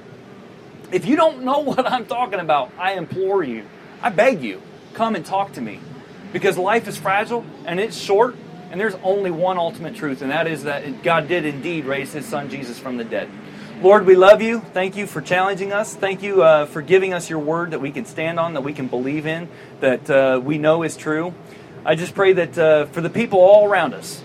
If 0.92 1.06
you 1.06 1.16
don't 1.16 1.42
know 1.42 1.60
what 1.62 1.92
I'm 1.92 2.06
talking 2.06 2.40
about, 2.40 2.72
I 2.78 2.94
implore 2.94 3.44
you, 3.44 3.66
I 4.00 4.10
beg 4.10 4.44
you, 4.44 4.62
come 4.94 5.16
and 5.16 5.26
talk 5.26 5.54
to 5.54 5.62
me. 5.62 5.80
Because 6.32 6.56
life 6.56 6.88
is 6.88 6.98
fragile 6.98 7.44
and 7.66 7.80
it's 7.80 7.98
short, 7.98 8.36
and 8.70 8.80
there's 8.80 8.96
only 9.04 9.32
one 9.32 9.58
ultimate 9.58 9.96
truth, 9.96 10.22
and 10.22 10.30
that 10.30 10.46
is 10.46 10.64
that 10.64 11.02
God 11.02 11.28
did 11.28 11.46
indeed 11.46 11.86
raise 11.86 12.14
his 12.14 12.28
son 12.28 12.50
Jesus 12.50 12.78
from 12.78 12.98
the 12.98 13.04
dead. 13.04 13.28
Lord, 13.82 14.06
we 14.06 14.16
love 14.16 14.44
you. 14.44 14.60
Thank 14.60 14.96
you 14.96 15.08
for 15.08 15.22
challenging 15.22 15.74
us. 15.74 15.96
Thank 15.96 16.22
you 16.22 16.44
uh, 16.44 16.68
for 16.68 16.84
giving 16.84 17.16
us 17.16 17.32
your 17.32 17.40
word 17.40 17.72
that 17.72 17.82
we 17.82 17.92
can 17.92 18.06
stand 18.06 18.40
on, 18.40 18.54
that 18.54 18.62
we 18.62 18.74
can 18.74 18.86
believe 18.86 19.26
in, 19.26 19.50
that 19.80 20.08
uh, 20.08 20.40
we 20.40 20.60
know 20.60 20.84
is 20.84 20.96
true. 20.96 21.34
I 21.84 21.96
just 21.96 22.14
pray 22.14 22.34
that 22.34 22.56
uh, 22.60 22.86
for 22.86 23.02
the 23.02 23.10
people 23.10 23.40
all 23.40 23.68
around 23.68 23.96
us 23.96 24.24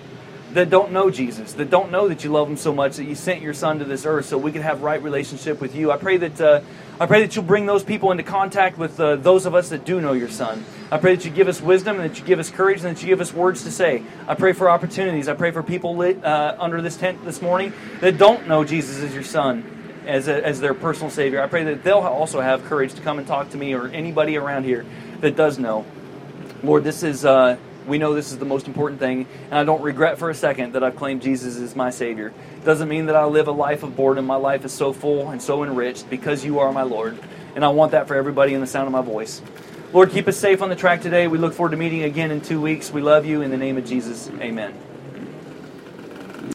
that 0.52 0.68
don't 0.68 0.92
know 0.92 1.10
Jesus, 1.10 1.54
that 1.54 1.70
don't 1.70 1.90
know 1.90 2.06
that 2.08 2.22
you 2.22 2.30
love 2.30 2.48
them 2.48 2.58
so 2.58 2.74
much 2.74 2.96
that 2.96 3.04
you 3.04 3.14
sent 3.14 3.40
your 3.40 3.54
son 3.54 3.78
to 3.78 3.86
this 3.86 4.04
earth 4.04 4.26
so 4.26 4.36
we 4.36 4.52
can 4.52 4.60
have 4.60 4.82
right 4.82 5.02
relationship 5.02 5.58
with 5.58 5.74
you. 5.74 5.90
I 5.90 5.96
pray 5.96 6.18
that 6.18 6.38
uh, 6.38 6.60
I 6.98 7.04
pray 7.04 7.20
that 7.20 7.36
you'll 7.36 7.44
bring 7.44 7.66
those 7.66 7.84
people 7.84 8.10
into 8.10 8.22
contact 8.22 8.78
with 8.78 8.98
uh, 8.98 9.16
those 9.16 9.44
of 9.44 9.54
us 9.54 9.68
that 9.68 9.84
do 9.84 10.00
know 10.00 10.14
your 10.14 10.30
son. 10.30 10.64
I 10.90 10.96
pray 10.96 11.14
that 11.14 11.26
you 11.26 11.30
give 11.30 11.46
us 11.46 11.60
wisdom 11.60 12.00
and 12.00 12.10
that 12.10 12.18
you 12.18 12.24
give 12.24 12.38
us 12.38 12.50
courage 12.50 12.82
and 12.82 12.96
that 12.96 13.02
you 13.02 13.08
give 13.08 13.20
us 13.20 13.34
words 13.34 13.64
to 13.64 13.70
say. 13.70 14.02
I 14.26 14.34
pray 14.34 14.54
for 14.54 14.70
opportunities. 14.70 15.28
I 15.28 15.34
pray 15.34 15.50
for 15.50 15.62
people 15.62 15.94
lit, 15.94 16.24
uh, 16.24 16.56
under 16.58 16.80
this 16.80 16.96
tent 16.96 17.22
this 17.26 17.42
morning 17.42 17.74
that 18.00 18.16
don't 18.16 18.48
know 18.48 18.64
Jesus 18.64 19.02
as 19.02 19.12
your 19.12 19.24
son. 19.24 19.72
As, 20.06 20.28
a, 20.28 20.46
as 20.46 20.60
their 20.60 20.72
personal 20.72 21.10
savior. 21.10 21.42
I 21.42 21.48
pray 21.48 21.64
that 21.64 21.82
they'll 21.82 21.98
also 21.98 22.40
have 22.40 22.64
courage 22.66 22.94
to 22.94 23.02
come 23.02 23.18
and 23.18 23.26
talk 23.26 23.50
to 23.50 23.56
me 23.56 23.74
or 23.74 23.88
anybody 23.88 24.36
around 24.36 24.62
here 24.62 24.86
that 25.18 25.34
does 25.34 25.58
know. 25.58 25.84
Lord, 26.62 26.84
this 26.84 27.02
is 27.02 27.24
uh, 27.24 27.56
we 27.86 27.98
know 27.98 28.14
this 28.14 28.32
is 28.32 28.38
the 28.38 28.44
most 28.44 28.66
important 28.66 29.00
thing, 29.00 29.26
and 29.50 29.54
I 29.54 29.64
don't 29.64 29.82
regret 29.82 30.18
for 30.18 30.30
a 30.30 30.34
second 30.34 30.72
that 30.72 30.82
I've 30.82 30.96
claimed 30.96 31.22
Jesus 31.22 31.56
as 31.56 31.76
my 31.76 31.90
Savior. 31.90 32.32
It 32.56 32.64
doesn't 32.64 32.88
mean 32.88 33.06
that 33.06 33.16
I 33.16 33.24
live 33.24 33.48
a 33.48 33.52
life 33.52 33.82
of 33.82 33.96
boredom. 33.96 34.26
My 34.26 34.36
life 34.36 34.64
is 34.64 34.72
so 34.72 34.92
full 34.92 35.30
and 35.30 35.40
so 35.40 35.62
enriched 35.62 36.10
because 36.10 36.44
you 36.44 36.58
are 36.58 36.72
my 36.72 36.82
Lord, 36.82 37.18
and 37.54 37.64
I 37.64 37.68
want 37.68 37.92
that 37.92 38.08
for 38.08 38.16
everybody 38.16 38.54
in 38.54 38.60
the 38.60 38.66
sound 38.66 38.86
of 38.86 38.92
my 38.92 39.02
voice. 39.02 39.40
Lord, 39.92 40.10
keep 40.10 40.28
us 40.28 40.36
safe 40.36 40.62
on 40.62 40.68
the 40.68 40.76
track 40.76 41.00
today. 41.00 41.28
We 41.28 41.38
look 41.38 41.54
forward 41.54 41.70
to 41.70 41.76
meeting 41.76 42.02
again 42.02 42.30
in 42.30 42.40
two 42.40 42.60
weeks. 42.60 42.90
We 42.90 43.00
love 43.00 43.24
you. 43.24 43.42
In 43.42 43.50
the 43.50 43.56
name 43.56 43.78
of 43.78 43.86
Jesus, 43.86 44.28
amen. 44.40 44.74